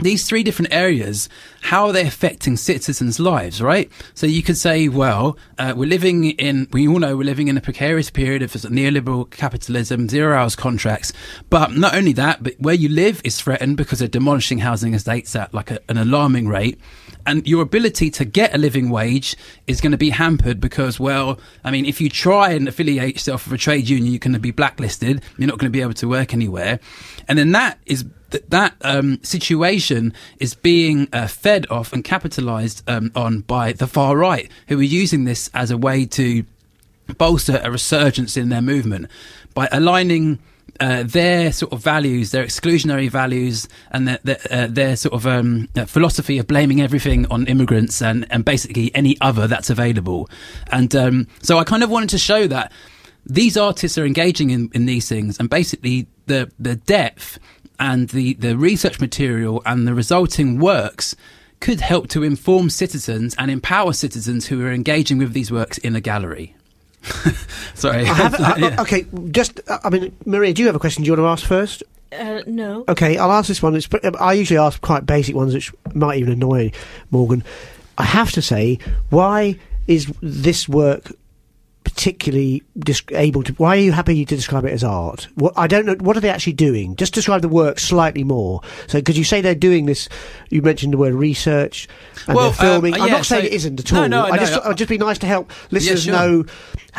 these 0.00 0.28
three 0.28 0.44
different 0.44 0.72
areas, 0.72 1.28
how 1.60 1.86
are 1.86 1.92
they 1.92 2.06
affecting 2.06 2.56
citizens' 2.56 3.18
lives, 3.18 3.60
right? 3.60 3.90
So 4.14 4.26
you 4.26 4.44
could 4.44 4.56
say, 4.56 4.88
well, 4.88 5.36
uh, 5.58 5.74
we're 5.76 5.88
living 5.88 6.24
in, 6.24 6.68
we 6.72 6.86
all 6.86 7.00
know 7.00 7.16
we're 7.16 7.24
living 7.24 7.48
in 7.48 7.56
a 7.56 7.60
precarious 7.60 8.08
period 8.08 8.42
of 8.42 8.52
neoliberal 8.52 9.28
capitalism, 9.28 10.08
zero 10.08 10.36
hours 10.36 10.54
contracts. 10.54 11.12
But 11.50 11.72
not 11.72 11.94
only 11.94 12.12
that, 12.12 12.42
but 12.42 12.54
where 12.60 12.74
you 12.74 12.88
live 12.88 13.20
is 13.24 13.40
threatened 13.40 13.76
because 13.76 13.98
they're 13.98 14.08
demolishing 14.08 14.58
housing 14.58 14.94
estates 14.94 15.34
at 15.34 15.52
like 15.52 15.72
a, 15.72 15.80
an 15.88 15.98
alarming 15.98 16.46
rate 16.46 16.78
and 17.28 17.46
your 17.46 17.62
ability 17.62 18.10
to 18.10 18.24
get 18.24 18.54
a 18.54 18.58
living 18.58 18.88
wage 18.88 19.36
is 19.66 19.82
going 19.82 19.92
to 19.92 19.98
be 19.98 20.10
hampered 20.10 20.60
because, 20.60 20.98
well, 20.98 21.38
I 21.62 21.70
mean, 21.70 21.84
if 21.84 22.00
you 22.00 22.08
try 22.08 22.52
and 22.52 22.66
affiliate 22.66 23.14
yourself 23.14 23.44
with 23.44 23.52
a 23.52 23.58
trade 23.58 23.86
union, 23.86 24.10
you're 24.10 24.18
going 24.18 24.32
to 24.32 24.38
be 24.38 24.50
blacklisted. 24.50 25.22
You're 25.36 25.46
not 25.46 25.58
going 25.58 25.70
to 25.70 25.76
be 25.76 25.82
able 25.82 25.92
to 25.94 26.08
work 26.08 26.32
anywhere, 26.32 26.80
and 27.28 27.38
then 27.38 27.52
that 27.52 27.78
is 27.84 28.06
that 28.30 28.74
um, 28.82 29.22
situation 29.22 30.12
is 30.38 30.54
being 30.54 31.08
uh, 31.12 31.26
fed 31.26 31.66
off 31.70 31.92
and 31.92 32.02
capitalized 32.02 32.82
um, 32.88 33.10
on 33.14 33.40
by 33.40 33.72
the 33.72 33.86
far 33.86 34.16
right, 34.16 34.50
who 34.68 34.78
are 34.80 34.82
using 34.82 35.24
this 35.24 35.50
as 35.52 35.70
a 35.70 35.76
way 35.76 36.06
to 36.06 36.44
bolster 37.18 37.60
a 37.62 37.70
resurgence 37.70 38.36
in 38.36 38.48
their 38.48 38.62
movement 38.62 39.06
by 39.54 39.68
aligning 39.72 40.38
uh, 40.80 41.02
their 41.02 41.52
sort 41.52 41.72
of 41.72 41.82
values, 41.82 42.30
their 42.30 42.44
exclusionary 42.44 43.10
values, 43.10 43.68
and 43.90 44.08
their, 44.08 44.18
their, 44.24 44.38
uh, 44.50 44.66
their 44.68 44.96
sort 44.96 45.14
of 45.14 45.26
um, 45.26 45.68
uh, 45.76 45.84
philosophy 45.84 46.38
of 46.38 46.46
blaming 46.46 46.80
everything 46.80 47.26
on 47.30 47.46
immigrants 47.46 48.00
and, 48.00 48.26
and 48.30 48.44
basically 48.44 48.94
any 48.94 49.16
other 49.20 49.46
that's 49.46 49.70
available. 49.70 50.28
And 50.70 50.94
um, 50.94 51.26
so 51.42 51.58
I 51.58 51.64
kind 51.64 51.82
of 51.82 51.90
wanted 51.90 52.10
to 52.10 52.18
show 52.18 52.46
that 52.46 52.72
these 53.26 53.56
artists 53.56 53.98
are 53.98 54.06
engaging 54.06 54.50
in, 54.50 54.70
in 54.72 54.86
these 54.86 55.08
things, 55.08 55.38
and 55.38 55.50
basically 55.50 56.06
the 56.26 56.50
the 56.58 56.76
depth 56.76 57.38
and 57.78 58.08
the, 58.10 58.34
the 58.34 58.56
research 58.56 59.00
material 59.00 59.62
and 59.64 59.86
the 59.86 59.94
resulting 59.94 60.58
works 60.58 61.14
could 61.60 61.80
help 61.80 62.08
to 62.08 62.22
inform 62.22 62.70
citizens 62.70 63.34
and 63.38 63.50
empower 63.50 63.92
citizens 63.92 64.46
who 64.46 64.64
are 64.64 64.72
engaging 64.72 65.18
with 65.18 65.32
these 65.32 65.50
works 65.50 65.78
in 65.78 65.96
a 65.96 66.00
gallery. 66.00 66.54
Sorry. 67.74 68.04
Have, 68.04 68.34
uh, 68.40 68.54
yeah. 68.58 68.80
Okay, 68.80 69.06
just, 69.30 69.60
uh, 69.68 69.78
I 69.84 69.90
mean, 69.90 70.16
Maria, 70.24 70.52
do 70.52 70.62
you 70.62 70.66
have 70.66 70.76
a 70.76 70.78
question 70.78 71.04
do 71.04 71.06
you 71.08 71.12
want 71.12 71.40
to 71.40 71.42
ask 71.42 71.46
first? 71.46 71.82
Uh, 72.12 72.42
no. 72.46 72.84
Okay, 72.88 73.18
I'll 73.18 73.32
ask 73.32 73.48
this 73.48 73.62
one. 73.62 73.76
It's, 73.76 73.88
I 74.18 74.32
usually 74.32 74.58
ask 74.58 74.80
quite 74.80 75.06
basic 75.06 75.34
ones, 75.34 75.54
which 75.54 75.72
might 75.94 76.18
even 76.18 76.32
annoy 76.32 76.72
Morgan. 77.10 77.44
I 77.98 78.04
have 78.04 78.32
to 78.32 78.42
say, 78.42 78.78
why 79.10 79.58
is 79.86 80.12
this 80.22 80.68
work 80.68 81.12
particularly 81.84 82.62
able 83.10 83.42
to. 83.42 83.52
Why 83.54 83.76
are 83.76 83.80
you 83.80 83.92
happy 83.92 84.24
to 84.24 84.36
describe 84.36 84.64
it 84.64 84.72
as 84.72 84.84
art? 84.84 85.28
What 85.34 85.54
I 85.56 85.66
don't 85.66 85.86
know. 85.86 85.96
What 86.00 86.16
are 86.16 86.20
they 86.20 86.30
actually 86.30 86.52
doing? 86.54 86.96
Just 86.96 87.14
describe 87.14 87.42
the 87.42 87.48
work 87.48 87.78
slightly 87.78 88.24
more. 88.24 88.60
So, 88.86 88.98
because 88.98 89.16
you 89.16 89.24
say 89.24 89.40
they're 89.40 89.54
doing 89.54 89.86
this, 89.86 90.08
you 90.50 90.62
mentioned 90.62 90.92
the 90.92 90.98
word 90.98 91.14
research 91.14 91.88
and 92.26 92.36
well, 92.36 92.50
they're 92.50 92.70
filming. 92.70 92.94
Um, 92.94 92.98
yeah, 93.00 93.04
I'm 93.04 93.10
not 93.12 93.26
saying 93.26 93.46
it 93.46 93.52
isn't 93.52 93.80
at 93.80 93.92
all. 93.92 94.02
No, 94.02 94.06
no, 94.06 94.24
I 94.24 94.38
just, 94.38 94.52
no, 94.52 94.62
I'd 94.70 94.76
just 94.76 94.90
be 94.90 94.98
nice 94.98 95.18
to 95.18 95.26
help 95.26 95.50
listeners 95.70 96.06
yeah, 96.06 96.12
sure. 96.12 96.28
know 96.28 96.44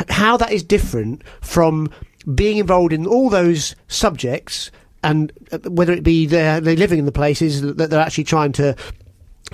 how 0.08 0.36
that 0.36 0.52
is 0.52 0.62
different 0.62 1.22
from 1.40 1.90
being 2.34 2.58
involved 2.58 2.92
in 2.92 3.06
all 3.06 3.30
those 3.30 3.74
subjects 3.88 4.70
and 5.02 5.32
uh, 5.52 5.58
whether 5.70 5.92
it 5.92 6.02
be 6.02 6.26
they're, 6.26 6.60
they're 6.60 6.76
living 6.76 6.98
in 6.98 7.06
the 7.06 7.12
places 7.12 7.62
that 7.62 7.90
they're 7.90 8.00
actually 8.00 8.24
trying 8.24 8.52
to 8.52 8.76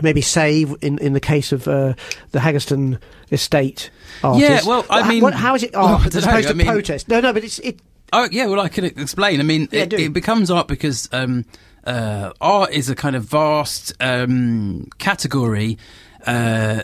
maybe 0.02 0.20
save 0.20 0.74
in 0.82 0.98
in 0.98 1.12
the 1.12 1.20
case 1.20 1.52
of 1.52 1.66
uh, 1.68 1.94
the 2.32 2.38
Haggerston 2.38 2.98
estate. 3.30 3.90
Artist. 4.22 4.64
Yeah, 4.64 4.68
well, 4.68 4.84
I 4.90 5.08
mean, 5.08 5.22
what, 5.22 5.34
how 5.34 5.54
is 5.54 5.62
it 5.62 5.74
art 5.74 6.00
well, 6.00 6.06
as 6.06 6.24
opposed 6.24 6.46
know, 6.46 6.52
to 6.52 6.56
mean, 6.56 6.66
protest? 6.66 7.08
No, 7.08 7.20
no, 7.20 7.32
but 7.32 7.44
it's 7.44 7.58
it. 7.60 7.80
Oh 8.12 8.28
yeah, 8.30 8.46
well, 8.46 8.60
I 8.60 8.68
can 8.68 8.84
explain. 8.84 9.40
I 9.40 9.42
mean, 9.42 9.68
yeah, 9.72 9.82
it, 9.82 9.92
it, 9.92 10.12
becomes 10.12 10.50
art 10.50 10.68
because 10.68 11.08
um, 11.12 11.44
uh, 11.84 12.32
art 12.40 12.72
is 12.72 12.88
a 12.88 12.94
kind 12.94 13.16
of 13.16 13.24
vast 13.24 13.92
um, 14.00 14.88
category. 14.98 15.78
Uh, 16.26 16.82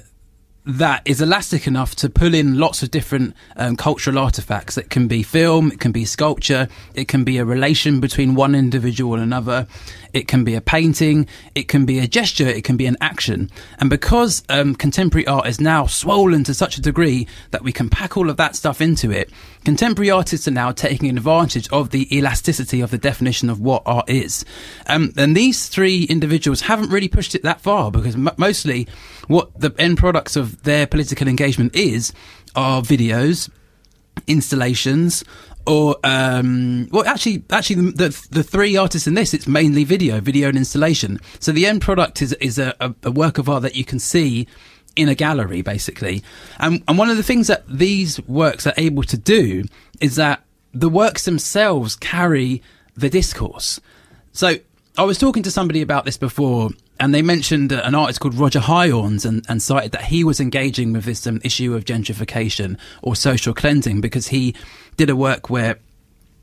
that 0.64 1.02
is 1.04 1.20
elastic 1.20 1.66
enough 1.66 1.96
to 1.96 2.08
pull 2.08 2.34
in 2.34 2.56
lots 2.56 2.82
of 2.82 2.90
different 2.90 3.34
um, 3.56 3.76
cultural 3.76 4.18
artifacts. 4.18 4.78
It 4.78 4.90
can 4.90 5.08
be 5.08 5.22
film, 5.22 5.72
it 5.72 5.80
can 5.80 5.90
be 5.90 6.04
sculpture, 6.04 6.68
it 6.94 7.08
can 7.08 7.24
be 7.24 7.38
a 7.38 7.44
relation 7.44 8.00
between 8.00 8.34
one 8.34 8.54
individual 8.54 9.14
and 9.14 9.22
another, 9.24 9.66
it 10.12 10.28
can 10.28 10.44
be 10.44 10.54
a 10.54 10.60
painting, 10.60 11.26
it 11.54 11.68
can 11.68 11.84
be 11.84 11.98
a 11.98 12.06
gesture, 12.06 12.48
it 12.48 12.64
can 12.64 12.76
be 12.76 12.86
an 12.86 12.96
action. 13.00 13.50
And 13.78 13.88
because 13.90 14.42
um, 14.48 14.74
contemporary 14.74 15.26
art 15.26 15.46
is 15.46 15.60
now 15.60 15.86
swollen 15.86 16.44
to 16.44 16.54
such 16.54 16.76
a 16.76 16.82
degree 16.82 17.26
that 17.50 17.62
we 17.62 17.72
can 17.72 17.88
pack 17.88 18.16
all 18.16 18.30
of 18.30 18.36
that 18.36 18.56
stuff 18.56 18.80
into 18.80 19.10
it, 19.10 19.30
contemporary 19.64 20.10
artists 20.10 20.46
are 20.48 20.52
now 20.52 20.72
taking 20.72 21.08
advantage 21.10 21.68
of 21.70 21.90
the 21.90 22.14
elasticity 22.16 22.80
of 22.80 22.90
the 22.90 22.98
definition 22.98 23.48
of 23.48 23.60
what 23.60 23.82
art 23.86 24.08
is. 24.08 24.44
Um, 24.86 25.12
and 25.16 25.36
these 25.36 25.68
three 25.68 26.04
individuals 26.04 26.62
haven't 26.62 26.90
really 26.90 27.08
pushed 27.08 27.34
it 27.34 27.42
that 27.42 27.60
far 27.60 27.90
because 27.90 28.14
m- 28.14 28.30
mostly 28.36 28.88
what 29.28 29.58
the 29.58 29.74
end 29.78 29.98
products 29.98 30.36
of 30.36 30.62
their 30.62 30.86
political 30.86 31.28
engagement 31.28 31.74
is 31.74 32.12
are 32.54 32.82
videos, 32.82 33.50
installations, 34.26 35.24
or 35.66 35.96
um, 36.04 36.88
well, 36.90 37.04
actually, 37.06 37.44
actually, 37.50 37.76
the, 37.76 38.08
the, 38.08 38.26
the 38.30 38.42
three 38.42 38.76
artists 38.76 39.06
in 39.06 39.14
this 39.14 39.32
it's 39.34 39.46
mainly 39.46 39.84
video, 39.84 40.20
video 40.20 40.48
and 40.48 40.56
installation. 40.56 41.20
So 41.38 41.52
the 41.52 41.66
end 41.66 41.80
product 41.80 42.22
is 42.22 42.32
is 42.34 42.58
a, 42.58 42.74
a 43.02 43.10
work 43.10 43.38
of 43.38 43.48
art 43.48 43.62
that 43.62 43.76
you 43.76 43.84
can 43.84 43.98
see 43.98 44.46
in 44.96 45.08
a 45.08 45.14
gallery, 45.14 45.62
basically. 45.62 46.22
And 46.58 46.82
and 46.88 46.98
one 46.98 47.10
of 47.10 47.16
the 47.16 47.22
things 47.22 47.46
that 47.46 47.66
these 47.68 48.20
works 48.26 48.66
are 48.66 48.74
able 48.76 49.02
to 49.04 49.16
do 49.16 49.64
is 50.00 50.16
that 50.16 50.44
the 50.72 50.88
works 50.88 51.24
themselves 51.24 51.96
carry 51.96 52.62
the 52.96 53.08
discourse. 53.08 53.80
So 54.32 54.56
I 54.98 55.04
was 55.04 55.18
talking 55.18 55.42
to 55.44 55.50
somebody 55.50 55.82
about 55.82 56.04
this 56.04 56.16
before, 56.16 56.70
and 57.02 57.12
they 57.12 57.20
mentioned 57.20 57.72
an 57.72 57.96
artist 57.96 58.20
called 58.20 58.36
Roger 58.36 58.60
Hiorns 58.60 59.26
and, 59.26 59.44
and 59.48 59.60
cited 59.60 59.90
that 59.90 60.04
he 60.04 60.22
was 60.22 60.38
engaging 60.38 60.92
with 60.92 61.04
this 61.04 61.26
um, 61.26 61.40
issue 61.42 61.74
of 61.74 61.84
gentrification 61.84 62.78
or 63.02 63.16
social 63.16 63.52
cleansing 63.52 64.00
because 64.00 64.28
he 64.28 64.54
did 64.96 65.10
a 65.10 65.16
work 65.16 65.50
where 65.50 65.80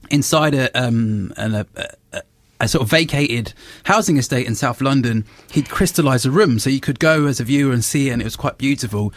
inside 0.09 0.53
a, 0.53 0.69
um, 0.77 1.31
an, 1.37 1.55
a, 1.55 1.65
a, 2.11 2.21
a 2.59 2.67
sort 2.67 2.81
of 2.81 2.89
vacated 2.89 3.53
housing 3.85 4.17
estate 4.17 4.47
in 4.47 4.53
South 4.53 4.81
London, 4.81 5.23
he'd 5.49 5.69
crystallise 5.69 6.25
a 6.25 6.31
room 6.31 6.59
so 6.59 6.69
you 6.69 6.81
could 6.81 6.99
go 6.99 7.25
as 7.25 7.39
a 7.39 7.45
viewer 7.45 7.71
and 7.71 7.85
see 7.85 8.09
and 8.09 8.21
it 8.21 8.25
was 8.25 8.35
quite 8.35 8.57
beautiful. 8.57 9.13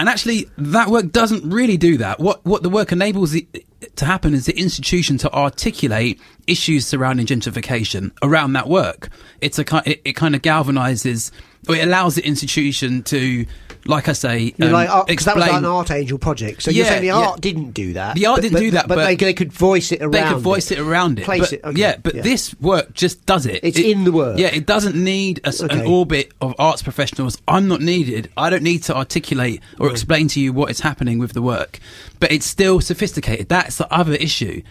And 0.00 0.08
actually, 0.08 0.48
that 0.56 0.88
work 0.88 1.12
doesn't 1.12 1.44
really 1.50 1.76
do 1.76 1.98
that. 1.98 2.18
What 2.18 2.42
what 2.46 2.62
the 2.62 2.70
work 2.70 2.90
enables 2.90 3.34
it 3.34 3.66
to 3.96 4.06
happen 4.06 4.32
is 4.32 4.46
the 4.46 4.58
institution 4.58 5.18
to 5.18 5.30
articulate 5.30 6.18
issues 6.46 6.86
surrounding 6.86 7.26
gentrification 7.26 8.10
around 8.22 8.54
that 8.54 8.66
work. 8.66 9.10
It's 9.42 9.58
a 9.58 9.64
it, 9.84 10.00
it 10.06 10.12
kind 10.14 10.34
of 10.34 10.40
galvanizes 10.40 11.30
or 11.68 11.76
it 11.76 11.84
allows 11.84 12.14
the 12.14 12.26
institution 12.26 13.02
to 13.04 13.44
like 13.86 14.08
I 14.08 14.12
say, 14.12 14.54
um, 14.60 14.72
like, 14.72 15.06
because 15.06 15.24
that 15.24 15.36
was 15.36 15.44
explain- 15.44 15.64
an 15.64 15.70
Artangel 15.70 16.20
project. 16.20 16.62
So 16.62 16.70
you're 16.70 16.84
saying 16.84 17.00
the 17.00 17.08
yeah. 17.08 17.16
art 17.16 17.40
didn't 17.40 17.72
do 17.72 17.94
that. 17.94 18.14
The 18.14 18.26
art 18.26 18.36
but- 18.36 18.42
didn't 18.42 18.52
but- 18.54 18.60
do 18.60 18.70
that, 18.72 18.88
but, 18.88 18.96
but 18.96 19.04
they, 19.06 19.16
they 19.16 19.34
could 19.34 19.52
voice 19.52 19.90
it 19.92 20.02
around. 20.02 20.12
they 20.12 20.22
could 20.22 20.38
voice 20.42 20.70
it, 20.70 20.78
around 20.78 21.18
it, 21.18 21.24
place 21.24 21.52
it. 21.52 21.62
Okay. 21.64 21.80
Yeah, 21.80 21.96
but 22.02 22.14
yeah. 22.14 22.22
this 22.22 22.54
work 22.60 22.92
just 22.94 23.24
does 23.26 23.46
it. 23.46 23.60
It's 23.62 23.78
It- 23.78 23.86
in 23.86 24.04
the 24.04 24.12
work. 24.12 24.38
Yeah, 24.38 24.48
it 24.48 24.66
doesn't 24.66 24.96
need 24.96 25.40
a 25.44 25.48
s 25.48 25.60
an 25.60 25.86
orbit 25.86 26.32
of 26.40 26.54
arts 26.58 26.82
professionals. 26.82 27.38
I'm 27.48 27.68
not 27.68 27.80
needed. 27.80 28.30
I 28.36 28.50
don't 28.50 28.62
need 28.62 28.82
to 28.84 28.96
articulate 28.96 29.60
or 29.78 29.90
explain 29.90 30.28
to 30.28 30.40
you 30.40 30.52
what 30.52 30.70
is 30.70 30.80
happening 30.80 31.18
with 31.18 31.32
the 31.32 31.42
work, 31.42 31.78
but 32.20 32.30
it's 32.30 32.46
still 32.46 32.80
sophisticated. 32.80 33.48
That's 33.48 33.76
the 33.76 33.92
other 33.92 34.14
issue. 34.14 34.62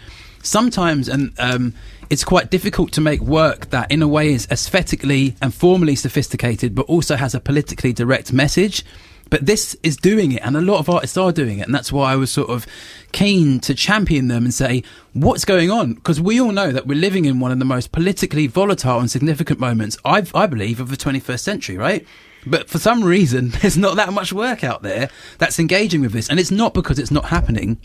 Sometimes, 0.41 1.09
and 1.09 1.33
um, 1.37 1.73
it's 2.09 2.23
quite 2.23 2.49
difficult 2.49 2.91
to 2.93 3.01
make 3.01 3.21
work 3.21 3.69
that, 3.69 3.91
in 3.91 4.01
a 4.01 4.07
way, 4.07 4.33
is 4.33 4.47
aesthetically 4.49 5.35
and 5.41 5.53
formally 5.53 5.95
sophisticated, 5.95 6.73
but 6.73 6.85
also 6.87 7.15
has 7.15 7.35
a 7.35 7.39
politically 7.39 7.93
direct 7.93 8.33
message. 8.33 8.83
But 9.29 9.45
this 9.45 9.77
is 9.83 9.95
doing 9.95 10.31
it, 10.31 10.41
and 10.43 10.57
a 10.57 10.61
lot 10.61 10.79
of 10.79 10.89
artists 10.89 11.15
are 11.15 11.31
doing 11.31 11.59
it, 11.59 11.67
and 11.67 11.75
that's 11.75 11.91
why 11.91 12.11
I 12.11 12.15
was 12.15 12.31
sort 12.31 12.49
of 12.49 12.65
keen 13.11 13.59
to 13.59 13.75
champion 13.75 14.27
them 14.27 14.43
and 14.43 14.53
say, 14.53 14.83
what's 15.13 15.45
going 15.45 15.69
on? 15.69 15.93
Because 15.93 16.19
we 16.19 16.41
all 16.41 16.51
know 16.51 16.71
that 16.71 16.87
we're 16.87 16.97
living 16.97 17.25
in 17.25 17.39
one 17.39 17.51
of 17.51 17.59
the 17.59 17.65
most 17.65 17.91
politically 17.91 18.47
volatile 18.47 18.99
and 18.99 19.11
significant 19.11 19.59
moments, 19.59 19.97
I, 20.03 20.25
I 20.33 20.47
believe, 20.47 20.79
of 20.79 20.89
the 20.89 20.97
21st 20.97 21.41
century, 21.41 21.77
right? 21.77 22.07
But 22.45 22.69
for 22.69 22.79
some 22.79 23.03
reason, 23.03 23.49
there's 23.61 23.77
not 23.77 23.97
that 23.97 24.13
much 24.13 24.33
work 24.33 24.63
out 24.63 24.81
there 24.81 25.09
that's 25.37 25.59
engaging 25.59 26.01
with 26.01 26.13
this, 26.13 26.27
and 26.27 26.39
it's 26.39 26.51
not 26.51 26.73
because 26.73 26.97
it's 26.97 27.11
not 27.11 27.25
happening. 27.25 27.77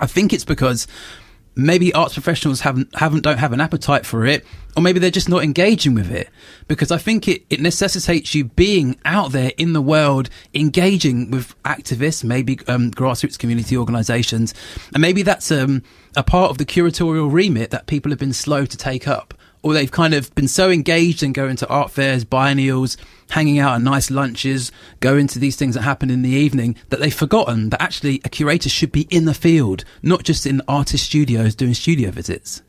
I 0.00 0.06
think 0.06 0.32
it's 0.32 0.44
because 0.44 0.86
maybe 1.58 1.92
arts 1.92 2.14
professionals 2.14 2.60
haven't 2.60 2.94
haven't 2.94 3.22
don't 3.22 3.38
have 3.38 3.52
an 3.52 3.60
appetite 3.60 4.06
for 4.06 4.24
it 4.24 4.46
or 4.76 4.82
maybe 4.82 5.00
they're 5.00 5.10
just 5.10 5.28
not 5.28 5.42
engaging 5.42 5.92
with 5.92 6.10
it. 6.10 6.28
Because 6.68 6.92
i 6.92 6.98
think 6.98 7.26
it, 7.26 7.44
it 7.50 7.60
necessitates 7.60 8.34
you 8.34 8.44
being 8.44 8.96
out 9.04 9.32
there 9.32 9.52
in 9.58 9.72
the 9.72 9.82
world 9.82 10.30
engaging 10.54 11.30
with 11.30 11.60
activists 11.64 12.22
maybe 12.22 12.60
um, 12.68 12.90
grassroots 12.92 13.38
community 13.38 13.76
organizations. 13.76 14.54
And 14.94 15.02
maybe 15.02 15.22
that's 15.22 15.50
um, 15.50 15.82
a 16.16 16.22
part 16.22 16.50
of 16.50 16.58
the 16.58 16.64
curatorial 16.64 17.30
remit 17.30 17.70
that 17.70 17.86
people 17.86 18.10
have 18.12 18.20
been 18.20 18.32
slow 18.32 18.64
to 18.64 18.76
take 18.76 19.08
up 19.08 19.34
or 19.62 19.72
they've 19.74 19.90
kind 19.90 20.14
of 20.14 20.34
been 20.34 20.48
so 20.48 20.70
engaged 20.70 21.22
in 21.22 21.32
going 21.32 21.56
to 21.56 21.68
art 21.68 21.90
fairs 21.90 22.24
biennials 22.24 22.96
hanging 23.30 23.58
out 23.58 23.74
at 23.74 23.82
nice 23.82 24.10
lunches, 24.10 24.72
going 25.00 25.26
to 25.28 25.38
these 25.38 25.56
things 25.56 25.74
that 25.74 25.82
happen 25.82 26.10
in 26.10 26.22
the 26.22 26.30
evening, 26.30 26.76
that 26.88 27.00
they've 27.00 27.14
forgotten 27.14 27.70
that 27.70 27.82
actually 27.82 28.20
a 28.24 28.28
curator 28.28 28.68
should 28.68 28.92
be 28.92 29.06
in 29.10 29.24
the 29.26 29.34
field, 29.34 29.84
not 30.02 30.22
just 30.22 30.46
in 30.46 30.62
artist 30.66 31.04
studios 31.04 31.54
doing 31.54 31.74
studio 31.74 32.10
visits. 32.10 32.62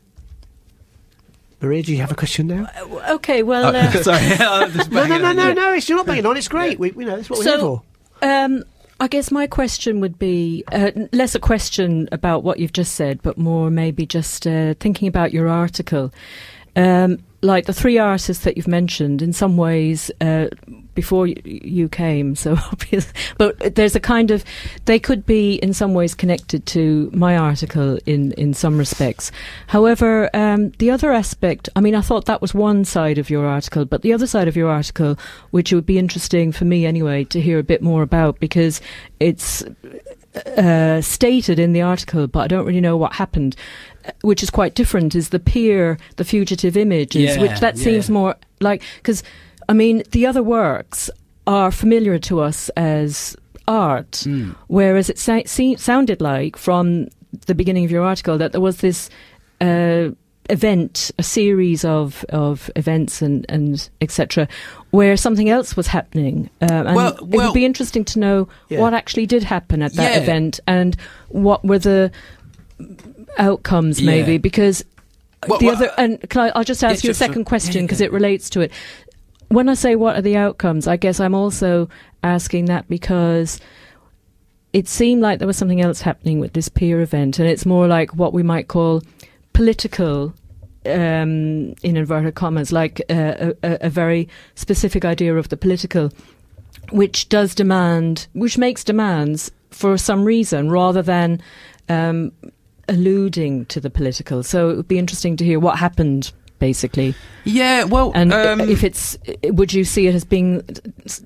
Maria, 1.62 1.82
do 1.82 1.92
you 1.92 1.98
have 1.98 2.10
a 2.10 2.14
question 2.14 2.46
now? 2.46 2.66
Okay, 3.10 3.42
well, 3.42 3.74
uh, 3.76 3.90
Sorry. 4.02 4.20
No, 4.90 5.06
no, 5.06 5.18
no, 5.18 5.32
no, 5.32 5.52
no. 5.52 5.72
It's 5.74 5.88
you're 5.88 5.96
not 5.98 6.06
banging 6.06 6.26
on. 6.26 6.36
It's 6.36 6.48
great. 6.48 6.78
We, 6.78 6.90
we 6.92 7.04
know 7.04 7.16
that's 7.16 7.28
what 7.28 7.38
we're 7.38 7.44
here 7.44 7.58
for. 7.58 7.82
um, 8.22 8.64
I 8.98 9.08
guess 9.08 9.30
my 9.30 9.46
question 9.46 10.00
would 10.00 10.18
be 10.18 10.62
uh, 10.72 10.90
less 11.12 11.34
a 11.34 11.38
question 11.38 12.08
about 12.12 12.42
what 12.44 12.58
you've 12.58 12.72
just 12.72 12.94
said, 12.94 13.22
but 13.22 13.38
more 13.38 13.70
maybe 13.70 14.04
just 14.04 14.46
uh, 14.46 14.74
thinking 14.78 15.08
about 15.08 15.32
your 15.32 15.48
article. 15.48 16.12
Um, 16.76 17.18
like 17.42 17.64
the 17.64 17.72
three 17.72 17.96
artists 17.96 18.44
that 18.44 18.56
you've 18.56 18.68
mentioned, 18.68 19.22
in 19.22 19.32
some 19.32 19.56
ways, 19.56 20.10
uh, 20.20 20.48
before 20.94 21.24
y- 21.24 21.36
you 21.44 21.88
came, 21.88 22.34
so 22.34 22.52
obvious. 22.72 23.12
But 23.38 23.76
there's 23.76 23.96
a 23.96 24.00
kind 24.00 24.30
of, 24.30 24.44
they 24.84 24.98
could 24.98 25.24
be 25.24 25.54
in 25.54 25.72
some 25.72 25.94
ways 25.94 26.14
connected 26.14 26.66
to 26.66 27.10
my 27.14 27.36
article 27.36 27.98
in, 28.04 28.32
in 28.32 28.52
some 28.52 28.76
respects. 28.76 29.32
However, 29.68 30.28
um, 30.34 30.70
the 30.72 30.90
other 30.90 31.12
aspect, 31.12 31.68
I 31.74 31.80
mean, 31.80 31.94
I 31.94 32.02
thought 32.02 32.26
that 32.26 32.42
was 32.42 32.52
one 32.52 32.84
side 32.84 33.16
of 33.16 33.30
your 33.30 33.46
article, 33.46 33.86
but 33.86 34.02
the 34.02 34.12
other 34.12 34.26
side 34.26 34.48
of 34.48 34.56
your 34.56 34.68
article, 34.68 35.18
which 35.50 35.72
would 35.72 35.86
be 35.86 35.98
interesting 35.98 36.52
for 36.52 36.66
me 36.66 36.84
anyway 36.84 37.24
to 37.24 37.40
hear 37.40 37.58
a 37.58 37.64
bit 37.64 37.80
more 37.80 38.02
about, 38.02 38.38
because 38.38 38.82
it's 39.18 39.64
uh, 40.56 41.00
stated 41.00 41.58
in 41.58 41.72
the 41.72 41.82
article, 41.82 42.26
but 42.26 42.40
I 42.40 42.46
don't 42.46 42.66
really 42.66 42.80
know 42.80 42.96
what 42.96 43.14
happened, 43.14 43.56
which 44.22 44.42
is 44.42 44.50
quite 44.50 44.74
different, 44.74 45.14
is 45.14 45.28
the 45.30 45.38
peer, 45.38 45.98
the 46.16 46.24
fugitive 46.24 46.76
images, 46.76 47.36
Yeah, 47.36 47.40
which 47.42 47.60
that 47.60 47.78
seems 47.78 48.08
more 48.10 48.36
like, 48.60 48.82
because, 48.96 49.22
I 49.68 49.72
mean, 49.72 50.02
the 50.12 50.26
other 50.26 50.42
works 50.42 51.10
are 51.46 51.70
familiar 51.70 52.18
to 52.18 52.40
us 52.40 52.68
as 52.76 53.36
art, 53.68 54.24
Mm. 54.26 54.54
whereas 54.68 55.08
it 55.10 55.18
sa- 55.18 55.42
se- 55.46 55.76
sounded 55.76 56.20
like 56.20 56.56
from 56.56 57.08
the 57.46 57.54
beginning 57.54 57.84
of 57.84 57.90
your 57.90 58.02
article 58.04 58.38
that 58.38 58.52
there 58.52 58.60
was 58.60 58.78
this 58.78 59.08
uh, 59.60 60.08
event, 60.48 61.12
a 61.18 61.22
series 61.22 61.84
of, 61.84 62.24
of 62.30 62.70
events 62.74 63.22
and, 63.22 63.46
and 63.48 63.88
etc., 64.00 64.48
where 64.90 65.16
something 65.16 65.48
else 65.48 65.76
was 65.76 65.86
happening. 65.86 66.50
Um, 66.62 66.86
and 66.88 66.96
Well- 66.96 67.14
it 67.18 67.22
would 67.36 67.54
be 67.54 67.64
interesting 67.64 68.04
to 68.06 68.18
know 68.18 68.48
Yeah. 68.68 68.80
what 68.80 68.94
actually 68.94 69.26
did 69.26 69.44
happen 69.44 69.82
at 69.82 69.92
that 69.94 70.16
Yeah. 70.16 70.22
event 70.22 70.58
and 70.66 70.96
what 71.28 71.64
were 71.64 71.78
the 71.78 72.10
outcomes, 73.38 74.00
Yeah. 74.00 74.10
maybe, 74.10 74.38
because 74.38 74.84
Well, 75.48 75.58
the 75.58 75.66
well, 75.66 75.76
other 75.76 75.92
and 75.96 76.20
can 76.28 76.42
I, 76.42 76.48
I'll 76.50 76.64
just 76.64 76.84
ask 76.84 77.02
you 77.04 77.10
a 77.10 77.14
second 77.14 77.44
question 77.44 77.84
because 77.86 78.00
yeah. 78.00 78.06
it 78.06 78.12
relates 78.12 78.50
to 78.50 78.60
it. 78.60 78.72
When 79.48 79.68
I 79.68 79.74
say 79.74 79.96
what 79.96 80.16
are 80.16 80.22
the 80.22 80.36
outcomes, 80.36 80.86
I 80.86 80.96
guess 80.96 81.18
I'm 81.18 81.34
also 81.34 81.88
asking 82.22 82.66
that 82.66 82.88
because 82.88 83.60
it 84.72 84.86
seemed 84.86 85.22
like 85.22 85.38
there 85.38 85.48
was 85.48 85.56
something 85.56 85.80
else 85.80 86.02
happening 86.02 86.38
with 86.38 86.52
this 86.52 86.68
peer 86.68 87.00
event, 87.00 87.38
and 87.38 87.48
it's 87.48 87.66
more 87.66 87.88
like 87.88 88.14
what 88.14 88.32
we 88.32 88.42
might 88.42 88.68
call 88.68 89.02
political. 89.52 90.34
Um, 90.86 91.74
in 91.82 91.98
inverted 91.98 92.34
commas, 92.36 92.72
like 92.72 93.02
uh, 93.10 93.52
a, 93.62 93.72
a, 93.72 93.78
a 93.82 93.90
very 93.90 94.30
specific 94.54 95.04
idea 95.04 95.36
of 95.36 95.50
the 95.50 95.56
political, 95.58 96.10
which 96.90 97.28
does 97.28 97.54
demand, 97.54 98.28
which 98.32 98.56
makes 98.56 98.82
demands 98.82 99.50
for 99.70 99.98
some 99.98 100.24
reason 100.24 100.70
rather 100.70 101.02
than 101.02 101.42
um, 101.90 102.32
alluding 102.88 103.66
to 103.66 103.80
the 103.80 103.90
political. 103.90 104.42
So 104.42 104.70
it 104.70 104.76
would 104.76 104.88
be 104.88 104.98
interesting 104.98 105.36
to 105.36 105.44
hear 105.44 105.60
what 105.60 105.78
happened, 105.78 106.32
basically, 106.60 107.16
Yeah, 107.44 107.84
well, 107.84 108.12
and 108.14 108.32
um, 108.32 108.60
if 108.60 108.84
it's, 108.84 109.16
would 109.44 109.72
you 109.72 109.84
see 109.84 110.06
it 110.06 110.14
as 110.14 110.24
being 110.24 110.60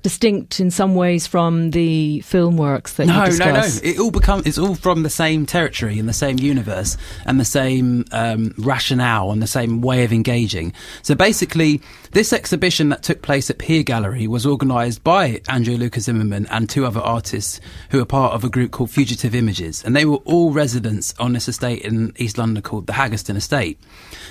distinct 0.03 0.61
in 0.61 0.71
some 0.71 0.95
ways 0.95 1.27
from 1.27 1.73
the 1.73 2.21
film 2.21 2.57
works 2.57 2.95
that 2.95 3.07
no, 3.07 3.13
you 3.13 3.19
no, 3.19 3.25
no. 3.25 3.31
discuss? 3.31 3.81
It 3.81 3.99
all 3.99 4.11
become 4.11 4.43
it's 4.47 4.59
all 4.59 4.75
from 4.75 5.03
the 5.03 5.11
same 5.11 5.45
territory 5.45 5.99
and 5.99 6.09
the 6.09 6.15
same 6.15 6.39
universe 6.39 6.97
and 7.27 7.41
the 7.41 7.45
same 7.45 8.05
um, 8.13 8.55
rationale 8.59 9.33
and 9.33 9.43
the 9.43 9.47
same 9.47 9.81
way 9.81 10.05
of 10.05 10.13
engaging. 10.13 10.73
So 11.03 11.15
basically, 11.15 11.81
this 12.13 12.33
exhibition 12.33 12.91
that 12.91 13.03
took 13.03 13.23
place 13.23 13.51
at 13.51 13.59
Peer 13.59 13.83
Gallery 13.83 14.27
was 14.27 14.47
organised 14.47 15.03
by 15.03 15.41
Andrea 15.49 15.77
Lucas 15.77 16.05
Zimmerman 16.05 16.47
and 16.47 16.71
two 16.71 16.87
other 16.87 17.01
artists 17.01 17.61
who 17.91 18.01
are 18.01 18.07
part 18.07 18.35
of 18.35 18.45
a 18.45 18.49
group 18.49 18.71
called 18.71 18.91
Fugitive 18.91 19.35
Images, 19.35 19.85
and 19.85 19.97
they 19.97 20.05
were 20.05 20.19
all 20.19 20.53
residents 20.53 21.13
on 21.19 21.33
this 21.33 21.49
estate 21.49 21.83
in 21.83 22.13
East 22.17 22.39
London 22.39 22.63
called 22.63 22.87
the 22.87 22.93
Haggerston 22.93 23.37
Estate. 23.37 23.81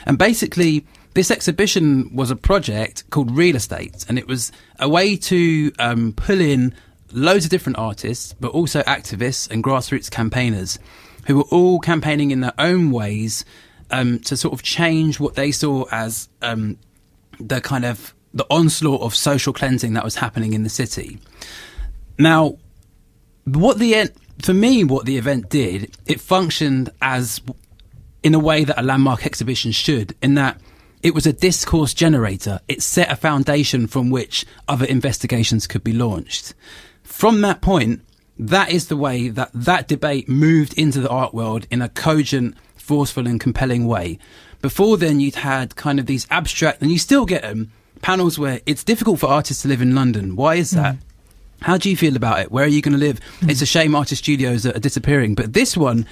And 0.06 0.18
basically, 0.18 0.86
this 1.14 1.30
exhibition 1.30 2.14
was 2.16 2.32
a 2.32 2.36
project 2.36 3.10
called 3.10 3.36
Real 3.36 3.56
Estate, 3.56 4.06
and 4.10 4.18
it 4.18 4.28
was 4.28 4.52
a 4.80 4.90
way 4.90 5.16
to 5.16 5.72
um, 5.80 6.14
pull 6.14 6.42
in 6.42 6.74
loads 7.12 7.46
of 7.46 7.52
different 7.52 7.78
artists, 7.78 8.34
but 8.40 8.52
also 8.52 8.82
activists 8.84 9.50
and 9.50 9.64
grassroots 9.64 10.10
campaigners 10.10 10.80
who 11.28 11.38
were 11.38 11.44
all 11.52 11.80
campaigning 11.80 12.32
in 12.32 12.42
their 12.42 12.54
own 12.58 12.92
ways 12.92 13.46
um, 13.92 14.20
to 14.20 14.36
sort 14.36 14.54
of 14.54 14.64
change 14.64 15.20
what 15.20 15.36
they 15.36 15.52
saw 15.52 15.86
as 15.92 16.30
um, 16.42 16.78
the 17.40 17.62
kind 17.62 17.86
of 17.86 18.14
the 18.34 18.46
onslaught 18.50 19.02
of 19.02 19.14
social 19.14 19.54
cleansing 19.54 19.94
that 19.94 20.04
was 20.04 20.16
happening 20.16 20.54
in 20.54 20.64
the 20.64 20.70
city. 20.70 21.20
Now, 22.18 22.58
what 23.46 23.78
the 23.78 23.96
en- 23.96 24.10
for 24.42 24.54
me, 24.54 24.84
what 24.84 25.06
the 25.06 25.18
event 25.18 25.50
did, 25.50 25.96
it 26.06 26.20
functioned 26.20 26.90
as 27.02 27.42
in 28.24 28.34
a 28.34 28.40
way 28.40 28.64
that 28.64 28.80
a 28.80 28.82
landmark 28.82 29.26
exhibition 29.26 29.72
should, 29.72 30.16
in 30.22 30.34
that 30.36 30.60
it 31.04 31.14
was 31.14 31.28
a 31.28 31.34
discourse 31.34 31.94
generator. 31.94 32.62
It 32.70 32.82
set 32.82 33.12
a 33.12 33.18
foundation 33.18 33.88
from 33.88 34.10
which 34.10 34.46
other 34.70 34.86
investigations 34.86 35.68
could 35.68 35.84
be 35.84 35.92
launched. 35.92 36.54
From 37.04 37.42
that 37.42 37.62
point, 37.62 38.02
that 38.40 38.72
is 38.72 38.88
the 38.88 38.98
way 38.98 39.28
that 39.28 39.52
that 39.54 39.90
debate 39.90 40.30
moved 40.30 40.74
into 40.74 41.02
the 41.02 41.10
art 41.10 41.34
world 41.34 41.68
in 41.70 41.82
a 41.82 41.90
cogent, 41.90 42.56
forceful, 42.76 43.28
and 43.28 43.40
compelling 43.40 43.86
way. 43.86 44.18
Before 44.62 44.98
then, 44.98 45.20
you'd 45.20 45.36
had 45.36 45.76
kind 45.76 46.00
of 46.00 46.06
these 46.06 46.26
abstract, 46.32 46.82
and 46.82 46.90
you 46.90 46.98
still 46.98 47.26
get 47.26 47.42
them, 47.42 47.72
panels 48.02 48.40
where 48.40 48.62
it's 48.66 48.84
difficult 48.84 49.20
for 49.20 49.28
artists 49.28 49.64
to 49.64 49.68
live 49.68 49.82
in 49.82 49.94
London. 49.94 50.38
Why 50.38 50.56
is 50.56 50.72
that? 50.72 50.96
How 51.62 51.78
do 51.78 51.90
you 51.90 51.98
feel 51.98 52.16
about 52.16 52.40
it? 52.40 52.52
Where 52.52 52.64
are 52.64 52.70
you 52.70 52.82
going 52.82 52.94
to 52.94 53.00
live? 53.00 53.20
It's 53.42 53.62
a 53.62 53.66
shame 53.66 53.94
artist 53.94 54.24
studios 54.24 54.66
are 54.66 54.80
disappearing. 54.80 55.36
But 55.36 55.54
this 55.54 55.78
one, 55.78 56.06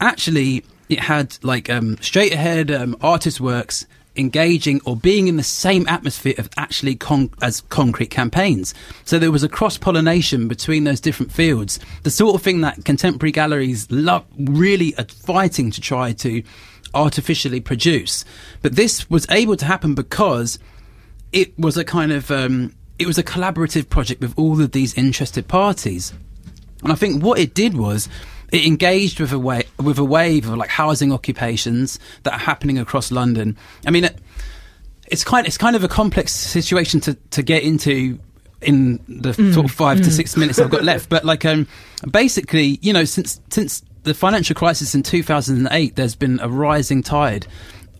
actually, 0.00 0.64
it 0.88 1.00
had 1.00 1.36
like 1.42 1.70
um, 1.70 1.98
straight 2.00 2.32
ahead 2.32 2.70
um, 2.70 2.96
artist 3.00 3.40
works 3.40 3.86
engaging 4.16 4.80
or 4.84 4.96
being 4.96 5.26
in 5.26 5.36
the 5.36 5.42
same 5.42 5.86
atmosphere 5.88 6.34
of 6.38 6.48
actually 6.56 6.94
con- 6.94 7.30
as 7.42 7.60
concrete 7.62 8.10
campaigns. 8.10 8.74
So 9.04 9.18
there 9.18 9.32
was 9.32 9.42
a 9.42 9.48
cross 9.48 9.76
pollination 9.76 10.48
between 10.48 10.84
those 10.84 11.00
different 11.00 11.32
fields. 11.32 11.80
The 12.02 12.10
sort 12.10 12.34
of 12.34 12.42
thing 12.42 12.60
that 12.60 12.84
contemporary 12.84 13.32
galleries 13.32 13.90
love, 13.90 14.24
really 14.38 14.96
are 14.96 15.04
fighting 15.04 15.70
to 15.72 15.80
try 15.80 16.12
to 16.12 16.42
artificially 16.94 17.60
produce. 17.60 18.24
But 18.62 18.76
this 18.76 19.10
was 19.10 19.26
able 19.30 19.56
to 19.56 19.64
happen 19.64 19.94
because 19.94 20.58
it 21.32 21.58
was 21.58 21.76
a 21.76 21.84
kind 21.84 22.12
of 22.12 22.30
um, 22.30 22.74
it 22.98 23.06
was 23.06 23.18
a 23.18 23.24
collaborative 23.24 23.88
project 23.88 24.20
with 24.20 24.38
all 24.38 24.60
of 24.60 24.72
these 24.72 24.94
interested 24.94 25.48
parties. 25.48 26.12
And 26.82 26.92
I 26.92 26.94
think 26.94 27.22
what 27.22 27.38
it 27.38 27.54
did 27.54 27.76
was 27.76 28.08
it 28.54 28.64
engaged 28.66 29.18
with 29.20 29.32
a 29.32 29.38
way 29.38 29.64
with 29.78 29.98
a 29.98 30.04
wave 30.04 30.48
of 30.48 30.56
like 30.56 30.70
housing 30.70 31.12
occupations 31.12 31.98
that 32.22 32.32
are 32.34 32.38
happening 32.38 32.78
across 32.78 33.10
London. 33.10 33.56
I 33.86 33.90
mean, 33.90 34.04
it, 34.04 34.18
it's 35.08 35.24
kind 35.24 35.46
it's 35.46 35.58
kind 35.58 35.76
of 35.76 35.82
a 35.84 35.88
complex 35.88 36.32
situation 36.32 37.00
to 37.00 37.14
to 37.30 37.42
get 37.42 37.62
into 37.62 38.18
in 38.62 38.98
the 39.08 39.32
Mm. 39.32 39.52
sort 39.52 39.66
of 39.66 39.72
five 39.72 39.98
to 39.98 40.10
six 40.10 40.36
minutes 40.36 40.58
I've 40.58 40.70
got 40.70 40.84
left. 40.84 41.08
But 41.14 41.24
like, 41.24 41.44
um, 41.44 41.66
basically, 42.10 42.78
you 42.80 42.92
know, 42.92 43.04
since 43.04 43.40
since 43.50 43.82
the 44.04 44.14
financial 44.14 44.54
crisis 44.54 44.94
in 44.94 45.02
2008, 45.02 45.96
there's 45.96 46.14
been 46.14 46.38
a 46.40 46.48
rising 46.48 47.02
tide 47.02 47.46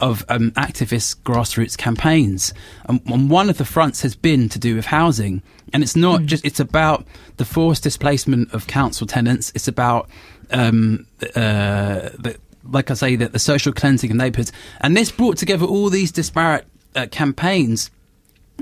of 0.08 0.24
um, 0.28 0.50
activist 0.52 1.16
grassroots 1.22 1.76
campaigns, 1.76 2.52
and, 2.88 3.00
and 3.06 3.30
one 3.30 3.48
of 3.50 3.56
the 3.56 3.64
fronts 3.64 4.02
has 4.02 4.14
been 4.16 4.48
to 4.50 4.58
do 4.58 4.76
with 4.76 4.86
housing. 4.86 5.42
And 5.72 5.82
it's 5.82 5.96
not 5.96 6.20
Mm. 6.20 6.26
just; 6.26 6.44
it's 6.44 6.60
about 6.60 7.06
the 7.36 7.44
forced 7.44 7.82
displacement 7.82 8.52
of 8.54 8.66
council 8.66 9.06
tenants. 9.06 9.50
It's 9.54 9.68
about 9.68 10.08
um, 10.50 11.06
uh, 11.34 12.10
the, 12.24 12.36
like 12.76 12.90
I 12.90 12.94
say, 12.94 13.16
that 13.16 13.32
the 13.32 13.38
social 13.38 13.72
cleansing 13.72 14.10
of 14.10 14.16
neighbourhoods. 14.16 14.52
And 14.80 14.96
this 14.96 15.10
brought 15.10 15.38
together 15.38 15.66
all 15.66 15.90
these 15.90 16.12
disparate 16.12 16.66
uh, 16.94 17.06
campaigns 17.10 17.90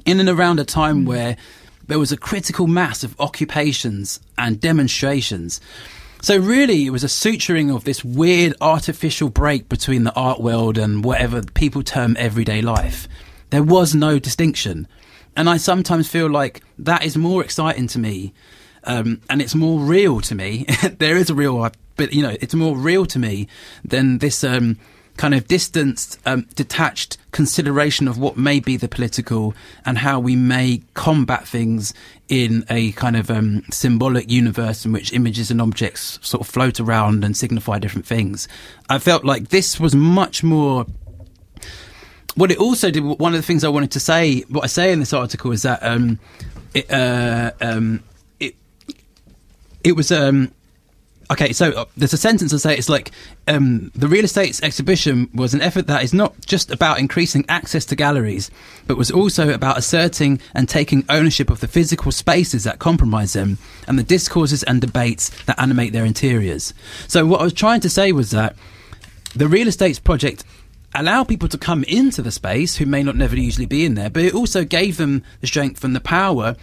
in 0.05 0.21
and 0.21 0.29
around 0.29 0.59
a 0.61 0.65
time 0.65 1.05
where 1.05 1.37
there 1.89 1.99
was 1.99 2.13
a 2.13 2.17
critical 2.17 2.67
mass 2.67 3.05
of 3.05 3.15
occupations 3.21 4.21
and 4.39 4.61
demonstrations. 4.61 5.61
So 6.23 6.39
really, 6.39 6.87
it 6.87 6.91
was 6.91 7.05
a 7.05 7.09
suturing 7.09 7.75
of 7.75 7.85
this 7.85 8.05
weird 8.05 8.55
artificial 8.61 9.29
break 9.29 9.69
between 9.69 10.05
the 10.05 10.15
art 10.15 10.41
world 10.41 10.79
and 10.79 11.05
whatever 11.05 11.43
people 11.43 11.83
term 11.83 12.17
everyday 12.19 12.63
life. 12.63 13.09
There 13.51 13.63
was 13.63 13.95
no 13.95 14.19
distinction. 14.19 14.87
And 15.37 15.51
I 15.51 15.57
sometimes 15.57 16.09
feel 16.09 16.31
like 16.31 16.63
that 16.79 17.05
is 17.05 17.17
more 17.17 17.43
exciting 17.43 17.89
to 17.89 17.99
me 17.99 18.33
um, 18.85 19.21
and 19.31 19.41
it's 19.41 19.55
more 19.55 19.81
real 19.81 20.21
to 20.23 20.35
me. 20.35 20.67
there 20.99 21.17
is 21.17 21.31
a 21.31 21.35
real, 21.35 21.71
but 21.97 22.13
you 22.13 22.23
know, 22.23 22.37
it's 22.41 22.55
more 22.55 22.77
real 22.77 23.07
to 23.07 23.19
me 23.19 23.49
than 23.85 24.19
this 24.19 24.43
um, 24.45 24.79
kind 25.17 25.35
of 25.35 25.47
distanced, 25.47 26.19
um, 26.27 26.47
detached 26.55 27.19
consideration 27.33 28.09
of 28.09 28.19
what 28.19 28.37
may 28.37 28.61
be 28.61 28.77
the 28.77 28.89
political 28.89 29.55
and 29.85 29.99
how 29.99 30.19
we 30.19 30.37
may 30.37 30.83
combat 30.95 31.47
things 31.47 31.95
in 32.29 32.65
a 32.71 32.93
kind 32.93 33.17
of 33.17 33.31
um, 33.31 33.63
symbolic 33.71 34.31
universe 34.31 34.85
in 34.85 34.93
which 34.93 35.13
images 35.13 35.51
and 35.51 35.61
objects 35.61 36.19
sort 36.23 36.41
of 36.41 36.47
float 36.47 36.81
around 36.81 37.25
and 37.25 37.37
signify 37.37 37.79
different 37.79 38.07
things. 38.07 38.49
I 38.89 38.99
felt 38.99 39.25
like 39.25 39.49
this 39.49 39.79
was 39.79 39.95
much 39.95 40.43
more 40.43 40.87
what 42.35 42.51
it 42.51 42.59
also 42.59 42.91
did, 42.91 43.05
one 43.05 43.35
of 43.35 43.39
the 43.39 43.47
things 43.47 43.63
I 43.63 43.69
wanted 43.69 43.91
to 43.93 44.01
say, 44.01 44.41
what 44.49 44.65
I 44.65 44.67
say 44.67 44.93
in 44.93 45.01
this 45.01 45.13
article 45.13 45.53
is 45.53 45.63
that 45.63 45.81
um, 45.83 46.19
it, 46.73 46.91
uh, 46.91 47.53
um, 47.61 48.03
it, 48.41 48.55
it 49.85 49.93
was 49.93 50.11
um, 50.11 50.51
okay. 51.31 51.53
So 51.53 51.71
uh, 51.73 51.85
there's 51.97 52.13
a 52.13 52.19
sentence 52.19 52.53
I 52.53 52.57
say 52.57 52.77
it's 52.77 52.89
like 52.89 53.11
um, 53.49 53.91
the 53.95 54.09
real 54.09 54.25
estate's 54.25 54.63
exhibition 54.63 55.29
was 55.35 55.55
an 55.55 55.61
effort 55.61 55.87
that 55.87 56.03
is 56.03 56.13
not 56.13 56.35
just 56.47 56.71
about 56.71 56.99
increasing 56.99 57.45
access 57.49 57.85
to 57.87 57.97
galleries, 57.97 58.51
but 58.87 58.97
was 58.97 59.11
also 59.11 59.51
about 59.51 59.79
asserting 59.79 60.41
and 60.55 60.69
taking 60.69 61.05
ownership 61.09 61.51
of 61.51 61.61
the 61.61 61.69
physical 61.69 62.13
spaces 62.13 62.65
that 62.65 62.79
compromise 62.79 63.33
them 63.33 63.59
and 63.87 63.99
the 63.99 64.03
discourses 64.03 64.63
and 64.63 64.81
debates 64.81 65.31
that 65.45 65.61
animate 65.61 65.93
their 65.93 66.05
interiors. 66.05 66.75
So 67.09 67.27
what 67.27 67.41
I 67.41 67.45
was 67.45 67.53
trying 67.53 67.81
to 67.81 67.91
say 67.91 68.13
was 68.13 68.31
that 68.31 68.57
the 69.35 69.49
real 69.49 69.69
estate's 69.69 69.99
project 69.99 70.45
allow 70.95 71.25
people 71.25 71.49
to 71.49 71.59
come 71.59 71.85
into 71.85 72.23
the 72.23 72.31
space 72.31 72.77
who 72.77 72.87
may 72.87 73.03
not 73.03 73.17
never 73.17 73.37
usually 73.37 73.67
be 73.67 73.85
in 73.85 73.95
there, 73.95 74.11
but 74.11 74.23
it 74.23 74.35
also 74.35 74.65
gave 74.65 74.97
them 74.97 75.23
the 75.41 75.47
strength 75.47 75.85
and 75.85 75.97
the 75.97 76.01
power 76.01 76.57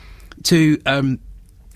to 0.44 0.80
um, 0.86 1.20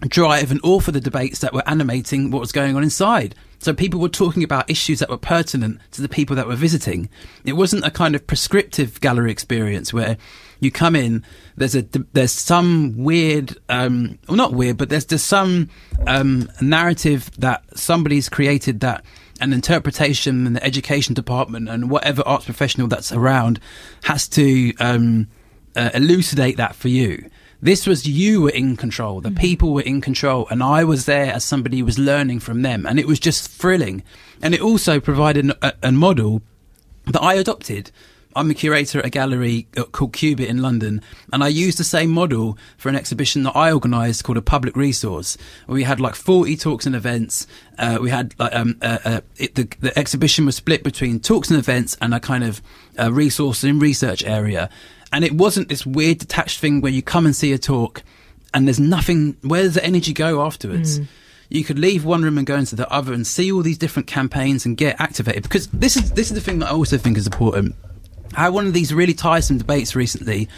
drive 0.10 0.52
and 0.52 0.60
all 0.62 0.80
for 0.80 0.92
the 0.92 1.02
debates 1.02 1.40
that 1.40 1.54
were 1.54 1.68
animating 1.68 2.32
what 2.32 2.40
was 2.40 2.52
going 2.52 2.76
on 2.76 2.84
inside. 2.84 3.36
So 3.60 3.74
people 3.74 4.00
were 4.00 4.10
talking 4.10 4.44
about 4.44 4.70
issues 4.70 5.00
that 5.00 5.10
were 5.10 5.18
pertinent 5.18 5.80
to 5.92 6.02
the 6.02 6.10
people 6.10 6.36
that 6.36 6.48
were 6.48 6.56
visiting. 6.56 7.10
It 7.46 7.54
wasn't 7.54 7.86
a 7.86 7.92
kind 7.92 8.14
of 8.14 8.28
prescriptive 8.28 9.00
gallery 9.00 9.32
experience 9.32 9.94
where 9.94 10.18
you 10.60 10.72
come 10.72 10.96
in, 10.96 11.24
there's 11.56 11.76
a 11.76 11.82
there's 12.14 12.32
some 12.32 12.98
weird, 12.98 13.58
um, 13.70 14.18
well 14.28 14.38
not 14.38 14.54
weird, 14.54 14.78
but 14.78 14.90
there's 14.90 15.06
just 15.06 15.28
some 15.28 15.70
um, 16.08 16.50
narrative 16.62 17.30
that 17.40 17.64
somebody's 17.78 18.30
created 18.30 18.80
that 18.82 19.04
an 19.42 19.54
interpretation 19.54 20.48
and 20.48 20.56
the 20.56 20.64
education 20.64 21.14
department 21.14 21.68
and 21.68 21.90
whatever 21.90 22.24
arts 22.26 22.46
professional 22.46 22.88
that's 22.88 23.12
around 23.12 23.60
has 24.04 24.28
to 24.30 24.74
um, 24.80 25.28
uh, 25.76 25.90
elucidate 25.94 26.58
that 26.58 26.76
for 26.76 26.88
you. 26.88 27.30
This 27.64 27.88
was 27.88 28.06
you 28.06 28.42
were 28.42 28.50
in 28.50 28.76
control, 28.76 29.22
the 29.22 29.32
people 29.32 29.72
were 29.72 29.84
in 29.84 30.02
control, 30.02 30.46
and 30.50 30.62
I 30.62 30.84
was 30.84 31.06
there 31.06 31.32
as 31.32 31.46
somebody 31.46 31.80
who 31.80 31.86
was 31.86 31.98
learning 31.98 32.42
from 32.42 32.62
them, 32.62 32.86
and 32.86 33.00
it 33.00 33.08
was 33.08 33.22
just 33.22 33.48
thrilling. 33.48 34.04
And 34.42 34.54
it 34.54 34.60
also 34.60 35.00
provided 35.00 35.50
a, 35.62 35.74
a 35.82 35.94
model 35.94 36.42
that 37.06 37.22
I 37.22 37.36
adopted. 37.36 37.90
I'm 38.36 38.52
a 38.52 38.54
curator 38.54 39.00
at 39.00 39.06
a 39.06 39.10
gallery 39.10 39.68
called 39.94 40.12
Cubitt 40.12 40.50
in 40.50 40.62
London, 40.62 41.02
and 41.32 41.42
I 41.42 41.48
used 41.48 41.78
the 41.78 41.86
same 41.86 42.10
model 42.10 42.58
for 42.78 42.90
an 42.90 42.98
exhibition 42.98 43.44
that 43.44 43.56
I 43.56 43.72
organised 43.72 44.26
called 44.26 44.38
a 44.38 44.42
public 44.42 44.76
resource. 44.76 45.38
Where 45.66 45.76
we 45.76 45.84
had 45.84 46.02
like 46.02 46.16
40 46.16 46.58
talks 46.58 46.86
and 46.86 46.98
events. 46.98 47.48
Uh, 47.80 47.98
we 48.02 48.10
had 48.10 48.38
like 48.40 48.54
um, 48.54 48.76
uh, 48.82 48.98
uh, 49.06 49.22
it, 49.38 49.56
the, 49.56 49.70
the 49.80 49.98
exhibition 49.98 50.46
was 50.46 50.58
split 50.58 50.84
between 50.84 51.22
talks 51.22 51.50
and 51.50 51.58
events 51.58 51.96
and 52.02 52.14
a 52.14 52.20
kind 52.20 52.44
of 52.44 52.62
uh, 53.00 53.10
resource 53.14 53.64
and 53.64 53.82
research 53.82 54.22
area. 54.26 54.70
And 55.14 55.24
it 55.24 55.34
wasn't 55.34 55.70
this 55.70 55.86
weird 55.86 56.18
detached 56.18 56.60
thing 56.60 56.82
where 56.82 56.92
you 56.92 57.02
come 57.02 57.26
and 57.26 57.36
see 57.36 57.54
a 57.54 57.58
talk, 57.58 58.04
and 58.54 58.68
there's 58.68 58.80
nothing. 58.80 59.38
Where 59.42 59.64
does 59.64 59.76
the 59.76 59.86
energy 59.86 60.12
go 60.12 60.44
afterwards? 60.46 60.98
Hmm. 60.98 61.04
you 61.50 61.64
could 61.64 61.78
leave 61.78 62.04
one 62.04 62.24
room 62.24 62.40
and 62.40 62.48
go 62.48 62.58
into 62.58 62.76
the 62.76 62.92
other 62.92 63.14
and 63.14 63.26
see 63.28 63.52
all 63.52 63.62
these 63.62 63.78
different 63.78 64.08
campaigns 64.08 64.66
and 64.66 64.76
get 64.76 65.00
activated 65.00 65.44
because 65.44 65.68
this 65.68 65.96
is 65.96 66.12
this 66.14 66.30
is 66.30 66.34
the 66.34 66.42
thing 66.42 66.60
that 66.60 66.70
I 66.70 66.72
also 66.72 66.98
think 66.98 67.16
is 67.18 67.28
important. 67.28 67.76
I 68.36 68.42
had 68.46 68.54
one 68.54 68.66
of 68.66 68.74
these 68.74 68.92
really 68.92 69.14
tiresome 69.14 69.60
debates 69.60 69.96
recently 69.96 70.50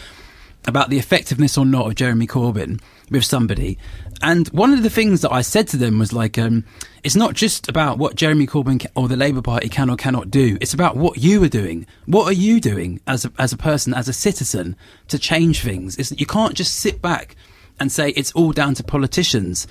about 0.65 0.89
the 0.89 0.97
effectiveness 0.97 1.57
or 1.57 1.65
not 1.65 1.87
of 1.87 1.95
Jeremy 1.95 2.25
Corbyn 2.27 2.81
with 3.11 3.25
somebody. 3.25 3.77
And 4.21 4.47
one 4.49 4.73
of 4.73 4.83
the 4.83 4.89
things 4.89 5.21
that 5.21 5.31
I 5.31 5.41
said 5.41 5.67
to 5.69 5.77
them 5.77 5.99
was 5.99 6.13
like, 6.13 6.37
um, 6.37 6.65
it's 7.03 7.15
not 7.15 7.33
just 7.33 7.67
about 7.69 7.97
what 7.97 8.15
Jeremy 8.15 8.47
Corbyn 8.47 8.85
or 8.95 9.07
the 9.07 9.17
Labour 9.17 9.41
Party 9.41 9.69
can 9.69 9.89
or 9.89 9.97
cannot 9.97 10.31
do. 10.31 10.57
It's 10.61 10.73
about 10.73 10.95
what 10.95 11.17
you 11.17 11.43
are 11.43 11.49
doing. 11.49 11.85
What 12.05 12.25
are 12.25 12.33
you 12.33 12.59
doing 12.59 13.01
as 13.07 13.25
a, 13.25 13.31
as 13.37 13.53
a 13.53 13.57
person, 13.57 13.93
as 13.93 14.07
a 14.07 14.13
citizen, 14.13 14.75
to 15.09 15.19
change 15.19 15.61
things? 15.61 15.97
It's, 15.97 16.11
you 16.19 16.25
can't 16.25 16.55
just 16.55 16.75
sit 16.75 17.01
back 17.01 17.35
and 17.79 17.91
say 17.91 18.09
it's 18.11 18.31
all 18.31 18.51
down 18.51 18.73
to 18.75 18.83
politicians 18.83 19.67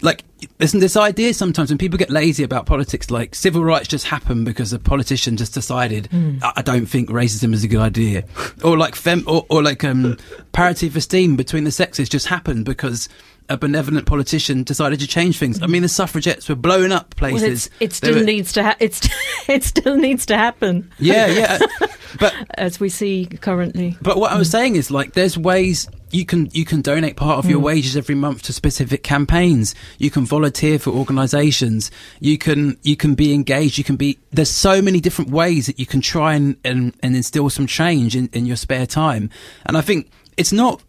like 0.00 0.24
there's 0.58 0.72
this 0.72 0.96
idea 0.96 1.34
sometimes 1.34 1.70
when 1.70 1.78
people 1.78 1.98
get 1.98 2.10
lazy 2.10 2.44
about 2.44 2.66
politics 2.66 3.10
like 3.10 3.34
civil 3.34 3.64
rights 3.64 3.88
just 3.88 4.06
happen 4.06 4.44
because 4.44 4.72
a 4.72 4.78
politician 4.78 5.36
just 5.36 5.52
decided 5.54 6.08
I, 6.42 6.52
I 6.58 6.62
don't 6.62 6.86
think 6.86 7.08
racism 7.08 7.52
is 7.52 7.64
a 7.64 7.68
good 7.68 7.80
idea 7.80 8.24
or 8.62 8.78
like 8.78 8.94
fem 8.94 9.24
or, 9.26 9.44
or 9.50 9.62
like 9.62 9.82
um 9.84 10.16
parity 10.52 10.86
of 10.86 10.96
esteem 10.96 11.34
between 11.36 11.64
the 11.64 11.72
sexes 11.72 12.08
just 12.08 12.26
happened 12.26 12.64
because 12.64 13.08
a 13.50 13.56
benevolent 13.56 14.04
politician 14.06 14.62
decided 14.62 15.00
to 15.00 15.06
change 15.06 15.38
things. 15.38 15.62
I 15.62 15.66
mean, 15.68 15.80
the 15.80 15.88
suffragettes 15.88 16.50
were 16.50 16.54
blowing 16.54 16.92
up 16.92 17.16
places. 17.16 17.40
Well, 17.40 17.50
it's, 17.52 17.70
it 17.80 17.92
still 17.94 18.14
were- 18.16 18.22
needs 18.22 18.52
to 18.52 18.62
ha- 18.62 18.76
it's 18.78 19.08
it 19.48 19.64
still 19.64 19.96
needs 19.96 20.26
to 20.26 20.36
happen 20.36 20.90
Yeah, 20.98 21.26
yeah. 21.28 21.58
but 22.20 22.34
as 22.58 22.78
we 22.78 22.90
see 22.90 23.24
currently. 23.24 23.96
But 24.02 24.18
what 24.18 24.32
I 24.32 24.38
was 24.38 24.50
saying 24.50 24.76
is 24.76 24.90
like 24.90 25.14
there's 25.14 25.38
ways 25.38 25.88
you 26.10 26.24
can 26.24 26.48
you 26.52 26.64
can 26.64 26.80
donate 26.80 27.16
part 27.16 27.38
of 27.38 27.50
your 27.50 27.58
wages 27.58 27.96
every 27.96 28.14
month 28.14 28.42
to 28.42 28.52
specific 28.52 29.02
campaigns. 29.02 29.74
You 29.98 30.10
can 30.10 30.24
volunteer 30.24 30.78
for 30.78 30.90
organisations. 30.90 31.90
You 32.20 32.38
can 32.38 32.78
you 32.82 32.96
can 32.96 33.14
be 33.14 33.32
engaged. 33.32 33.78
You 33.78 33.84
can 33.84 33.96
be 33.96 34.18
there's 34.30 34.50
so 34.50 34.80
many 34.82 35.00
different 35.00 35.30
ways 35.30 35.66
that 35.66 35.78
you 35.78 35.86
can 35.86 36.00
try 36.00 36.34
and 36.34 36.56
and, 36.64 36.94
and 37.02 37.16
instill 37.16 37.50
some 37.50 37.66
change 37.66 38.16
in, 38.16 38.28
in 38.32 38.46
your 38.46 38.56
spare 38.56 38.86
time. 38.86 39.30
And 39.66 39.76
I 39.76 39.80
think 39.80 40.10
it's 40.36 40.52
not 40.52 40.82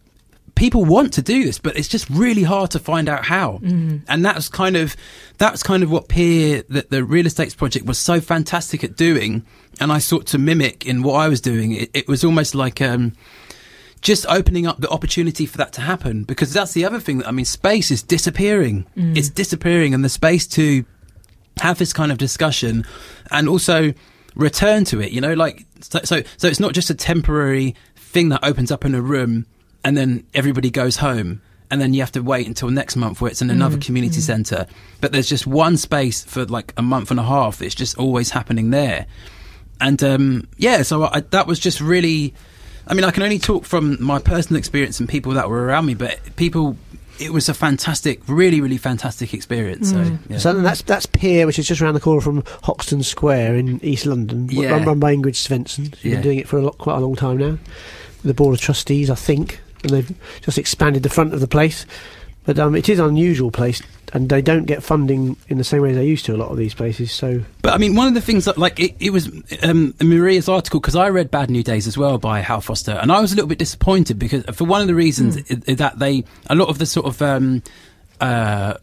people 0.54 0.84
want 0.84 1.12
to 1.14 1.22
do 1.22 1.44
this, 1.44 1.58
but 1.58 1.76
it's 1.76 1.88
just 1.88 2.08
really 2.10 2.42
hard 2.42 2.70
to 2.70 2.78
find 2.78 3.08
out 3.08 3.24
how. 3.24 3.58
And 4.08 4.24
that's 4.24 4.48
kind 4.48 4.76
of 4.76 4.96
that's 5.38 5.62
kind 5.62 5.82
of 5.82 5.90
what 5.90 6.08
Peer 6.08 6.64
the, 6.68 6.86
the 6.88 7.04
real 7.04 7.26
estates 7.26 7.54
project 7.54 7.86
was 7.86 7.98
so 7.98 8.20
fantastic 8.20 8.84
at 8.84 8.96
doing. 8.96 9.44
And 9.80 9.90
I 9.90 9.98
sought 9.98 10.26
to 10.28 10.38
mimic 10.38 10.84
in 10.84 11.02
what 11.02 11.14
I 11.14 11.28
was 11.28 11.40
doing. 11.40 11.72
It, 11.72 11.90
it 11.94 12.08
was 12.08 12.24
almost 12.24 12.54
like 12.54 12.82
um, 12.82 13.12
just 14.02 14.26
opening 14.28 14.66
up 14.66 14.80
the 14.80 14.88
opportunity 14.88 15.46
for 15.46 15.58
that 15.58 15.72
to 15.74 15.80
happen 15.80 16.24
because 16.24 16.52
that's 16.52 16.72
the 16.72 16.84
other 16.84 17.00
thing 17.00 17.18
that 17.18 17.28
I 17.28 17.32
mean 17.32 17.44
space 17.44 17.90
is 17.90 18.02
disappearing. 18.02 18.86
Mm. 18.96 19.16
It's 19.16 19.28
disappearing 19.28 19.94
and 19.94 20.04
the 20.04 20.08
space 20.08 20.46
to 20.48 20.84
have 21.58 21.78
this 21.78 21.92
kind 21.92 22.10
of 22.10 22.18
discussion 22.18 22.84
and 23.30 23.48
also 23.48 23.92
return 24.34 24.84
to 24.84 25.00
it 25.00 25.10
you 25.10 25.20
know 25.20 25.34
like 25.34 25.66
so 25.80 25.98
so, 26.04 26.22
so 26.36 26.48
it's 26.48 26.60
not 26.60 26.72
just 26.72 26.88
a 26.88 26.94
temporary 26.94 27.74
thing 27.96 28.30
that 28.30 28.42
opens 28.42 28.70
up 28.70 28.84
in 28.84 28.94
a 28.94 29.02
room 29.02 29.44
and 29.84 29.96
then 29.96 30.24
everybody 30.32 30.70
goes 30.70 30.96
home 30.96 31.42
and 31.70 31.80
then 31.80 31.92
you 31.92 32.00
have 32.00 32.12
to 32.12 32.22
wait 32.22 32.46
until 32.46 32.70
next 32.70 32.96
month 32.96 33.20
where 33.20 33.30
it's 33.30 33.42
in 33.42 33.50
another 33.50 33.76
mm. 33.76 33.84
community 33.84 34.20
mm. 34.20 34.22
centre 34.22 34.66
but 35.00 35.12
there's 35.12 35.28
just 35.28 35.46
one 35.46 35.76
space 35.76 36.24
for 36.24 36.46
like 36.46 36.72
a 36.78 36.82
month 36.82 37.10
and 37.10 37.20
a 37.20 37.24
half 37.24 37.60
it's 37.60 37.74
just 37.74 37.98
always 37.98 38.30
happening 38.30 38.70
there. 38.70 39.06
And 39.80 40.02
um, 40.02 40.48
yeah, 40.58 40.82
so 40.82 41.04
I, 41.04 41.20
that 41.30 41.46
was 41.46 41.58
just 41.58 41.80
really. 41.80 42.34
I 42.90 42.94
mean, 42.94 43.04
I 43.04 43.10
can 43.12 43.22
only 43.22 43.38
talk 43.38 43.64
from 43.64 44.02
my 44.02 44.18
personal 44.18 44.58
experience 44.58 44.98
and 45.00 45.08
people 45.08 45.32
that 45.34 45.48
were 45.48 45.64
around 45.64 45.86
me, 45.86 45.94
but 45.94 46.18
people. 46.36 46.76
It 47.18 47.34
was 47.34 47.50
a 47.50 47.54
fantastic, 47.54 48.20
really, 48.26 48.62
really 48.62 48.78
fantastic 48.78 49.34
experience. 49.34 49.90
So, 49.90 49.96
mm. 49.98 50.18
yeah. 50.30 50.38
So 50.38 50.54
that's 50.54 50.80
that's 50.80 51.04
Peer, 51.04 51.44
which 51.46 51.58
is 51.58 51.68
just 51.68 51.82
around 51.82 51.92
the 51.92 52.00
corner 52.00 52.22
from 52.22 52.42
Hoxton 52.62 53.02
Square 53.02 53.56
in 53.56 53.78
East 53.84 54.06
London, 54.06 54.46
w- 54.46 54.62
Yeah. 54.66 54.70
run, 54.72 54.84
run 54.86 54.98
by 55.00 55.14
Ingrid 55.14 55.36
Swenson. 55.36 55.92
She's 56.00 56.04
Yeah. 56.04 56.14
been 56.14 56.22
doing 56.22 56.38
it 56.38 56.48
for 56.48 56.56
a 56.56 56.62
lot, 56.62 56.78
quite 56.78 56.96
a 56.96 57.00
long 57.00 57.16
time 57.16 57.36
now. 57.36 57.58
The 58.24 58.32
board 58.32 58.54
of 58.54 58.62
trustees, 58.62 59.10
I 59.10 59.16
think, 59.16 59.60
and 59.82 59.92
they've 59.92 60.10
just 60.40 60.56
expanded 60.56 61.02
the 61.02 61.10
front 61.10 61.34
of 61.34 61.40
the 61.40 61.46
place. 61.46 61.84
But 62.44 62.58
um, 62.58 62.74
it 62.74 62.88
is 62.88 62.98
an 62.98 63.04
unusual 63.06 63.50
place, 63.50 63.82
and 64.14 64.28
they 64.28 64.40
don't 64.42 64.64
get 64.64 64.82
funding 64.82 65.36
in 65.48 65.58
the 65.58 65.64
same 65.64 65.82
way 65.82 65.90
as 65.90 65.96
they 65.96 66.06
used 66.06 66.24
to. 66.24 66.34
A 66.34 66.38
lot 66.38 66.50
of 66.50 66.56
these 66.56 66.72
places, 66.74 67.12
so 67.12 67.42
But 67.62 67.74
I 67.74 67.78
mean, 67.78 67.94
one 67.94 68.08
of 68.08 68.14
the 68.14 68.20
things 68.22 68.46
that, 68.46 68.56
like, 68.56 68.80
it, 68.80 68.96
it 68.98 69.10
was 69.10 69.28
um, 69.62 69.94
Maria's 70.02 70.48
article 70.48 70.80
because 70.80 70.96
I 70.96 71.10
read 71.10 71.30
Bad 71.30 71.50
New 71.50 71.62
Days 71.62 71.86
as 71.86 71.98
well 71.98 72.16
by 72.18 72.40
Hal 72.40 72.62
Foster, 72.62 72.92
and 72.92 73.12
I 73.12 73.20
was 73.20 73.32
a 73.32 73.36
little 73.36 73.48
bit 73.48 73.58
disappointed 73.58 74.18
because 74.18 74.42
for 74.56 74.64
one 74.64 74.80
of 74.80 74.86
the 74.86 74.94
reasons 74.94 75.36
i- 75.36 75.74
that 75.74 75.98
they 75.98 76.24
a 76.48 76.54
lot 76.54 76.68
of 76.70 76.78
the 76.78 76.86
sort 76.86 77.06
of 77.06 77.20
um, 77.20 77.62
uh, 78.20 78.74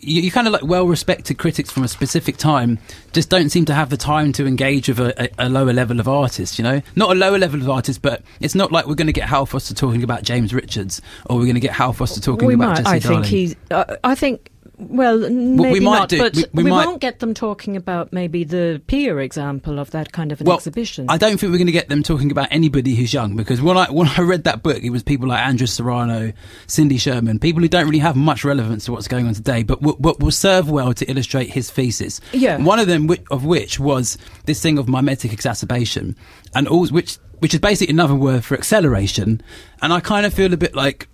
you, 0.00 0.22
you 0.22 0.30
kind 0.30 0.46
of 0.46 0.52
like 0.52 0.62
well-respected 0.64 1.38
critics 1.38 1.70
from 1.70 1.84
a 1.84 1.88
specific 1.88 2.36
time 2.36 2.78
just 3.12 3.28
don't 3.28 3.50
seem 3.50 3.64
to 3.66 3.74
have 3.74 3.90
the 3.90 3.96
time 3.96 4.32
to 4.32 4.46
engage 4.46 4.88
with 4.88 4.98
a, 5.00 5.24
a, 5.24 5.46
a 5.46 5.48
lower 5.48 5.72
level 5.72 6.00
of 6.00 6.08
artist. 6.08 6.58
You 6.58 6.64
know, 6.64 6.82
not 6.96 7.10
a 7.10 7.14
lower 7.14 7.38
level 7.38 7.60
of 7.60 7.68
artist, 7.68 8.02
but 8.02 8.22
it's 8.40 8.54
not 8.54 8.72
like 8.72 8.86
we're 8.86 8.94
going 8.94 9.06
to 9.06 9.12
get 9.12 9.28
Hal 9.28 9.46
Foster 9.46 9.74
talking 9.74 10.02
about 10.02 10.22
James 10.22 10.52
Richards 10.54 11.00
or 11.26 11.36
we're 11.36 11.44
going 11.44 11.54
to 11.54 11.60
get 11.60 11.72
Hal 11.72 11.92
Foster 11.92 12.20
talking 12.20 12.48
we 12.48 12.54
about 12.54 12.68
might. 12.68 12.76
Jesse 12.76 12.88
I 12.88 12.98
Darling. 12.98 13.22
think 13.22 13.30
he's. 13.30 13.56
Uh, 13.70 13.96
I 14.04 14.14
think. 14.14 14.49
Well, 14.80 15.18
maybe 15.30 15.72
we 15.74 15.80
might 15.80 15.98
not, 15.98 16.08
do- 16.08 16.18
but 16.18 16.34
we- 16.36 16.44
we, 16.54 16.62
we 16.64 16.70
might- 16.70 16.86
won't 16.86 17.00
get 17.00 17.18
them 17.18 17.34
talking 17.34 17.76
about 17.76 18.12
maybe 18.12 18.44
the 18.44 18.80
peer 18.86 19.20
example 19.20 19.78
of 19.78 19.90
that 19.90 20.12
kind 20.12 20.32
of 20.32 20.40
an 20.40 20.46
well, 20.46 20.56
exhibition. 20.56 21.06
I 21.08 21.18
don't 21.18 21.38
think 21.38 21.52
we're 21.52 21.58
going 21.58 21.66
to 21.66 21.72
get 21.72 21.88
them 21.88 22.02
talking 22.02 22.30
about 22.30 22.48
anybody 22.50 22.94
who's 22.94 23.12
young 23.12 23.36
because 23.36 23.60
when 23.60 23.76
I 23.76 23.90
when 23.90 24.08
I 24.08 24.22
read 24.22 24.44
that 24.44 24.62
book, 24.62 24.82
it 24.82 24.90
was 24.90 25.02
people 25.02 25.28
like 25.28 25.40
Andrew 25.40 25.66
Serrano, 25.66 26.32
Cindy 26.66 26.96
Sherman, 26.96 27.38
people 27.38 27.60
who 27.62 27.68
don't 27.68 27.84
really 27.86 27.98
have 27.98 28.16
much 28.16 28.44
relevance 28.44 28.86
to 28.86 28.92
what's 28.92 29.08
going 29.08 29.26
on 29.26 29.34
today, 29.34 29.62
but 29.62 29.80
w- 29.80 29.96
what 29.98 30.20
will 30.20 30.30
serve 30.30 30.70
well 30.70 30.94
to 30.94 31.04
illustrate 31.10 31.50
his 31.50 31.70
thesis. 31.70 32.20
Yeah. 32.32 32.56
One 32.58 32.78
of 32.78 32.86
them, 32.86 33.06
whi- 33.06 33.22
of 33.30 33.44
which 33.44 33.78
was 33.78 34.16
this 34.46 34.62
thing 34.62 34.78
of 34.78 34.88
mimetic 34.88 35.32
exacerbation, 35.32 36.16
and 36.54 36.66
all 36.66 36.86
which 36.88 37.18
which 37.40 37.54
is 37.54 37.60
basically 37.60 37.92
another 37.92 38.14
word 38.14 38.44
for 38.44 38.54
acceleration. 38.56 39.40
And 39.82 39.92
I 39.92 40.00
kind 40.00 40.26
of 40.26 40.34
feel 40.34 40.52
a 40.52 40.56
bit 40.58 40.74
like 40.74 41.08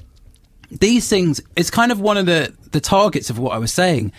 these 0.70 1.08
things. 1.08 1.40
It's 1.56 1.70
kind 1.70 1.92
of 1.92 2.00
one 2.00 2.16
of 2.16 2.26
the 2.26 2.54
the 2.72 2.80
targets 2.80 3.30
of 3.30 3.38
what 3.38 3.52
I 3.52 3.58
was 3.58 3.72
saying. 3.72 4.12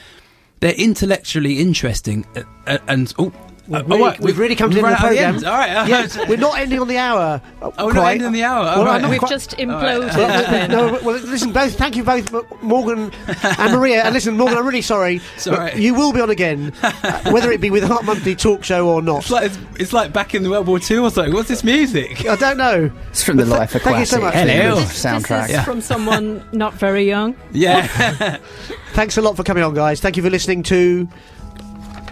They're 0.59 0.73
intellectually 0.73 1.59
interesting, 1.59 2.25
uh, 2.35 2.43
uh, 2.65 2.77
and 2.87 3.13
oh. 3.19 3.31
Uh, 3.71 3.79
We've 3.83 3.89
really, 3.89 4.01
right, 4.03 4.19
we've 4.21 4.39
really 4.39 4.55
come 4.55 4.69
to 4.71 4.75
the 4.79 4.85
end 4.87 4.93
of 4.95 5.01
the 5.01 5.05
run 5.05 5.13
out 5.13 5.17
programme. 5.17 5.35
end. 5.35 5.43
All 5.45 5.57
right, 5.57 5.69
uh, 5.71 5.85
yeah, 5.87 6.29
we're 6.29 6.37
not 6.37 6.57
ending 6.59 6.79
on 6.79 6.87
the 6.87 6.97
hour. 6.97 7.41
uh, 7.61 7.71
Oh, 7.77 7.87
we're 7.87 7.93
not 7.93 8.07
ending 8.11 8.27
on 8.27 8.31
the 8.33 8.43
hour. 8.43 8.63
Well, 8.63 8.79
All 8.79 8.85
right. 8.85 9.09
We've 9.09 9.19
quite- 9.19 9.29
just 9.29 9.51
imploded. 9.57 10.15
Well, 10.15 10.27
then. 10.51 10.71
no, 10.71 10.99
well, 11.03 11.15
listen, 11.19 11.51
both. 11.51 11.77
Thank 11.77 11.95
you 11.97 12.03
both, 12.03 12.31
Morgan 12.63 13.11
and 13.43 13.73
Maria. 13.73 14.03
And 14.03 14.13
listen, 14.13 14.37
Morgan, 14.37 14.57
I'm 14.57 14.65
really 14.65 14.81
sorry. 14.81 15.19
Sorry. 15.37 15.75
You 15.81 15.93
will 15.95 16.13
be 16.13 16.21
on 16.21 16.29
again, 16.29 16.71
uh, 16.81 17.31
whether 17.31 17.51
it 17.51 17.59
be 17.59 17.69
with 17.69 17.83
a 17.83 17.91
Art 17.93 18.05
Monthly 18.05 18.35
talk 18.35 18.63
show 18.63 18.87
or 18.87 19.01
not. 19.01 19.19
It's 19.23 19.31
like 19.31 19.45
it's, 19.47 19.59
it's 19.79 19.93
like 19.93 20.13
back 20.13 20.33
in 20.33 20.43
the 20.43 20.49
World 20.49 20.67
War 20.67 20.79
II 20.79 20.99
or 20.99 21.11
something. 21.11 21.33
What's 21.33 21.49
this 21.49 21.63
music? 21.63 22.25
I 22.25 22.35
don't 22.37 22.57
know. 22.57 22.89
It's 23.09 23.23
from 23.23 23.35
the 23.37 23.43
But 23.43 23.49
th- 23.49 23.59
Life 23.73 23.83
thank 23.83 23.99
you 23.99 24.05
so 24.05 24.21
much. 24.21 24.33
Hello. 24.33 24.53
English 24.53 24.87
This- 24.87 25.03
soundtrack. 25.05 25.47
This 25.47 25.57
is 25.57 25.63
from 25.65 25.81
someone 25.81 26.41
not 26.53 26.73
very 26.75 27.03
young. 27.05 27.35
Yeah. 27.51 27.85
Thanks 28.93 29.17
a 29.17 29.21
lot 29.21 29.35
for 29.35 29.43
coming 29.43 29.63
on, 29.63 29.73
guys. 29.73 29.99
Thank 29.99 30.17
you 30.17 30.23
for 30.23 30.29
listening 30.29 30.63
to. 30.63 31.07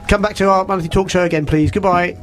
Come 0.07 0.21
back 0.21 0.35
to 0.35 0.49
our 0.49 0.65
monthly 0.65 0.89
talk 0.89 1.09
show 1.09 1.23
again, 1.23 1.45
please. 1.45 1.71
Goodbye. 1.71 2.17